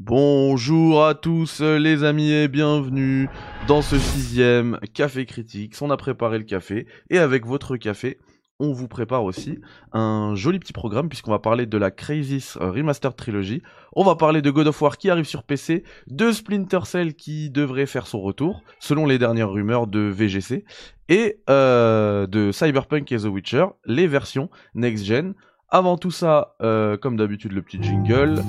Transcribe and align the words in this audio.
Bonjour 0.00 1.04
à 1.04 1.16
tous 1.16 1.60
les 1.60 2.04
amis 2.04 2.30
et 2.30 2.46
bienvenue 2.46 3.28
dans 3.66 3.82
ce 3.82 3.98
sixième 3.98 4.78
Café 4.94 5.26
Critique. 5.26 5.74
On 5.80 5.90
a 5.90 5.96
préparé 5.96 6.38
le 6.38 6.44
café 6.44 6.86
et 7.10 7.18
avec 7.18 7.44
votre 7.44 7.76
café, 7.76 8.16
on 8.60 8.72
vous 8.72 8.86
prépare 8.86 9.24
aussi 9.24 9.58
un 9.92 10.36
joli 10.36 10.60
petit 10.60 10.72
programme 10.72 11.08
puisqu'on 11.08 11.32
va 11.32 11.40
parler 11.40 11.66
de 11.66 11.76
la 11.76 11.90
Crazy 11.90 12.44
Remastered 12.60 13.16
Trilogy. 13.16 13.60
On 13.92 14.04
va 14.04 14.14
parler 14.14 14.40
de 14.40 14.52
God 14.52 14.68
of 14.68 14.80
War 14.80 14.98
qui 14.98 15.10
arrive 15.10 15.24
sur 15.24 15.42
PC, 15.42 15.82
de 16.06 16.30
Splinter 16.30 16.80
Cell 16.84 17.14
qui 17.14 17.50
devrait 17.50 17.86
faire 17.86 18.06
son 18.06 18.20
retour 18.20 18.62
selon 18.78 19.04
les 19.04 19.18
dernières 19.18 19.50
rumeurs 19.50 19.88
de 19.88 19.98
VGC 19.98 20.64
et 21.08 21.40
euh, 21.50 22.28
de 22.28 22.52
Cyberpunk 22.52 23.10
et 23.10 23.18
The 23.18 23.24
Witcher, 23.24 23.66
les 23.84 24.06
versions 24.06 24.48
next-gen. 24.74 25.34
Avant 25.70 25.98
tout 25.98 26.10
ça, 26.10 26.54
euh, 26.62 26.96
comme 26.96 27.18
d'habitude, 27.18 27.52
le 27.52 27.60
petit 27.60 27.82
jingle. 27.82 28.42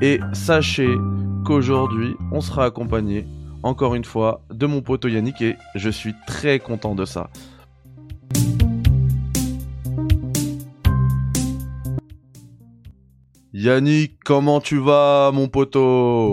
Et 0.00 0.20
sachez 0.32 0.88
qu'aujourd'hui, 1.44 2.14
on 2.32 2.40
sera 2.40 2.64
accompagné, 2.64 3.26
encore 3.62 3.94
une 3.94 4.06
fois, 4.06 4.40
de 4.50 4.64
mon 4.64 4.80
pote 4.80 5.04
Yannick 5.04 5.42
et 5.42 5.56
je 5.74 5.90
suis 5.90 6.14
très 6.26 6.60
content 6.60 6.94
de 6.94 7.04
ça. 7.04 7.28
Yannick, 13.52 14.18
comment 14.24 14.62
tu 14.62 14.78
vas, 14.78 15.30
mon 15.30 15.48
poteau? 15.48 16.32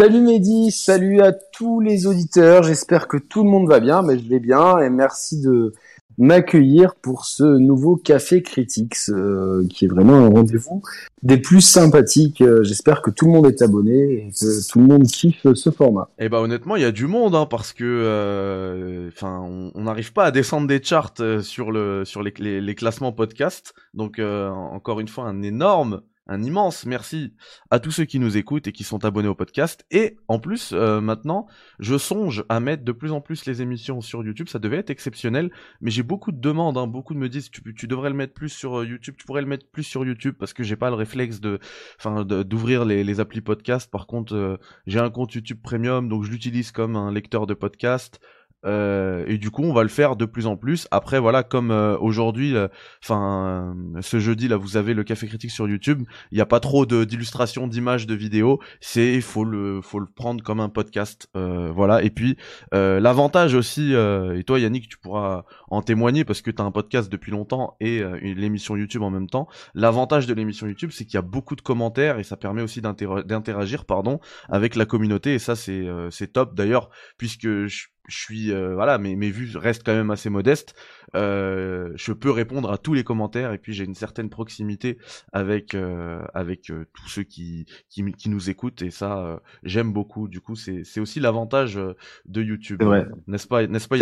Salut 0.00 0.22
Mehdi, 0.22 0.70
salut 0.70 1.20
à 1.20 1.32
tous 1.32 1.80
les 1.80 2.06
auditeurs. 2.06 2.62
J'espère 2.62 3.08
que 3.08 3.18
tout 3.18 3.44
le 3.44 3.50
monde 3.50 3.68
va 3.68 3.78
bien, 3.78 4.00
mais 4.00 4.18
je 4.18 4.26
vais 4.26 4.40
bien 4.40 4.78
et 4.78 4.88
merci 4.88 5.42
de 5.42 5.74
m'accueillir 6.18 6.94
pour 6.94 7.24
ce 7.24 7.44
nouveau 7.44 7.96
Café 7.96 8.42
Critiques, 8.42 8.96
euh, 9.08 9.66
qui 9.68 9.84
est 9.84 9.88
vraiment 9.88 10.14
un 10.14 10.28
rendez-vous 10.28 10.82
des 11.22 11.38
plus 11.38 11.60
sympathiques. 11.60 12.40
Euh, 12.40 12.62
j'espère 12.62 13.02
que 13.02 13.10
tout 13.10 13.26
le 13.26 13.32
monde 13.32 13.46
est 13.46 13.62
abonné 13.62 14.26
et 14.26 14.28
que 14.30 14.68
tout 14.68 14.80
le 14.80 14.86
monde 14.86 15.04
kiffe 15.04 15.46
ce 15.54 15.70
format. 15.70 16.08
Eh 16.18 16.28
bah 16.28 16.40
honnêtement, 16.40 16.76
il 16.76 16.82
y 16.82 16.86
a 16.86 16.92
du 16.92 17.06
monde, 17.06 17.34
hein, 17.34 17.46
parce 17.46 17.72
que, 17.72 17.84
euh, 17.84 19.08
enfin, 19.08 19.40
on 19.74 19.82
n'arrive 19.82 20.12
pas 20.12 20.24
à 20.24 20.30
descendre 20.30 20.66
des 20.66 20.82
charts 20.82 21.14
sur 21.42 21.70
le 21.72 22.04
sur 22.04 22.22
les, 22.22 22.74
classements 22.74 23.12
podcast. 23.12 23.74
Donc 23.94 24.18
encore 24.18 25.00
une 25.00 25.08
fois, 25.08 25.24
un 25.24 25.42
énorme 25.42 26.02
un 26.26 26.42
immense 26.42 26.86
merci 26.86 27.34
à 27.70 27.80
tous 27.80 27.90
ceux 27.90 28.04
qui 28.04 28.18
nous 28.18 28.36
écoutent 28.36 28.68
et 28.68 28.72
qui 28.72 28.84
sont 28.84 29.04
abonnés 29.04 29.28
au 29.28 29.34
podcast. 29.34 29.84
Et 29.90 30.16
en 30.28 30.38
plus, 30.38 30.72
euh, 30.72 31.00
maintenant, 31.00 31.46
je 31.80 31.98
songe 31.98 32.44
à 32.48 32.60
mettre 32.60 32.84
de 32.84 32.92
plus 32.92 33.10
en 33.10 33.20
plus 33.20 33.44
les 33.44 33.60
émissions 33.60 34.00
sur 34.00 34.24
YouTube. 34.24 34.48
Ça 34.48 34.58
devait 34.58 34.76
être 34.76 34.90
exceptionnel, 34.90 35.50
mais 35.80 35.90
j'ai 35.90 36.02
beaucoup 36.02 36.30
de 36.30 36.40
demandes. 36.40 36.78
Hein. 36.78 36.86
Beaucoup 36.86 37.14
de 37.14 37.18
me 37.18 37.28
disent 37.28 37.50
tu, 37.50 37.62
tu 37.74 37.88
devrais 37.88 38.10
le 38.10 38.16
mettre 38.16 38.34
plus 38.34 38.50
sur 38.50 38.80
euh, 38.80 38.86
YouTube. 38.86 39.14
Tu 39.18 39.26
pourrais 39.26 39.42
le 39.42 39.48
mettre 39.48 39.66
plus 39.66 39.82
sur 39.82 40.04
YouTube 40.04 40.36
parce 40.38 40.52
que 40.52 40.62
j'ai 40.62 40.76
pas 40.76 40.90
le 40.90 40.96
réflexe 40.96 41.40
de, 41.40 41.58
enfin, 41.98 42.24
d'ouvrir 42.24 42.84
les, 42.84 43.02
les 43.02 43.20
applis 43.20 43.40
podcast. 43.40 43.90
Par 43.90 44.06
contre, 44.06 44.34
euh, 44.34 44.56
j'ai 44.86 45.00
un 45.00 45.10
compte 45.10 45.34
YouTube 45.34 45.58
Premium, 45.62 46.08
donc 46.08 46.24
je 46.24 46.30
l'utilise 46.30 46.70
comme 46.70 46.94
un 46.94 47.10
lecteur 47.10 47.46
de 47.46 47.54
podcast. 47.54 48.20
Euh, 48.64 49.24
et 49.26 49.38
du 49.38 49.50
coup, 49.50 49.62
on 49.62 49.72
va 49.72 49.82
le 49.82 49.88
faire 49.88 50.16
de 50.16 50.24
plus 50.24 50.46
en 50.46 50.56
plus. 50.56 50.86
Après, 50.90 51.18
voilà, 51.18 51.42
comme 51.42 51.70
euh, 51.70 51.96
aujourd'hui, 51.98 52.56
euh, 52.56 52.68
enfin, 53.02 53.74
ce 54.00 54.18
jeudi 54.18 54.48
là, 54.48 54.56
vous 54.56 54.76
avez 54.76 54.94
le 54.94 55.04
café 55.04 55.26
critique 55.26 55.50
sur 55.50 55.68
YouTube. 55.68 56.02
Il 56.30 56.36
n'y 56.36 56.40
a 56.40 56.46
pas 56.46 56.60
trop 56.60 56.86
d'illustrations, 56.86 57.66
d'images, 57.66 58.06
de 58.06 58.14
vidéos. 58.14 58.60
C'est, 58.80 59.20
faut 59.20 59.44
le, 59.44 59.80
faut 59.82 59.98
le 59.98 60.06
prendre 60.06 60.42
comme 60.42 60.60
un 60.60 60.68
podcast, 60.68 61.28
voilà. 61.34 62.02
Et 62.02 62.10
puis, 62.10 62.36
l'avantage 62.72 63.54
aussi, 63.54 63.92
et 63.92 64.44
toi, 64.44 64.58
Yannick, 64.58 64.88
tu 64.88 64.98
pourras 64.98 65.44
en 65.68 65.82
témoigner 65.82 66.24
parce 66.24 66.42
que 66.42 66.50
tu 66.50 66.60
as 66.60 66.64
un 66.64 66.70
podcast 66.70 67.10
depuis 67.10 67.32
longtemps 67.32 67.76
et 67.80 68.02
l'émission 68.22 68.76
YouTube 68.76 69.02
en 69.02 69.10
même 69.10 69.28
temps. 69.28 69.48
L'avantage 69.74 70.26
de 70.26 70.34
l'émission 70.34 70.66
YouTube, 70.66 70.90
c'est 70.92 71.04
qu'il 71.04 71.14
y 71.14 71.18
a 71.18 71.22
beaucoup 71.22 71.56
de 71.56 71.60
commentaires 71.60 72.18
et 72.18 72.24
ça 72.24 72.36
permet 72.36 72.62
aussi 72.62 72.80
d'interagir, 72.80 73.84
pardon, 73.84 74.20
avec 74.48 74.76
la 74.76 74.86
communauté. 74.86 75.34
Et 75.34 75.38
ça, 75.38 75.56
c'est, 75.56 75.86
c'est 76.10 76.32
top. 76.32 76.54
D'ailleurs, 76.54 76.90
puisque 77.18 77.66
je 77.66 77.86
je 78.08 78.18
suis 78.18 78.52
euh, 78.52 78.74
voilà 78.74 78.98
mes, 78.98 79.14
mes 79.16 79.30
vues 79.30 79.56
restent 79.56 79.84
quand 79.84 79.94
même 79.94 80.10
assez 80.10 80.30
modestes. 80.30 80.74
Euh, 81.14 81.90
je 81.94 82.12
peux 82.12 82.30
répondre 82.30 82.70
à 82.70 82.78
tous 82.78 82.94
les 82.94 83.04
commentaires 83.04 83.52
et 83.52 83.58
puis 83.58 83.74
j'ai 83.74 83.84
une 83.84 83.94
certaine 83.94 84.28
proximité 84.28 84.98
avec 85.32 85.74
euh, 85.74 86.20
avec 86.34 86.72
tous 86.92 87.08
ceux 87.08 87.22
qui, 87.22 87.66
qui, 87.88 88.04
qui 88.12 88.28
nous 88.28 88.50
écoutent 88.50 88.82
et 88.82 88.90
ça 88.90 89.40
j'aime 89.62 89.92
beaucoup. 89.92 90.28
Du 90.28 90.40
coup 90.40 90.56
c'est 90.56 90.82
c'est 90.84 91.00
aussi 91.00 91.20
l'avantage 91.20 91.78
de 92.26 92.42
YouTube 92.42 92.82
n'est-ce 93.26 93.46
pas 93.46 93.66
n'est-ce 93.66 93.88
pas 93.88 93.96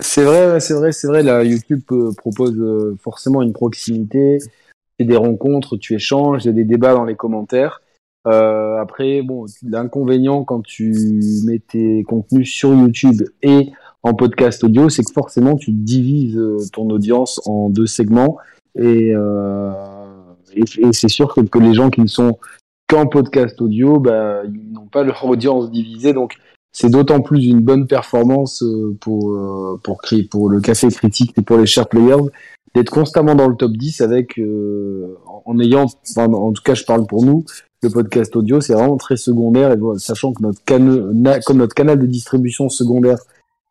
c'est 0.00 0.24
vrai 0.24 0.60
c'est 0.60 0.74
vrai 0.74 0.92
c'est 0.92 1.06
vrai. 1.06 1.22
La 1.22 1.44
YouTube 1.44 1.82
propose 2.16 2.96
forcément 3.00 3.42
une 3.42 3.52
proximité. 3.52 4.38
Et 4.98 5.04
des 5.04 5.16
rencontres 5.16 5.76
tu 5.78 5.94
échanges 5.94 6.44
il 6.44 6.48
y 6.48 6.50
a 6.50 6.52
des 6.52 6.64
débats 6.64 6.94
dans 6.94 7.04
les 7.04 7.16
commentaires 7.16 7.81
euh, 8.26 8.80
après, 8.80 9.22
bon, 9.22 9.46
l'inconvénient 9.62 10.44
quand 10.44 10.62
tu 10.62 11.20
mets 11.44 11.58
tes 11.58 12.04
contenus 12.04 12.52
sur 12.52 12.72
YouTube 12.72 13.22
et 13.42 13.72
en 14.04 14.14
podcast 14.14 14.62
audio, 14.64 14.88
c'est 14.88 15.02
que 15.02 15.12
forcément 15.12 15.56
tu 15.56 15.72
divises 15.72 16.36
euh, 16.36 16.58
ton 16.72 16.88
audience 16.90 17.40
en 17.46 17.68
deux 17.68 17.86
segments. 17.86 18.38
Et, 18.76 19.12
euh, 19.14 19.72
et, 20.54 20.92
c'est 20.92 21.08
sûr 21.08 21.34
que, 21.34 21.58
les 21.58 21.74
gens 21.74 21.90
qui 21.90 22.00
ne 22.00 22.06
sont 22.06 22.38
qu'en 22.88 23.06
podcast 23.06 23.60
audio, 23.60 23.98
bah, 23.98 24.42
ils 24.44 24.72
n'ont 24.72 24.86
pas 24.86 25.02
leur 25.02 25.24
audience 25.28 25.70
divisée, 25.70 26.12
donc 26.12 26.36
c'est 26.72 26.90
d'autant 26.90 27.20
plus 27.20 27.44
une 27.44 27.60
bonne 27.60 27.86
performance 27.86 28.62
euh, 28.62 28.96
pour 29.00 29.38
pour 29.82 30.00
créer 30.00 30.24
pour 30.24 30.48
le 30.48 30.60
café 30.60 30.88
critique 30.88 31.34
et 31.36 31.42
pour 31.42 31.58
les 31.58 31.66
share 31.66 31.86
players 31.86 32.30
d'être 32.74 32.88
constamment 32.88 33.34
dans 33.34 33.46
le 33.46 33.56
top 33.56 33.72
10 33.72 34.00
avec 34.00 34.40
en 35.44 35.60
ayant 35.60 35.84
en 36.16 36.52
tout 36.52 36.62
cas 36.62 36.72
je 36.72 36.84
parle 36.84 37.06
pour 37.06 37.26
nous 37.26 37.44
le 37.82 37.90
podcast 37.90 38.34
audio, 38.36 38.60
c'est 38.60 38.74
vraiment 38.74 38.96
très 38.96 39.16
secondaire. 39.16 39.72
Et 39.72 39.78
sachant 39.98 40.32
que 40.32 40.42
notre, 40.42 40.62
canal, 40.64 41.40
comme 41.44 41.58
notre 41.58 41.74
canal 41.74 41.98
de 41.98 42.06
distribution 42.06 42.68
secondaire 42.68 43.18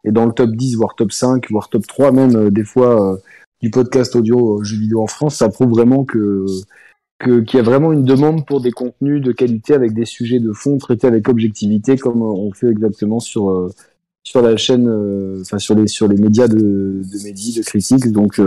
est 0.03 0.11
dans 0.11 0.25
le 0.25 0.33
top 0.33 0.51
10, 0.51 0.75
voire 0.75 0.95
top 0.95 1.11
5, 1.11 1.49
voire 1.49 1.69
top 1.69 1.87
3 1.87 2.11
même 2.11 2.35
euh, 2.35 2.49
des 2.49 2.63
fois 2.63 3.13
euh, 3.13 3.17
du 3.61 3.69
podcast 3.69 4.15
audio 4.15 4.59
euh, 4.59 4.63
jeux 4.63 4.77
vidéo 4.77 5.01
en 5.01 5.07
France, 5.07 5.35
ça 5.35 5.49
prouve 5.49 5.69
vraiment 5.69 6.03
que 6.03 6.45
qu'il 7.23 7.57
y 7.57 7.59
a 7.59 7.63
vraiment 7.63 7.93
une 7.93 8.03
demande 8.03 8.47
pour 8.47 8.61
des 8.61 8.71
contenus 8.71 9.21
de 9.21 9.31
qualité 9.31 9.75
avec 9.75 9.93
des 9.93 10.05
sujets 10.05 10.39
de 10.39 10.51
fond 10.53 10.79
traités 10.79 11.05
avec 11.05 11.29
objectivité, 11.29 11.95
comme 11.95 12.23
on 12.23 12.51
fait 12.51 12.69
exactement 12.69 13.19
sur 13.19 13.69
sur 14.23 14.41
la 14.41 14.57
chaîne, 14.57 14.89
enfin 15.39 15.59
sur 15.59 15.75
les 15.75 15.85
sur 15.85 16.07
les 16.07 16.19
médias 16.19 16.47
de 16.47 16.57
de 16.57 17.23
médias, 17.23 17.59
de 17.59 17.63
critiques. 17.63 18.11
Donc 18.11 18.41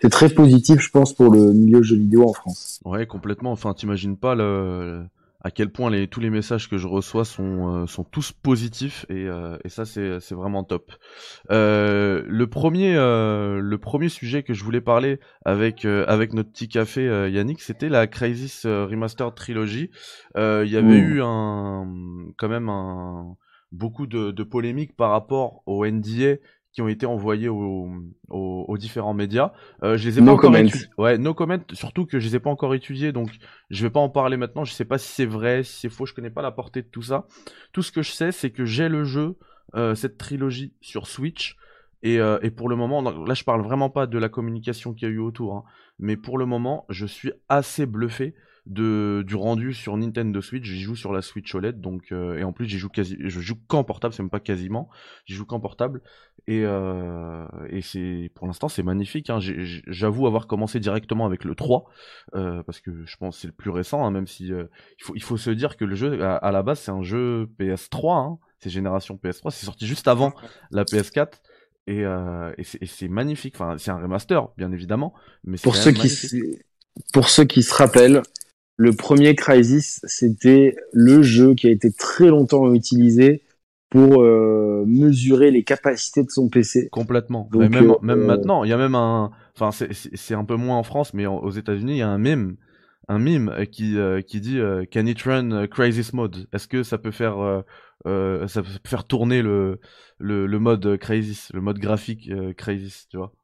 c'est 0.00 0.08
très 0.08 0.28
positif, 0.30 0.80
je 0.80 0.90
pense, 0.90 1.12
pour 1.12 1.30
le 1.30 1.52
milieu 1.52 1.82
jeux 1.82 1.96
vidéo 1.96 2.28
en 2.28 2.32
France. 2.32 2.80
Ouais, 2.84 3.06
complètement. 3.06 3.52
Enfin, 3.52 3.74
t'imagines 3.74 4.16
pas 4.16 4.34
le, 4.34 5.04
à 5.42 5.50
quel 5.50 5.70
point 5.70 5.90
les, 5.90 6.08
tous 6.08 6.20
les 6.20 6.30
messages 6.30 6.68
que 6.68 6.78
je 6.78 6.86
reçois 6.86 7.24
sont, 7.24 7.82
euh, 7.82 7.86
sont 7.86 8.04
tous 8.04 8.32
positifs 8.32 9.06
et, 9.08 9.26
euh, 9.26 9.56
et 9.64 9.68
ça 9.68 9.84
c'est, 9.84 10.20
c'est 10.20 10.34
vraiment 10.34 10.64
top. 10.64 10.92
Euh, 11.50 12.22
le 12.26 12.46
premier 12.46 12.94
euh, 12.96 13.60
le 13.60 13.78
premier 13.78 14.08
sujet 14.08 14.42
que 14.42 14.54
je 14.54 14.64
voulais 14.64 14.80
parler 14.80 15.18
avec 15.44 15.84
avec 15.84 16.34
notre 16.34 16.50
petit 16.50 16.68
café 16.68 17.04
Yannick, 17.30 17.60
c'était 17.60 17.88
la 17.88 18.06
Crisis 18.06 18.66
Remastered 18.66 19.34
Trilogy. 19.34 19.90
Il 20.36 20.68
y 20.68 20.76
avait 20.76 20.98
eu 20.98 21.22
un 21.22 21.86
quand 22.36 22.48
même 22.48 22.68
un 22.68 23.36
beaucoup 23.72 24.06
de, 24.06 24.32
de 24.32 24.42
polémiques 24.42 24.96
par 24.96 25.10
rapport 25.10 25.62
au 25.66 25.86
NDA 25.86 26.36
qui 26.72 26.82
ont 26.82 26.88
été 26.88 27.06
envoyés 27.06 27.48
aux, 27.48 27.88
aux, 28.28 28.78
différents 28.78 29.14
médias. 29.14 29.52
Euh, 29.82 29.96
je 29.96 30.08
les 30.08 30.18
ai 30.18 30.24
pas 30.24 30.32
encore 30.32 30.56
étudiés. 30.56 30.86
Ouais, 30.98 31.18
no 31.18 31.34
comment. 31.34 31.58
Surtout 31.72 32.06
que 32.06 32.20
je 32.20 32.28
les 32.28 32.36
ai 32.36 32.40
pas 32.40 32.50
encore 32.50 32.74
étudiés, 32.74 33.12
donc 33.12 33.30
je 33.70 33.82
vais 33.82 33.90
pas 33.90 34.00
en 34.00 34.08
parler 34.08 34.36
maintenant. 34.36 34.64
Je 34.64 34.72
sais 34.72 34.84
pas 34.84 34.98
si 34.98 35.08
c'est 35.08 35.26
vrai, 35.26 35.64
si 35.64 35.80
c'est 35.80 35.88
faux. 35.88 36.06
Je 36.06 36.14
connais 36.14 36.30
pas 36.30 36.42
la 36.42 36.52
portée 36.52 36.82
de 36.82 36.86
tout 36.86 37.02
ça. 37.02 37.26
Tout 37.72 37.82
ce 37.82 37.90
que 37.90 38.02
je 38.02 38.12
sais, 38.12 38.30
c'est 38.30 38.50
que 38.50 38.64
j'ai 38.64 38.88
le 38.88 39.04
jeu, 39.04 39.36
euh, 39.74 39.94
cette 39.94 40.16
trilogie 40.16 40.72
sur 40.80 41.06
Switch. 41.06 41.56
Et, 42.02 42.18
euh, 42.18 42.38
et, 42.42 42.50
pour 42.50 42.68
le 42.68 42.76
moment, 42.76 43.02
là 43.02 43.34
je 43.34 43.44
parle 43.44 43.60
vraiment 43.60 43.90
pas 43.90 44.06
de 44.06 44.16
la 44.16 44.30
communication 44.30 44.94
qu'il 44.94 45.08
y 45.08 45.10
a 45.10 45.14
eu 45.14 45.18
autour, 45.18 45.54
hein, 45.54 45.64
mais 45.98 46.16
pour 46.16 46.38
le 46.38 46.46
moment, 46.46 46.86
je 46.88 47.04
suis 47.04 47.30
assez 47.50 47.84
bluffé 47.84 48.34
de 48.66 49.24
du 49.26 49.34
rendu 49.34 49.72
sur 49.72 49.96
Nintendo 49.96 50.40
Switch. 50.40 50.64
J'y 50.64 50.80
joue 50.80 50.96
sur 50.96 51.12
la 51.12 51.22
Switch 51.22 51.54
OLED, 51.54 51.80
donc 51.80 52.12
euh, 52.12 52.38
et 52.38 52.44
en 52.44 52.52
plus 52.52 52.66
j'y 52.66 52.78
joue 52.78 52.88
quasi, 52.88 53.16
je 53.18 53.40
joue 53.40 53.56
qu'en 53.68 53.84
portable, 53.84 54.14
c'est 54.14 54.22
même 54.22 54.30
pas 54.30 54.40
quasiment. 54.40 54.88
J'y 55.24 55.34
joue 55.34 55.46
qu'en 55.46 55.60
portable 55.60 56.02
et 56.46 56.62
euh, 56.64 57.46
et 57.68 57.82
c'est 57.82 58.30
pour 58.34 58.46
l'instant 58.46 58.68
c'est 58.68 58.82
magnifique. 58.82 59.30
Hein. 59.30 59.38
J'avoue 59.40 60.26
avoir 60.26 60.46
commencé 60.46 60.80
directement 60.80 61.26
avec 61.26 61.44
le 61.44 61.54
3 61.54 61.84
euh, 62.34 62.62
parce 62.64 62.80
que 62.80 63.04
je 63.04 63.16
pense 63.16 63.38
c'est 63.38 63.48
le 63.48 63.52
plus 63.52 63.70
récent, 63.70 64.04
hein, 64.04 64.10
même 64.10 64.26
si 64.26 64.46
il 64.46 65.04
faut 65.04 65.14
il 65.14 65.22
faut 65.22 65.36
se 65.36 65.50
dire 65.50 65.76
que 65.76 65.84
le 65.84 65.94
jeu 65.94 66.22
à, 66.22 66.50
la 66.50 66.62
base 66.62 66.80
c'est 66.80 66.92
un 66.92 67.02
jeu 67.02 67.48
PS3, 67.58 68.12
hein, 68.12 68.38
c'est 68.58 68.70
génération 68.70 69.18
PS3, 69.22 69.50
c'est 69.50 69.66
sorti 69.66 69.86
juste 69.86 70.08
avant 70.08 70.32
la 70.70 70.84
PS4. 70.84 71.32
Et, 71.86 72.04
et 72.58 72.86
c'est 72.86 73.08
magnifique. 73.08 73.56
Enfin, 73.56 73.76
c'est 73.76 73.90
un 73.90 73.98
remaster, 73.98 74.46
bien 74.56 74.70
évidemment, 74.70 75.12
mais 75.42 75.56
pour 75.60 75.74
ceux 75.74 75.90
qui 75.90 76.08
pour 77.12 77.28
ceux 77.28 77.44
qui 77.44 77.62
se 77.62 77.74
rappellent, 77.74 78.22
le 78.80 78.92
premier 78.92 79.34
Crysis, 79.34 80.00
c'était 80.04 80.74
le 80.94 81.20
jeu 81.20 81.52
qui 81.52 81.66
a 81.66 81.70
été 81.70 81.92
très 81.92 82.28
longtemps 82.28 82.72
utilisé 82.72 83.42
pour 83.90 84.22
euh, 84.22 84.84
mesurer 84.86 85.50
les 85.50 85.64
capacités 85.64 86.22
de 86.22 86.30
son 86.30 86.48
PC. 86.48 86.88
Complètement. 86.90 87.46
même, 87.52 87.74
euh, 87.74 87.94
même 88.00 88.24
maintenant, 88.24 88.64
il 88.64 88.70
y 88.70 88.72
a 88.72 88.78
même 88.78 88.94
un, 88.94 89.32
enfin 89.54 89.70
c'est 89.92 90.34
un 90.34 90.46
peu 90.46 90.56
moins 90.56 90.78
en 90.78 90.82
France, 90.82 91.12
mais 91.12 91.26
aux 91.26 91.50
États-Unis, 91.50 91.92
il 91.92 91.98
y 91.98 92.02
a 92.02 92.08
un 92.08 92.16
mème 92.16 92.56
un 93.08 93.18
mime 93.18 93.54
qui 93.70 93.98
qui 94.26 94.40
dit 94.40 94.58
Can 94.90 95.04
it 95.04 95.20
run 95.24 95.66
Crisis 95.66 96.14
Mode? 96.14 96.46
Est-ce 96.54 96.66
que 96.66 96.82
ça 96.82 96.96
peut 96.96 97.10
faire 97.10 97.62
ça 98.06 98.62
peut 98.62 98.70
faire 98.86 99.04
tourner 99.04 99.42
le 99.42 99.78
le, 100.16 100.46
le 100.46 100.58
mode 100.58 100.96
Crisis, 100.96 101.50
le 101.52 101.60
mode 101.60 101.78
graphique 101.78 102.30
Crisis, 102.56 103.08
tu 103.10 103.18
vois? 103.18 103.34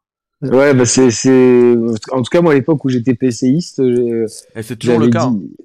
Ouais, 0.43 0.75
bah 0.75 0.85
c'est, 0.85 1.11
c'est, 1.11 1.75
en 2.13 2.23
tout 2.23 2.31
cas, 2.31 2.43
moi, 2.43 2.53
à 2.53 2.55
l'époque 2.55 2.85
où 2.85 2.89
j'étais 2.89 3.15
PCiste, 3.15 3.81
et 3.81 4.63
c'est 4.63 4.77
toujours 4.77 4.99
le 4.99 5.09
cas. 5.09 5.31
Dit, 5.31 5.57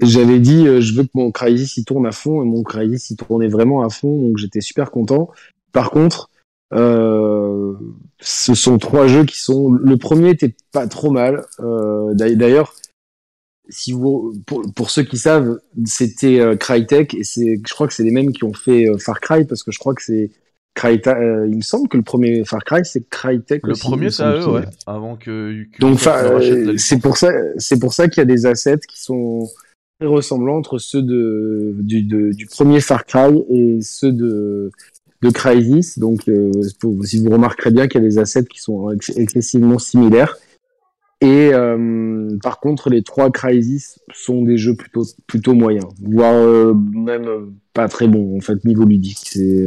j'avais 0.00 0.38
dit, 0.38 0.66
euh, 0.66 0.80
je 0.80 0.94
veux 0.94 1.04
que 1.04 1.10
mon 1.14 1.30
Crysis 1.32 1.76
il 1.76 1.84
tourne 1.84 2.06
à 2.06 2.12
fond, 2.12 2.42
et 2.42 2.46
mon 2.46 2.62
Crysis 2.62 3.10
il 3.10 3.16
tournait 3.16 3.48
vraiment 3.48 3.82
à 3.82 3.88
fond, 3.88 4.28
donc 4.28 4.36
j'étais 4.36 4.60
super 4.60 4.90
content. 4.90 5.30
Par 5.72 5.90
contre, 5.90 6.30
euh, 6.72 7.74
ce 8.20 8.54
sont 8.54 8.78
trois 8.78 9.06
jeux 9.06 9.24
qui 9.24 9.38
sont. 9.38 9.70
Le 9.72 9.96
premier 9.96 10.30
était 10.30 10.54
pas 10.72 10.86
trop 10.86 11.10
mal. 11.10 11.46
Euh, 11.60 12.12
d'ailleurs, 12.14 12.74
si 13.68 13.92
vous, 13.92 14.34
pour, 14.46 14.62
pour, 14.74 14.90
ceux 14.90 15.02
qui 15.02 15.18
savent, 15.18 15.58
c'était 15.84 16.40
euh, 16.40 16.56
Crytek 16.56 17.14
et 17.14 17.24
c'est, 17.24 17.60
je 17.66 17.74
crois 17.74 17.86
que 17.86 17.94
c'est 17.94 18.04
les 18.04 18.10
mêmes 18.10 18.32
qui 18.32 18.44
ont 18.44 18.52
fait 18.52 18.88
euh, 18.88 18.98
Far 18.98 19.20
Cry 19.20 19.44
parce 19.44 19.62
que 19.62 19.72
je 19.72 19.78
crois 19.78 19.94
que 19.94 20.02
c'est 20.02 20.30
Crytek. 20.76 21.16
Euh, 21.16 21.48
il 21.48 21.56
me 21.56 21.62
semble 21.62 21.88
que 21.88 21.96
le 21.96 22.04
premier 22.04 22.44
Far 22.44 22.62
Cry 22.62 22.82
c'est 22.84 23.08
Crytek. 23.08 23.66
Le 23.66 23.74
premier 23.74 24.10
c'est 24.10 24.22
eux, 24.24 24.48
ouais. 24.48 24.64
Avant 24.86 25.16
que. 25.16 25.64
que 25.72 25.80
Donc, 25.80 25.98
c'est 26.78 27.00
pour 27.00 27.16
ça, 27.16 27.32
c'est 27.56 27.80
pour 27.80 27.92
ça 27.92 28.06
qu'il 28.06 28.20
y 28.20 28.22
a 28.22 28.26
des 28.26 28.46
assets 28.46 28.78
qui 28.86 29.02
sont 29.02 29.48
très 29.98 30.06
ressemblants 30.06 30.56
entre 30.56 30.78
ceux 30.78 31.02
de, 31.02 31.74
du, 31.80 32.02
du 32.02 32.46
premier 32.46 32.80
Far 32.80 33.04
Cry 33.06 33.42
et 33.50 33.78
ceux 33.80 34.12
de, 34.12 34.70
de 35.22 35.30
Crysis. 35.30 35.98
Donc, 35.98 36.28
euh, 36.28 36.52
si 37.02 37.18
vous 37.18 37.30
remarquerez 37.30 37.70
bien 37.70 37.88
qu'il 37.88 38.02
y 38.02 38.04
a 38.04 38.08
des 38.08 38.18
assets 38.18 38.44
qui 38.44 38.60
sont 38.60 38.90
excessivement 39.16 39.78
similaires. 39.78 40.36
Et 41.22 41.50
euh, 41.54 42.36
par 42.42 42.60
contre, 42.60 42.90
les 42.90 43.02
trois 43.02 43.30
Crysis 43.30 43.98
sont 44.12 44.42
des 44.42 44.58
jeux 44.58 44.76
plutôt 44.76 45.04
plutôt 45.26 45.54
moyens, 45.54 45.86
voire 46.02 46.34
euh, 46.34 46.74
même 46.74 47.54
pas 47.72 47.88
très 47.88 48.06
bons 48.06 48.36
en 48.36 48.40
fait 48.40 48.62
niveau 48.66 48.84
ludique. 48.84 49.22
C'est 49.24 49.66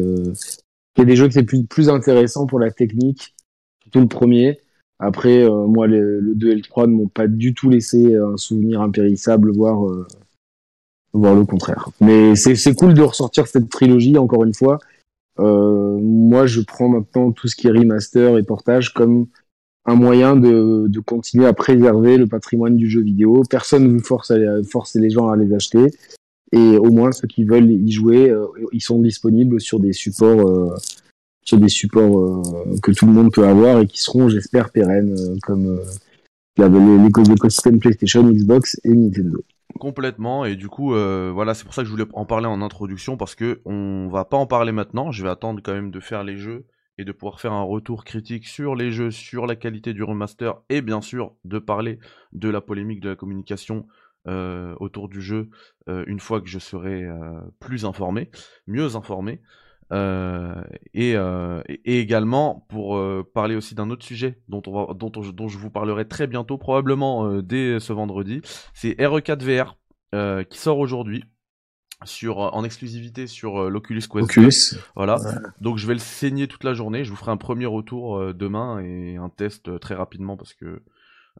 il 0.95 0.99
y 0.99 1.03
a 1.03 1.05
des 1.05 1.15
jeux 1.15 1.27
que 1.27 1.33
c'est 1.33 1.43
plus 1.43 1.65
plus 1.65 1.89
intéressant 1.89 2.45
pour 2.45 2.59
la 2.59 2.71
technique, 2.71 3.35
surtout 3.81 4.01
le 4.01 4.07
premier. 4.07 4.59
Après, 4.99 5.43
euh, 5.43 5.65
moi, 5.65 5.87
le, 5.87 6.19
le, 6.19 6.35
2 6.35 6.49
et 6.49 6.55
le 6.55 6.61
3 6.61 6.87
ne 6.87 6.93
m'ont 6.93 7.07
pas 7.07 7.27
du 7.27 7.53
tout 7.53 7.69
laissé 7.69 8.15
un 8.15 8.35
souvenir 8.35 8.81
impérissable, 8.81 9.51
voire, 9.51 9.87
euh, 9.87 10.05
voire 11.13 11.35
le 11.35 11.45
contraire. 11.45 11.89
Mais 12.01 12.35
c'est 12.35 12.75
cool 12.75 12.93
de 12.93 13.01
ressortir 13.01 13.47
cette 13.47 13.69
trilogie, 13.69 14.17
encore 14.17 14.43
une 14.43 14.53
fois. 14.53 14.77
Euh, 15.39 15.97
moi, 16.01 16.47
je 16.47 16.59
prends 16.61 16.89
maintenant 16.89 17.31
tout 17.31 17.47
ce 17.47 17.55
qui 17.55 17.67
est 17.67 17.71
remaster 17.71 18.37
et 18.37 18.43
portage 18.43 18.93
comme 18.93 19.27
un 19.85 19.95
moyen 19.95 20.35
de, 20.35 20.87
de 20.87 20.99
continuer 20.99 21.45
à 21.45 21.53
préserver 21.53 22.17
le 22.17 22.27
patrimoine 22.27 22.75
du 22.75 22.89
jeu 22.89 23.01
vidéo. 23.01 23.43
Personne 23.49 23.85
ne 23.85 23.97
vous 23.97 24.03
force, 24.03 24.31
à, 24.31 24.37
force 24.69 24.95
les 24.95 25.09
gens 25.09 25.29
à 25.29 25.37
les 25.37 25.53
acheter. 25.53 25.91
Et 26.51 26.77
au 26.77 26.91
moins, 26.91 27.11
ceux 27.11 27.27
qui 27.27 27.43
veulent 27.43 27.71
y 27.71 27.91
jouer, 27.91 28.29
euh, 28.29 28.47
ils 28.71 28.81
sont 28.81 29.01
disponibles 29.01 29.61
sur 29.61 29.79
des 29.79 29.93
supports 29.93 30.79
sur 31.49 31.57
des 31.57 31.69
supports 31.69 32.19
euh, 32.19 32.75
que 32.83 32.91
tout 32.91 33.07
le 33.07 33.11
monde 33.11 33.33
peut 33.33 33.47
avoir 33.47 33.79
et 33.79 33.87
qui 33.87 33.99
seront, 33.99 34.29
j'espère, 34.29 34.69
pérennes, 34.69 35.15
euh, 35.17 35.35
comme 35.41 35.79
euh, 36.59 37.27
l'écosystème 37.27 37.79
PlayStation, 37.79 38.23
Xbox 38.23 38.79
et 38.83 38.93
Nintendo. 38.93 39.43
Complètement 39.79 40.45
et 40.45 40.55
du 40.55 40.67
coup 40.67 40.89
voilà 40.89 41.53
c'est 41.53 41.63
pour 41.63 41.73
ça 41.73 41.83
que 41.83 41.85
je 41.85 41.91
voulais 41.91 42.07
en 42.13 42.25
parler 42.25 42.47
en 42.47 42.61
introduction 42.61 43.15
parce 43.15 43.35
que 43.35 43.61
on 43.63 44.09
va 44.11 44.25
pas 44.25 44.35
en 44.35 44.47
parler 44.47 44.73
maintenant 44.73 45.11
je 45.11 45.23
vais 45.23 45.29
attendre 45.29 45.61
quand 45.63 45.71
même 45.71 45.91
de 45.91 45.99
faire 46.01 46.23
les 46.23 46.35
jeux 46.35 46.65
et 46.97 47.05
de 47.05 47.11
pouvoir 47.13 47.39
faire 47.39 47.53
un 47.53 47.61
retour 47.61 48.03
critique 48.03 48.45
sur 48.45 48.75
les 48.75 48.91
jeux 48.91 49.11
sur 49.11 49.45
la 49.45 49.55
qualité 49.55 49.93
du 49.93 50.03
remaster 50.03 50.59
et 50.69 50.81
bien 50.81 50.99
sûr 51.01 51.33
de 51.45 51.59
parler 51.59 51.99
de 52.33 52.49
la 52.49 52.59
polémique 52.59 52.99
de 52.99 53.09
la 53.09 53.15
communication 53.15 53.85
autour 54.79 55.09
du 55.09 55.21
jeu 55.21 55.49
une 55.87 56.19
fois 56.19 56.41
que 56.41 56.47
je 56.47 56.59
serai 56.59 57.07
plus 57.59 57.85
informé 57.85 58.29
mieux 58.67 58.95
informé 58.95 59.41
euh, 59.91 60.61
et, 60.93 61.15
euh, 61.15 61.61
et, 61.67 61.99
également 61.99 62.65
pour 62.69 62.97
euh, 62.97 63.27
parler 63.33 63.55
aussi 63.55 63.73
d'un 63.73 63.89
autre 63.89 64.05
sujet 64.05 64.39
dont, 64.47 64.61
on 64.67 64.71
va, 64.71 64.93
dont, 64.93 65.09
dont, 65.09 65.47
je 65.47 65.57
vous 65.57 65.71
parlerai 65.71 66.07
très 66.07 66.27
bientôt, 66.27 66.57
probablement 66.57 67.41
dès 67.41 67.79
ce 67.79 67.93
vendredi, 67.93 68.41
c'est 68.73 68.91
RE4 68.99 69.41
VR 69.41 69.77
qui 70.49 70.57
sort 70.57 70.79
aujourd'hui 70.79 71.23
sur 72.05 72.37
en 72.37 72.63
exclusivité 72.63 73.27
sur 73.27 73.69
l'Oculus 73.69 74.01
Quest. 74.09 74.23
Oculus. 74.23 74.79
Voilà. 74.95 75.17
Donc 75.59 75.77
je 75.77 75.85
vais 75.85 75.93
le 75.93 75.99
saigner 75.99 76.47
toute 76.47 76.63
la 76.63 76.73
journée. 76.73 77.03
Je 77.03 77.09
vous 77.09 77.17
ferai 77.17 77.31
un 77.31 77.37
premier 77.37 77.65
retour 77.65 78.33
demain 78.33 78.79
et 78.79 79.17
un 79.17 79.29
test 79.29 79.79
très 79.79 79.95
rapidement 79.95 80.37
parce 80.37 80.53
que, 80.53 80.81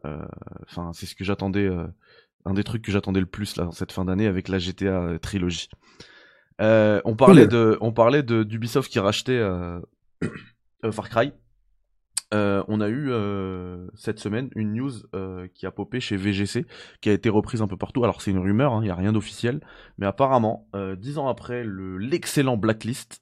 enfin, 0.04 0.90
c'est 0.92 1.06
ce 1.06 1.14
que 1.14 1.24
j'attendais, 1.24 1.68
un 2.44 2.54
des 2.54 2.64
trucs 2.64 2.82
que 2.82 2.92
j'attendais 2.92 3.20
le 3.20 3.26
plus 3.26 3.56
là 3.56 3.68
cette 3.72 3.92
fin 3.92 4.04
d'année 4.04 4.26
avec 4.26 4.48
la 4.48 4.58
GTA 4.58 5.18
trilogie. 5.20 5.68
Euh, 6.60 7.00
on 7.04 7.16
parlait 7.16 7.46
de, 7.46 7.78
on 7.80 7.92
parlait 7.92 8.22
de 8.22 8.42
d'Ubisoft 8.42 8.90
qui 8.90 8.98
rachetait 8.98 9.38
euh, 9.38 9.80
euh, 10.84 10.92
Far 10.92 11.08
Cry. 11.08 11.32
on 12.32 12.80
a 12.80 12.88
eu 12.88 13.10
cette 13.94 14.18
semaine 14.18 14.50
une 14.54 14.74
news 14.74 14.92
qui 15.54 15.66
a 15.66 15.70
popé 15.70 16.00
chez 16.00 16.16
VGC, 16.16 16.66
qui 17.00 17.08
a 17.08 17.12
été 17.12 17.28
reprise 17.28 17.62
un 17.62 17.66
peu 17.66 17.76
partout. 17.76 18.04
Alors 18.04 18.20
c'est 18.20 18.30
une 18.30 18.38
rumeur, 18.38 18.72
il 18.72 18.76
hein, 18.76 18.82
n'y 18.82 18.90
a 18.90 18.94
rien 18.94 19.12
d'officiel, 19.12 19.60
mais 19.98 20.06
apparemment, 20.06 20.68
dix 20.98 21.18
ans 21.18 21.28
après 21.28 21.64
l'excellent 21.64 22.56
Blacklist, 22.56 23.20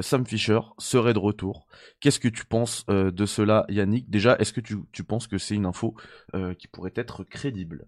Sam 0.00 0.26
Fisher 0.26 0.60
serait 0.78 1.12
de 1.12 1.18
retour. 1.18 1.66
Qu'est-ce 2.00 2.18
que 2.20 2.28
tu 2.28 2.44
penses 2.44 2.86
de 2.86 3.26
cela, 3.26 3.66
Yannick? 3.68 4.10
Déjà, 4.10 4.36
est-ce 4.38 4.52
que 4.52 4.60
tu, 4.60 4.78
tu, 4.90 5.04
penses 5.04 5.26
que 5.26 5.38
c'est 5.38 5.54
une 5.54 5.66
info 5.66 5.94
qui 6.58 6.66
pourrait 6.66 6.94
être 6.96 7.24
crédible? 7.24 7.86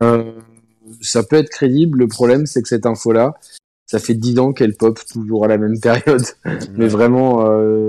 Ça 0.00 1.22
peut 1.22 1.36
être 1.36 1.50
crédible. 1.50 1.98
Le 1.98 2.08
problème, 2.08 2.46
c'est 2.46 2.62
que 2.62 2.68
cette 2.68 2.86
info-là, 2.86 3.34
ça 3.86 3.98
fait 3.98 4.14
dix 4.14 4.38
ans 4.38 4.52
qu'elle 4.52 4.74
pop 4.74 4.98
toujours 5.12 5.44
à 5.44 5.48
la 5.48 5.58
même 5.58 5.78
période, 5.78 6.24
mais 6.72 6.88
vraiment 6.88 7.46
euh, 7.48 7.88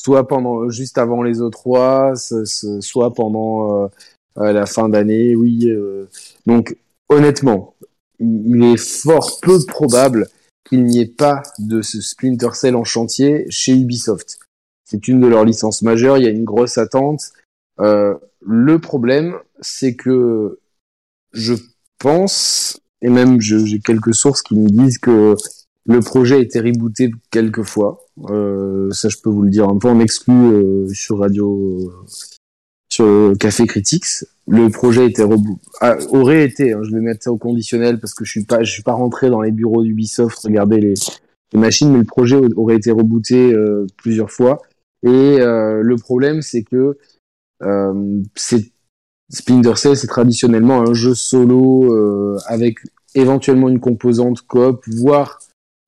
soit 0.00 0.26
pendant 0.26 0.68
juste 0.68 0.98
avant 0.98 1.22
les 1.22 1.38
E3, 1.38 2.80
soit 2.80 3.14
pendant 3.14 3.84
euh, 4.38 4.52
la 4.52 4.66
fin 4.66 4.88
d'année, 4.88 5.36
oui. 5.36 5.68
Euh. 5.68 6.06
Donc 6.46 6.76
honnêtement, 7.08 7.74
il 8.18 8.64
est 8.64 8.76
fort 8.76 9.38
peu 9.40 9.58
probable 9.66 10.28
qu'il 10.68 10.84
n'y 10.84 11.00
ait 11.00 11.06
pas 11.06 11.42
de 11.58 11.82
ce 11.82 12.00
Splinter 12.00 12.54
Cell 12.54 12.76
en 12.76 12.84
chantier 12.84 13.46
chez 13.50 13.72
Ubisoft. 13.72 14.38
C'est 14.84 15.08
une 15.08 15.20
de 15.20 15.26
leurs 15.26 15.44
licences 15.44 15.82
majeures, 15.82 16.18
il 16.18 16.24
y 16.24 16.26
a 16.26 16.30
une 16.30 16.44
grosse 16.44 16.78
attente. 16.78 17.32
le 17.78 18.78
problème, 18.78 19.36
c'est 19.60 19.94
que 19.94 20.58
je 21.38 21.54
pense 21.98 22.80
et 23.02 23.08
même 23.08 23.40
j'ai 23.40 23.78
quelques 23.80 24.14
sources 24.14 24.42
qui 24.42 24.56
me 24.56 24.68
disent 24.68 24.98
que 24.98 25.36
le 25.86 26.00
projet 26.00 26.36
a 26.36 26.38
été 26.38 26.60
rebooté 26.60 27.10
quelques 27.30 27.62
fois. 27.62 28.04
Euh, 28.30 28.90
ça, 28.90 29.08
je 29.08 29.16
peux 29.22 29.30
vous 29.30 29.42
le 29.42 29.50
dire 29.50 29.68
un 29.68 29.78
peu 29.78 29.88
en 29.88 30.00
exclu 30.00 30.34
euh, 30.34 30.86
sur 30.92 31.20
Radio, 31.20 31.78
euh, 31.78 32.06
sur 32.90 33.32
Café 33.38 33.66
Critics. 33.66 34.24
Le 34.46 34.68
projet 34.68 35.06
était 35.06 35.24
ah, 35.80 35.96
aurait 36.10 36.44
été. 36.44 36.72
Hein, 36.72 36.80
je 36.82 36.94
vais 36.94 37.00
mettre 37.00 37.22
ça 37.24 37.32
au 37.32 37.38
conditionnel 37.38 38.00
parce 38.00 38.12
que 38.12 38.24
je 38.24 38.30
suis 38.30 38.44
pas, 38.44 38.62
je 38.62 38.70
suis 38.70 38.82
pas 38.82 38.92
rentré 38.92 39.30
dans 39.30 39.40
les 39.40 39.52
bureaux 39.52 39.82
d'Ubisoft 39.82 40.38
regarder 40.40 40.78
les, 40.78 40.94
les, 41.52 41.58
machines, 41.58 41.90
mais 41.90 41.98
le 41.98 42.04
projet 42.04 42.36
aurait 42.56 42.76
été 42.76 42.90
rebooté 42.90 43.54
plusieurs 43.96 44.30
fois. 44.30 44.60
Et 45.02 45.38
le 45.38 45.96
problème, 45.96 46.42
c'est 46.42 46.64
que 46.64 46.98
c'est 48.34 48.72
Splinter 49.30 49.76
Cell, 49.76 49.96
c'est 49.96 50.06
traditionnellement 50.06 50.80
un 50.80 50.94
jeu 50.94 51.14
solo 51.14 51.92
euh, 51.94 52.38
avec 52.46 52.78
éventuellement 53.14 53.68
une 53.68 53.80
composante 53.80 54.42
coop, 54.42 54.84
voire 54.86 55.38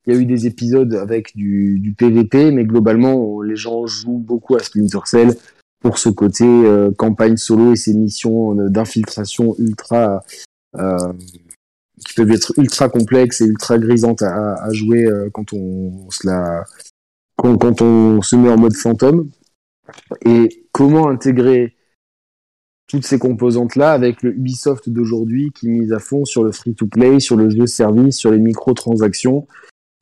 il 0.06 0.14
y 0.14 0.16
a 0.16 0.20
eu 0.20 0.26
des 0.26 0.47
épisodes 0.47 0.94
avec 0.94 1.37
du, 1.37 1.78
du 1.78 1.92
PVP, 1.92 2.50
mais 2.50 2.64
globalement, 2.64 3.42
les 3.42 3.56
gens 3.56 3.87
jouent 3.87 4.18
beaucoup 4.18 4.56
à 4.56 4.61
Splinter 4.61 5.00
Cell 5.04 5.37
pour 5.80 5.99
ce 5.99 6.09
côté 6.09 6.44
euh, 6.44 6.90
campagne 6.92 7.37
solo 7.37 7.73
et 7.73 7.76
ces 7.76 7.94
missions 7.94 8.54
d'infiltration 8.54 9.54
ultra 9.59 10.23
euh, 10.78 11.12
qui 12.06 12.14
peuvent 12.14 12.30
être 12.30 12.52
ultra 12.59 12.88
complexes 12.88 13.40
et 13.40 13.47
ultra 13.47 13.78
grisantes 13.78 14.23
à, 14.23 14.54
à 14.62 14.73
jouer 14.73 15.04
euh, 15.04 15.28
quand 15.32 15.52
on 15.52 16.11
se 16.11 16.26
la 16.26 16.64
quand, 17.37 17.56
quand 17.56 17.82
on 17.82 18.23
se 18.23 18.37
met 18.37 18.50
en 18.50 18.59
mode 18.59 18.75
fantôme. 18.75 19.30
Et 20.25 20.66
comment 20.73 21.09
intégrer 21.09 21.75
toutes 22.90 23.06
ces 23.06 23.20
composantes-là 23.20 23.92
avec 23.92 24.23
le 24.23 24.35
Ubisoft 24.35 24.88
d'aujourd'hui 24.88 25.52
qui 25.54 25.68
mise 25.68 25.92
à 25.92 26.00
fond 26.00 26.25
sur 26.25 26.42
le 26.42 26.50
free-to-play, 26.50 27.20
sur 27.20 27.37
le 27.37 27.49
jeu 27.49 27.66
service, 27.66 28.16
sur 28.16 28.32
les 28.32 28.38
microtransactions. 28.38 29.47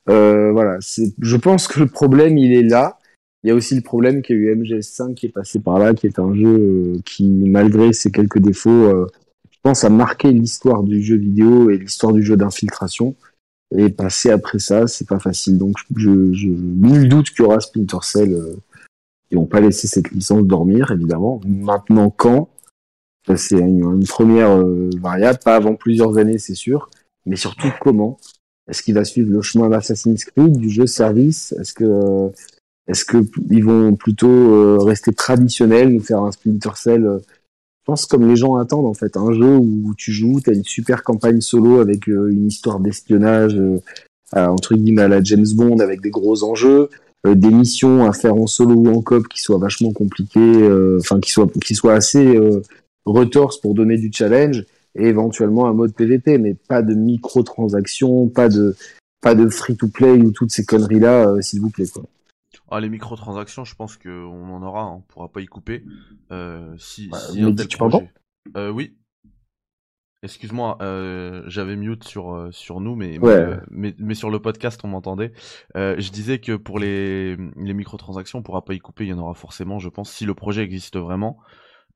Euh, 0.08 0.52
voilà, 0.52 0.78
je 0.80 1.36
pense 1.36 1.68
que 1.68 1.80
le 1.80 1.86
problème 1.86 2.38
il 2.38 2.52
est 2.52 2.62
là. 2.62 2.98
Il 3.44 3.48
y 3.48 3.50
a 3.50 3.54
aussi 3.54 3.74
le 3.74 3.82
problème 3.82 4.22
qu'il 4.22 4.36
y 4.36 4.38
a 4.38 4.52
eu 4.52 4.54
MGS5 4.56 5.14
qui 5.14 5.26
est 5.26 5.32
passé 5.32 5.60
par 5.60 5.78
là, 5.78 5.92
qui 5.92 6.06
est 6.06 6.18
un 6.18 6.34
jeu 6.34 6.46
euh, 6.46 6.98
qui, 7.04 7.28
malgré 7.28 7.92
ses 7.92 8.10
quelques 8.10 8.38
défauts, 8.38 8.70
euh, 8.70 9.06
je 9.50 9.58
pense 9.62 9.84
a 9.84 9.90
marqué 9.90 10.32
l'histoire 10.32 10.82
du 10.82 11.02
jeu 11.02 11.16
vidéo 11.16 11.70
et 11.70 11.76
l'histoire 11.76 12.14
du 12.14 12.22
jeu 12.22 12.36
d'infiltration. 12.36 13.14
Et 13.76 13.90
passer 13.90 14.30
après 14.30 14.58
ça, 14.58 14.86
c'est 14.86 15.06
pas 15.06 15.18
facile. 15.18 15.58
Donc, 15.58 15.74
je, 15.94 16.32
je, 16.32 16.48
nul 16.48 17.08
doute 17.08 17.30
qu'il 17.30 17.44
y 17.44 17.46
aura 17.46 17.60
Splinter 17.60 17.98
Cell. 18.02 18.32
Euh, 18.32 18.56
ils 19.30 19.36
vont 19.36 19.44
pas 19.44 19.60
laisser 19.60 19.86
cette 19.86 20.10
licence 20.10 20.42
dormir, 20.44 20.90
évidemment. 20.90 21.40
Maintenant, 21.46 22.08
quand 22.08 22.48
C'est 23.36 23.58
une, 23.58 24.04
première 24.06 24.50
euh, 24.50 24.90
variable, 25.00 25.38
pas 25.44 25.56
avant 25.56 25.74
plusieurs 25.74 26.18
années, 26.18 26.38
c'est 26.38 26.54
sûr, 26.54 26.90
mais 27.26 27.36
surtout 27.36 27.68
comment 27.80 28.18
Est-ce 28.68 28.82
qu'il 28.82 28.94
va 28.94 29.04
suivre 29.04 29.30
le 29.30 29.42
chemin 29.42 29.68
d'Assassin's 29.68 30.24
Creed, 30.24 30.56
du 30.56 30.70
jeu 30.70 30.86
service? 30.86 31.54
Est-ce 31.60 31.72
que 31.72 32.30
est-ce 32.86 33.04
que 33.04 33.18
ils 33.50 33.64
vont 33.64 33.96
plutôt 33.96 34.28
euh, 34.28 34.78
rester 34.78 35.12
traditionnels, 35.12 35.90
nous 35.90 36.00
faire 36.00 36.22
un 36.22 36.32
Splinter 36.32 36.70
Cell 36.74 37.04
euh, 37.04 37.18
Je 37.18 37.84
pense 37.84 38.06
comme 38.06 38.26
les 38.26 38.36
gens 38.36 38.56
attendent 38.56 38.86
en 38.86 38.94
fait, 38.94 39.16
un 39.16 39.32
jeu 39.32 39.56
où 39.56 39.94
tu 39.96 40.12
joues, 40.12 40.40
tu 40.40 40.50
as 40.50 40.54
une 40.54 40.64
super 40.64 41.02
campagne 41.02 41.42
solo 41.42 41.80
avec 41.80 42.06
une 42.06 42.46
histoire 42.46 42.80
d'espionnage 42.80 43.60
entre 44.32 44.74
guillemets 44.74 45.02
à 45.02 45.08
la 45.08 45.22
James 45.22 45.46
Bond 45.54 45.78
avec 45.80 46.00
des 46.00 46.10
gros 46.10 46.44
enjeux. 46.44 46.88
Euh, 47.26 47.34
des 47.34 47.50
missions 47.50 48.08
à 48.08 48.12
faire 48.12 48.36
en 48.36 48.46
solo 48.46 48.74
ou 48.74 48.94
en 48.94 49.02
coop 49.02 49.26
qui 49.26 49.40
soient 49.40 49.58
vachement 49.58 49.92
compliquées, 49.92 50.38
euh, 50.62 50.98
enfin 51.00 51.18
qui 51.18 51.32
soient 51.32 51.48
qui 51.64 51.74
soient 51.74 51.94
assez 51.94 52.38
euh, 53.08 53.20
retorses 53.20 53.60
pour 53.60 53.74
donner 53.74 53.96
du 53.96 54.10
challenge 54.12 54.64
et 54.94 55.06
éventuellement 55.06 55.66
un 55.66 55.72
mode 55.72 55.94
PVP, 55.94 56.38
mais 56.38 56.54
pas 56.54 56.82
de 56.82 56.94
microtransactions, 56.94 58.28
pas 58.28 58.48
de 58.48 58.76
pas 59.20 59.34
de 59.34 59.48
free 59.48 59.76
to 59.76 59.88
play 59.88 60.12
ou 60.12 60.30
toutes 60.30 60.50
ces 60.50 60.64
conneries 60.64 61.00
là, 61.00 61.40
s'il 61.42 61.60
vous 61.60 61.70
plaît 61.70 61.88
quoi. 61.88 62.04
Ah, 62.70 62.80
les 62.80 62.88
microtransactions, 62.88 63.64
je 63.64 63.74
pense 63.74 63.96
qu'on 63.96 64.50
en 64.50 64.62
aura, 64.62 64.82
hein. 64.82 64.94
on 64.98 65.00
pourra 65.00 65.28
pas 65.28 65.40
y 65.40 65.46
couper. 65.46 65.84
Euh, 66.30 66.74
si, 66.78 67.08
bah, 67.08 67.18
si 67.18 67.54
tu 67.66 67.78
projet... 67.78 68.10
euh, 68.56 68.70
Oui, 68.70 68.94
Excuse-moi, 70.24 70.78
euh, 70.80 71.44
j'avais 71.46 71.76
mute 71.76 72.02
sur 72.02 72.34
euh, 72.34 72.50
sur 72.50 72.80
nous, 72.80 72.96
mais, 72.96 73.20
euh, 73.22 73.56
mais, 73.70 73.94
mais 73.98 74.14
sur 74.14 74.30
le 74.30 74.40
podcast 74.40 74.80
on 74.82 74.88
m'entendait. 74.88 75.32
Euh, 75.76 75.94
je 75.98 76.10
disais 76.10 76.40
que 76.40 76.56
pour 76.56 76.80
les 76.80 77.36
les 77.56 77.72
microtransactions, 77.74 78.40
on 78.40 78.42
pourra 78.42 78.64
pas 78.64 78.74
y 78.74 78.80
couper, 78.80 79.04
il 79.04 79.10
y 79.10 79.12
en 79.12 79.18
aura 79.18 79.34
forcément, 79.34 79.78
je 79.78 79.88
pense, 79.88 80.10
si 80.10 80.24
le 80.24 80.34
projet 80.34 80.62
existe 80.62 80.96
vraiment. 80.96 81.38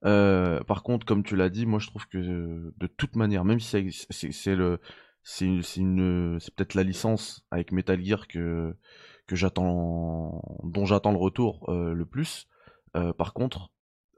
Par 0.03 0.83
contre, 0.83 1.07
comme 1.07 1.23
tu 1.23 1.37
l'as 1.37 1.49
dit, 1.49 1.67
moi 1.67 1.79
je 1.79 1.87
trouve 1.89 2.07
que 2.09 2.19
de 2.19 2.87
toute 2.87 3.17
manière, 3.17 3.45
même 3.45 3.61
si 3.61 3.91
c'est 3.91 4.57
le 4.57 4.81
c'est 5.25 5.47
une 5.77 6.39
c'est 6.41 6.55
peut-être 6.55 6.75
la 6.75 6.83
licence 6.83 7.45
avec 7.51 7.73
Metal 7.73 8.03
Gear 8.05 8.27
que 8.27 8.75
que 9.27 9.37
j'attends 9.37 10.43
dont 10.65 10.85
j'attends 10.85 11.13
le 11.13 11.19
retour 11.19 11.71
le 11.71 12.05
plus. 12.05 12.49
par 13.17 13.33
contre, 13.33 13.71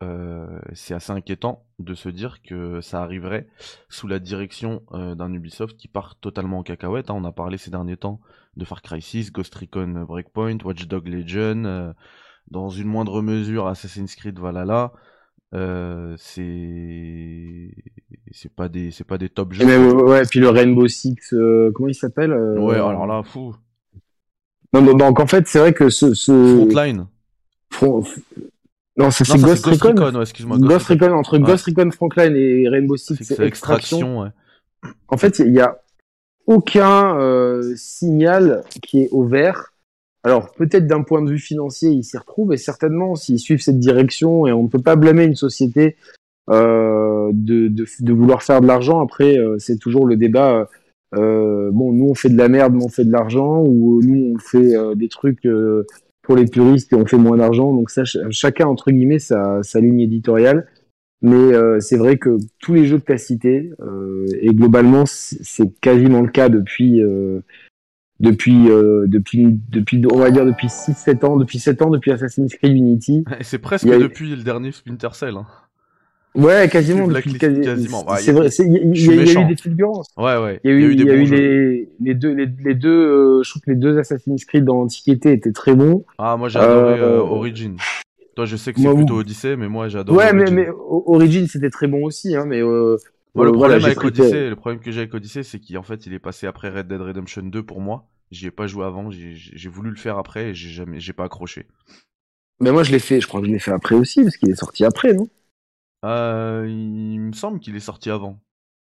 euh, 0.02 0.60
c'est 0.72 0.92
assez 0.92 1.12
inquiétant 1.12 1.64
de 1.78 1.94
se 1.94 2.08
dire 2.08 2.42
que 2.42 2.80
ça 2.80 3.02
arriverait 3.02 3.46
sous 3.88 4.08
la 4.08 4.18
direction 4.18 4.82
euh, 4.92 5.14
d'un 5.14 5.32
Ubisoft 5.32 5.76
qui 5.76 5.88
part 5.88 6.16
totalement 6.16 6.58
en 6.58 6.62
cacahuète. 6.62 7.10
Hein. 7.10 7.14
On 7.16 7.24
a 7.24 7.32
parlé 7.32 7.58
ces 7.58 7.70
derniers 7.70 7.96
temps 7.96 8.20
de 8.56 8.64
Far 8.64 8.82
Cry 8.82 9.00
6, 9.00 9.32
Ghost 9.32 9.54
Recon 9.54 10.04
Breakpoint, 10.06 10.58
Watch 10.64 10.86
Dog 10.86 11.08
Legion, 11.08 11.64
euh, 11.64 11.92
dans 12.50 12.68
une 12.68 12.88
moindre 12.88 13.22
mesure 13.22 13.66
Assassin's 13.66 14.14
Creed 14.16 14.38
Valhalla. 14.38 14.92
C'est 16.16 17.70
c'est 18.32 18.52
pas 18.54 18.68
des 18.68 18.90
c'est 18.90 19.04
pas 19.04 19.18
des 19.18 19.28
top 19.28 19.52
jeux. 19.52 19.64
Mais 19.66 19.76
ouais, 19.76 20.22
puis 20.26 20.40
le 20.40 20.48
Rainbow 20.48 20.88
Six, 20.88 21.16
comment 21.74 21.88
il 21.88 21.94
s'appelle 21.94 22.32
Ouais, 22.32 22.76
alors 22.76 23.06
là, 23.06 23.22
fou. 23.22 23.54
Non, 24.72 24.94
donc 24.94 25.20
en 25.20 25.26
fait, 25.26 25.46
c'est 25.46 25.60
vrai 25.60 25.72
que 25.72 25.88
ce, 25.88 26.14
ce... 26.14 26.32
Frontline. 26.32 27.06
Non, 28.96 29.10
c'est 29.10 29.24
Ghost, 29.40 29.66
Recon. 29.66 29.88
Recon 29.88 30.20
excuse-moi. 30.20 30.58
Ghost, 30.58 30.86
Recon, 30.86 31.12
entre 31.12 31.38
Ghost 31.38 31.66
Recon 31.66 31.90
Franklin 31.90 32.34
et 32.34 32.68
Rainbow 32.68 32.96
Six, 32.96 33.16
c'est 33.22 33.40
Extraction. 33.40 34.20
ouais. 34.20 34.28
En 35.08 35.16
fait, 35.16 35.38
il 35.40 35.52
y 35.52 35.60
a 35.60 35.80
aucun 36.46 37.18
euh, 37.18 37.74
signal 37.76 38.62
qui 38.82 39.02
est 39.02 39.08
au 39.10 39.24
vert. 39.24 39.72
Alors, 40.24 40.52
peut-être 40.52 40.86
d'un 40.86 41.02
point 41.02 41.20
de 41.22 41.30
vue 41.30 41.38
financier, 41.38 41.90
ils 41.90 42.02
s'y 42.02 42.16
retrouvent, 42.16 42.54
et 42.54 42.56
certainement, 42.56 43.14
s'ils 43.14 43.38
suivent 43.38 43.60
cette 43.60 43.78
direction, 43.78 44.46
et 44.46 44.52
on 44.52 44.64
ne 44.64 44.68
peut 44.68 44.80
pas 44.80 44.96
blâmer 44.96 45.24
une 45.24 45.36
société 45.36 45.96
euh, 46.50 47.30
de, 47.32 48.12
vouloir 48.12 48.42
faire 48.42 48.60
de 48.60 48.66
l'argent. 48.66 49.00
Après, 49.00 49.38
euh, 49.38 49.56
c'est 49.58 49.78
toujours 49.78 50.06
le 50.06 50.16
débat. 50.16 50.68
Euh, 51.14 51.70
bon, 51.72 51.92
nous 51.92 52.08
on 52.08 52.14
fait 52.14 52.28
de 52.28 52.36
la 52.36 52.48
merde, 52.48 52.74
mais 52.74 52.84
on 52.84 52.88
fait 52.88 53.04
de 53.04 53.12
l'argent, 53.12 53.62
ou 53.62 54.02
nous 54.02 54.34
on 54.34 54.38
fait 54.38 54.74
des 54.96 55.08
trucs 55.08 55.46
pour 56.22 56.36
les 56.36 56.46
puristes 56.46 56.92
et 56.92 56.96
on 56.96 57.06
fait 57.06 57.18
moins 57.18 57.36
d'argent. 57.36 57.72
Donc 57.72 57.90
ça, 57.90 58.02
chacun 58.30 58.66
entre 58.66 58.90
guillemets 58.90 59.18
sa, 59.18 59.60
ligne 59.76 60.00
éditoriale. 60.00 60.66
Mais 61.22 61.80
c'est 61.80 61.96
vrai 61.96 62.18
que 62.18 62.36
tous 62.58 62.74
les 62.74 62.84
jeux 62.84 62.98
que 62.98 63.14
tu 63.14 63.74
et 64.40 64.54
globalement 64.54 65.04
c'est 65.06 65.72
quasiment 65.80 66.20
le 66.20 66.28
cas 66.28 66.48
depuis 66.48 67.00
depuis 68.20 68.70
euh, 68.70 69.06
depuis 69.08 69.60
depuis 69.70 70.02
on 70.12 70.18
va 70.18 70.30
dire 70.30 70.46
depuis 70.46 70.68
6 70.68 70.94
7 70.94 71.24
ans, 71.24 71.36
depuis 71.36 71.58
7 71.58 71.82
ans 71.82 71.90
depuis 71.90 72.12
Assassin's 72.12 72.54
Creed 72.54 72.76
Unity. 72.76 73.24
C'est 73.40 73.58
presque 73.58 73.86
depuis 73.86 74.30
le 74.30 74.42
dernier 74.42 74.72
Splinter 74.72 75.08
Cell. 75.12 75.36
Hein. 75.36 75.46
Ouais, 76.34 76.68
quasiment. 76.68 77.06
Depuis, 77.06 77.34
quasiment. 77.34 78.04
c'est 78.16 78.32
vrai. 78.32 78.48
Il 78.58 78.96
y, 78.96 79.10
a 79.10 79.42
eu 79.42 79.46
des 79.46 79.56
fulgurances. 79.56 80.08
Ouais, 80.16 80.36
ouais. 80.36 80.60
Il 80.64 80.70
y 80.70 80.74
a 80.74 80.76
eu, 80.76 80.94
y 80.94 81.10
a 81.10 81.14
eu 81.14 81.24
les, 81.26 81.88
les, 82.00 82.14
deux, 82.14 82.32
les, 82.32 82.48
les 82.64 82.74
deux. 82.74 82.88
Euh, 82.90 83.42
je 83.44 83.50
trouve 83.50 83.62
que 83.62 83.70
les 83.70 83.76
deux 83.76 83.98
Assassin's 83.98 84.44
Creed 84.44 84.64
dans 84.64 84.74
l'Antiquité 84.74 85.32
étaient 85.32 85.52
très 85.52 85.74
bons. 85.74 86.04
Ah, 86.18 86.36
moi 86.36 86.48
j'ai 86.48 86.58
adoré 86.58 86.98
euh, 86.98 87.18
euh, 87.18 87.20
Origin. 87.20 87.76
Toi, 88.34 88.46
je 88.46 88.56
sais 88.56 88.72
que 88.72 88.80
c'est 88.80 88.94
plutôt 88.94 89.18
Odyssey, 89.18 89.56
mais 89.56 89.68
moi 89.68 89.88
j'adore. 89.88 90.16
Ouais, 90.16 90.32
mais, 90.32 90.50
mais 90.50 90.68
Origin 90.88 91.46
c'était 91.46 91.70
très 91.70 91.86
bon 91.86 92.04
aussi, 92.04 92.34
hein. 92.34 92.46
Mais 92.48 92.60
euh, 92.60 92.96
le 93.42 93.52
problème 93.52 93.84
avec 93.84 94.02
Odyssey, 94.02 94.50
le 94.50 94.56
problème 94.56 94.80
que 94.80 94.90
j'ai 94.90 95.00
avec 95.00 95.14
Odyssey, 95.14 95.42
c'est 95.42 95.60
qu'en 95.60 95.82
fait, 95.82 96.06
il 96.06 96.12
est 96.12 96.18
passé 96.18 96.46
après 96.46 96.68
Red 96.68 96.86
Dead 96.86 97.00
Redemption 97.00 97.42
2 97.42 97.62
pour 97.62 97.80
moi. 97.80 98.08
J'y 98.30 98.46
ai 98.46 98.50
pas 98.50 98.66
joué 98.66 98.84
avant. 98.84 99.10
J'ai 99.10 99.68
voulu 99.68 99.90
le 99.90 99.96
faire 99.96 100.18
après 100.18 100.50
et 100.50 100.54
j'ai 100.54 100.70
jamais, 100.70 101.00
j'ai 101.00 101.12
pas 101.12 101.24
accroché. 101.24 101.66
Mais 102.60 102.70
moi, 102.70 102.82
je 102.84 102.92
l'ai 102.92 102.98
fait. 102.98 103.20
Je 103.20 103.26
crois 103.26 103.40
que 103.40 103.46
je 103.46 103.52
l'ai 103.52 103.58
fait 103.58 103.72
après 103.72 103.94
aussi 103.94 104.22
parce 104.22 104.36
qu'il 104.36 104.50
est 104.50 104.56
sorti 104.56 104.84
après, 104.84 105.12
non? 105.12 105.28
Euh, 106.04 106.66
il 106.68 107.20
me 107.20 107.32
semble 107.32 107.60
qu'il 107.60 107.74
est 107.76 107.80
sorti 107.80 108.10
avant. 108.10 108.40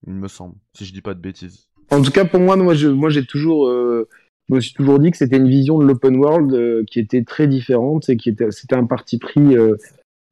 Il 0.06 0.14
me 0.14 0.28
semble, 0.28 0.54
si 0.74 0.84
je 0.84 0.92
dis 0.92 1.00
pas 1.00 1.14
de 1.14 1.20
bêtises. 1.20 1.68
En 1.90 2.02
tout 2.02 2.10
cas, 2.10 2.24
pour 2.24 2.40
moi, 2.40 2.56
moi, 2.56 2.74
je, 2.74 2.88
moi, 2.88 3.10
j'ai 3.10 3.24
toujours, 3.24 3.68
euh, 3.68 4.08
je 4.48 4.54
me 4.54 4.60
suis 4.60 4.74
toujours 4.74 4.98
dit 4.98 5.10
que 5.10 5.16
c'était 5.16 5.36
une 5.36 5.48
vision 5.48 5.78
de 5.78 5.84
l'open 5.84 6.16
world 6.16 6.52
euh, 6.52 6.84
qui 6.86 7.00
était 7.00 7.24
très 7.24 7.48
différente 7.48 8.08
et 8.08 8.16
qui 8.16 8.28
était, 8.28 8.50
c'était 8.50 8.76
un 8.76 8.86
parti 8.86 9.18
pris 9.18 9.56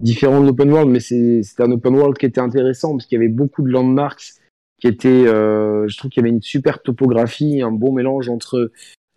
différent 0.05 0.41
de 0.41 0.47
l'open 0.47 0.71
world, 0.71 0.91
mais 0.91 1.01
c'était 1.01 1.63
un 1.63 1.73
open 1.73 1.97
world 1.97 2.17
qui 2.17 2.27
était 2.27 2.41
intéressant 2.41 2.93
parce 2.93 3.07
qu'il 3.07 3.17
y 3.17 3.21
avait 3.21 3.33
beaucoup 3.33 3.63
de 3.63 3.71
landmarks 3.71 4.35
qui 4.81 4.87
étaient, 4.87 5.25
je 5.25 5.97
trouve 5.97 6.11
qu'il 6.11 6.23
y 6.23 6.25
avait 6.25 6.35
une 6.35 6.43
super 6.43 6.83
topographie, 6.83 7.63
un 7.63 7.73
bon 7.73 7.93
mélange 7.93 8.29
entre 8.29 8.71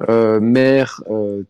mer, 0.09 1.03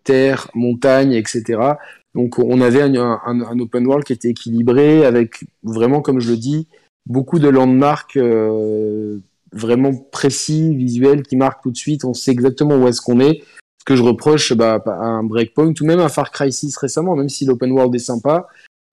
terre, 0.03 0.49
montagne, 0.55 1.13
etc. 1.13 1.75
Donc 2.17 2.39
on 2.39 2.61
avait 2.61 2.81
un, 2.81 3.59
open 3.59 3.85
world 3.85 4.03
qui 4.03 4.13
était 4.13 4.29
équilibré 4.29 5.05
avec 5.05 5.45
vraiment, 5.61 6.01
comme 6.01 6.19
je 6.19 6.31
le 6.31 6.37
dis, 6.37 6.67
beaucoup 7.05 7.37
de 7.37 7.47
landmarks 7.47 8.17
euh, 8.17 9.19
vraiment 9.53 9.93
précis, 9.93 10.75
visuels, 10.75 11.21
qui 11.21 11.35
marquent 11.35 11.61
tout 11.61 11.71
de 11.71 11.77
suite. 11.77 12.05
On 12.05 12.13
sait 12.13 12.31
exactement 12.31 12.75
où 12.75 12.87
est-ce 12.87 13.01
qu'on 13.01 13.19
est. 13.19 13.43
Ce 13.79 13.85
que 13.85 13.95
je 13.95 14.01
reproche 14.01 14.53
bah, 14.53 14.81
à 14.85 15.05
un 15.05 15.23
Breakpoint 15.23 15.73
ou 15.79 15.85
même 15.85 15.99
à 15.99 16.09
Far 16.09 16.31
Cry 16.31 16.51
6 16.51 16.75
récemment, 16.77 17.15
même 17.15 17.29
si 17.29 17.45
l'open 17.45 17.71
world 17.71 17.93
est 17.93 17.99
sympa, 17.99 18.47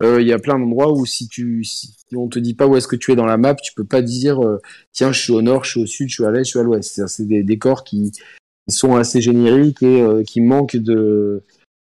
euh, 0.04 0.20
il 0.20 0.28
y 0.28 0.32
a 0.32 0.38
plein 0.38 0.58
d'endroits 0.58 0.92
où 0.92 1.06
si 1.06 1.28
tu 1.28 1.64
si 1.64 1.94
on 2.14 2.28
te 2.28 2.38
dit 2.38 2.54
pas 2.54 2.66
où 2.66 2.76
est-ce 2.76 2.88
que 2.88 2.96
tu 2.96 3.12
es 3.12 3.16
dans 3.16 3.26
la 3.26 3.36
map, 3.36 3.54
tu 3.54 3.72
peux 3.74 3.84
pas 3.84 4.02
dire 4.02 4.44
euh, 4.44 4.60
tiens 4.92 5.12
je 5.12 5.20
suis 5.20 5.32
au 5.32 5.42
nord, 5.42 5.64
je 5.64 5.70
suis 5.70 5.82
au 5.82 5.86
sud, 5.86 6.08
je 6.08 6.14
suis 6.14 6.24
à 6.24 6.30
l'est, 6.30 6.44
je 6.44 6.50
suis 6.50 6.58
à 6.58 6.62
l'ouest. 6.62 7.06
C'est 7.06 7.26
des 7.26 7.42
décors 7.42 7.84
qui, 7.84 8.12
sont 8.66 8.96
assez 8.96 9.20
génériques 9.20 9.82
et 9.82 10.22
qui 10.26 10.40
manquent 10.40 10.76
de 10.76 11.44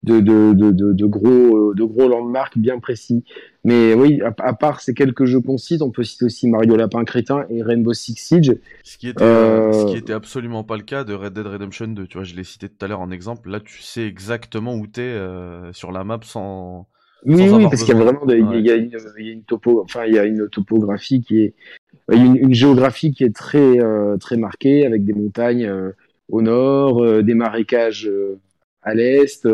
de, 0.03 0.19
de, 0.19 0.53
de, 0.53 0.93
de, 0.93 1.05
gros, 1.05 1.71
euh, 1.71 1.73
de 1.75 1.83
gros 1.83 2.07
landmarks 2.07 2.57
bien 2.57 2.79
précis. 2.79 3.23
Mais 3.63 3.93
oui, 3.93 4.21
à, 4.21 4.53
part 4.53 4.81
ces 4.81 4.93
quelques 4.93 5.25
jeux 5.25 5.39
qu'on 5.39 5.57
cite, 5.57 5.81
on 5.81 5.91
peut 5.91 6.03
citer 6.03 6.25
aussi 6.25 6.49
Mario 6.49 6.75
Lapin 6.75 7.05
Crétin 7.05 7.45
et 7.49 7.63
Rainbow 7.63 7.93
Six 7.93 8.15
Siege. 8.15 8.57
Ce 8.83 8.97
qui 8.97 9.07
était, 9.07 9.23
euh... 9.23 9.71
ce 9.71 9.91
qui 9.91 9.97
était 9.97 10.13
absolument 10.13 10.63
pas 10.63 10.75
le 10.75 10.83
cas 10.83 11.05
de 11.05 11.13
Red 11.13 11.33
Dead 11.33 11.47
Redemption 11.47 11.87
2. 11.87 12.07
Tu 12.07 12.17
vois, 12.17 12.25
je 12.25 12.35
l'ai 12.35 12.43
cité 12.43 12.67
tout 12.67 12.83
à 12.83 12.87
l'heure 12.89 12.99
en 12.99 13.11
exemple. 13.11 13.49
Là, 13.49 13.61
tu 13.61 13.81
sais 13.81 14.05
exactement 14.05 14.75
où 14.75 14.87
t'es 14.87 15.01
euh, 15.01 15.71
sur 15.71 15.91
la 15.91 16.03
map 16.03 16.19
sans. 16.23 16.87
Oui, 17.25 17.49
oui 17.49 17.63
parce 17.63 17.83
qu'il 17.83 17.95
y 17.95 17.97
a 17.97 18.03
vraiment, 18.03 18.21
il, 18.27 18.65
y 18.65 18.71
a 18.71 18.75
une, 18.75 18.91
il 19.17 19.25
y 19.25 19.29
a 19.29 19.33
une 19.33 19.43
topo, 19.43 19.81
enfin, 19.83 20.05
il 20.05 20.13
y 20.13 20.19
a 20.19 20.25
une 20.25 20.49
topographie 20.49 21.21
qui 21.21 21.41
est, 21.41 21.53
une, 22.11 22.35
une 22.35 22.53
géographie 22.53 23.13
qui 23.13 23.23
est 23.23 23.35
très, 23.35 23.79
euh, 23.79 24.17
très 24.17 24.37
marquée 24.37 24.85
avec 24.85 25.05
des 25.05 25.13
montagnes 25.13 25.65
euh, 25.65 25.91
au 26.29 26.41
nord, 26.41 27.23
des 27.23 27.33
marécages 27.33 28.09
à 28.81 28.93
l'est. 28.93 29.47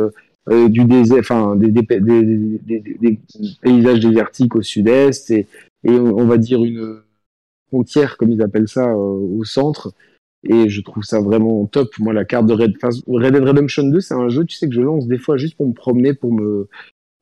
Euh, 0.50 0.68
du 0.68 0.86
désert, 0.86 1.20
enfin 1.20 1.56
des, 1.56 1.68
des, 1.68 1.84
des, 2.00 2.80
des, 2.80 3.20
paysages 3.62 4.00
désertiques 4.00 4.56
au 4.56 4.64
sud-est 4.64 5.30
et, 5.30 5.48
et, 5.84 5.92
on 5.92 6.26
va 6.26 6.38
dire 6.38 6.64
une 6.64 7.02
frontière 7.68 8.18
comme 8.18 8.32
ils 8.32 8.42
appellent 8.42 8.68
ça 8.68 8.90
euh, 8.90 8.96
au 8.96 9.44
centre. 9.44 9.94
Et 10.44 10.70
je 10.70 10.82
trouve 10.82 11.04
ça 11.04 11.20
vraiment 11.20 11.68
top. 11.68 11.90
Moi, 12.00 12.14
la 12.14 12.26
carte 12.26 12.48
de 12.48 12.54
Red, 12.54 12.74
Red 13.08 13.34
Dead 13.34 13.44
Redemption 13.44 13.84
2, 13.84 14.00
c'est 14.00 14.14
un 14.16 14.30
jeu, 14.30 14.46
tu 14.46 14.56
sais, 14.56 14.68
que 14.68 14.74
je 14.74 14.82
lance 14.82 15.06
des 15.06 15.18
fois 15.20 15.38
juste 15.38 15.56
pour 15.56 15.68
me 15.68 15.74
promener, 15.74 16.14
pour 16.14 16.34
me, 16.34 16.70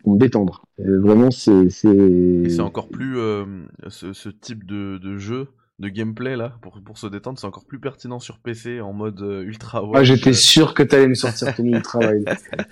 me 0.06 0.18
détendre. 0.18 0.64
Vraiment, 0.78 1.32
c'est, 1.32 1.70
c'est. 1.70 2.60
encore 2.60 2.90
plus 2.90 3.18
euh, 3.18 3.46
ce, 3.88 4.14
ce, 4.14 4.30
type 4.30 4.66
de, 4.66 4.98
de 4.98 5.18
jeu 5.18 5.48
de 5.80 5.90
gameplay 5.90 6.36
là 6.36 6.54
pour 6.64 6.82
pour 6.84 6.98
se 6.98 7.06
détendre, 7.06 7.38
c'est 7.38 7.46
encore 7.46 7.66
plus 7.66 7.80
pertinent 7.80 8.18
sur 8.20 8.40
PC 8.40 8.82
en 8.82 8.94
mode 8.94 9.22
euh, 9.22 9.44
ultra 9.44 9.84
Ah, 9.94 10.04
j'étais 10.04 10.34
sûr 10.34 10.74
que 10.74 10.82
t'allais 10.82 11.08
me 11.08 11.14
sortir 11.14 11.54
ton 11.56 11.66
ultra 11.66 12.00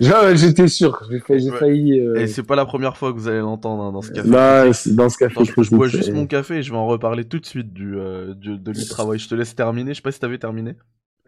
J'étais 0.34 0.66
sûr. 0.66 1.00
J'ai 1.08 1.20
failli. 1.20 1.50
Ouais. 1.50 1.58
failli 1.58 2.00
euh, 2.00 2.16
Et 2.16 2.26
c'est 2.26 2.42
pas 2.42 2.56
la 2.56 2.66
première 2.66 2.96
fois 2.96 3.12
que 3.12 3.18
vous 3.18 3.28
allez 3.28 3.38
l'entendre 3.38 3.84
hein, 3.84 3.92
dans 3.92 4.02
ce 4.02 4.10
café. 4.10 4.28
Là, 4.28 4.64
dans 4.86 5.08
ce 5.08 5.18
café. 5.18 5.34
Attends, 5.40 5.44
je, 5.44 5.62
je 5.62 5.70
bois 5.76 5.86
juste 5.86 6.12
mon 6.12 6.26
café 6.26 6.56
et 6.56 6.62
je 6.62 6.72
vais 6.72 6.76
en 6.78 6.86
reparler 6.88 7.24
tout 7.24 7.38
de 7.38 7.46
suite 7.46 7.72
du, 7.72 7.96
euh, 7.96 8.34
du- 8.34 8.58
de 8.58 8.70
l'ultra 8.72 9.04
wide. 9.06 9.20
Je 9.20 9.28
te 9.28 9.34
laisse 9.36 9.54
terminer. 9.54 9.92
Je 9.92 9.96
sais 9.98 10.02
pas 10.02 10.10
si 10.10 10.18
t'avais 10.18 10.38
terminé. 10.38 10.74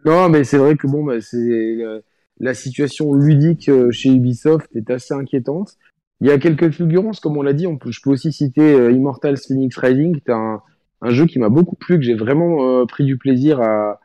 Non, 0.03 0.27
mais 0.27 0.43
c'est 0.43 0.57
vrai 0.57 0.75
que 0.75 0.87
bon, 0.87 1.05
bah, 1.05 1.21
c'est 1.21 2.01
la, 2.39 2.53
situation 2.53 3.13
ludique 3.13 3.69
euh, 3.69 3.91
chez 3.91 4.09
Ubisoft 4.09 4.69
est 4.75 4.89
assez 4.89 5.13
inquiétante. 5.13 5.77
Il 6.21 6.27
y 6.27 6.31
a 6.31 6.37
quelques 6.37 6.71
fulgurances, 6.71 7.19
comme 7.19 7.37
on 7.37 7.41
l'a 7.41 7.53
dit. 7.53 7.67
On 7.67 7.77
peut, 7.77 7.91
je 7.91 8.01
peux 8.01 8.09
aussi 8.09 8.33
citer 8.33 8.73
euh, 8.73 8.91
Immortals 8.91 9.37
Phoenix 9.37 9.77
Rising, 9.77 10.15
qui 10.15 10.23
est 10.27 10.33
un, 10.33 10.61
jeu 11.09 11.25
qui 11.25 11.39
m'a 11.39 11.49
beaucoup 11.49 11.77
plu, 11.77 11.97
que 11.97 12.03
j'ai 12.03 12.15
vraiment 12.15 12.81
euh, 12.81 12.85
pris 12.85 13.05
du 13.05 13.17
plaisir 13.17 13.61
à, 13.61 13.99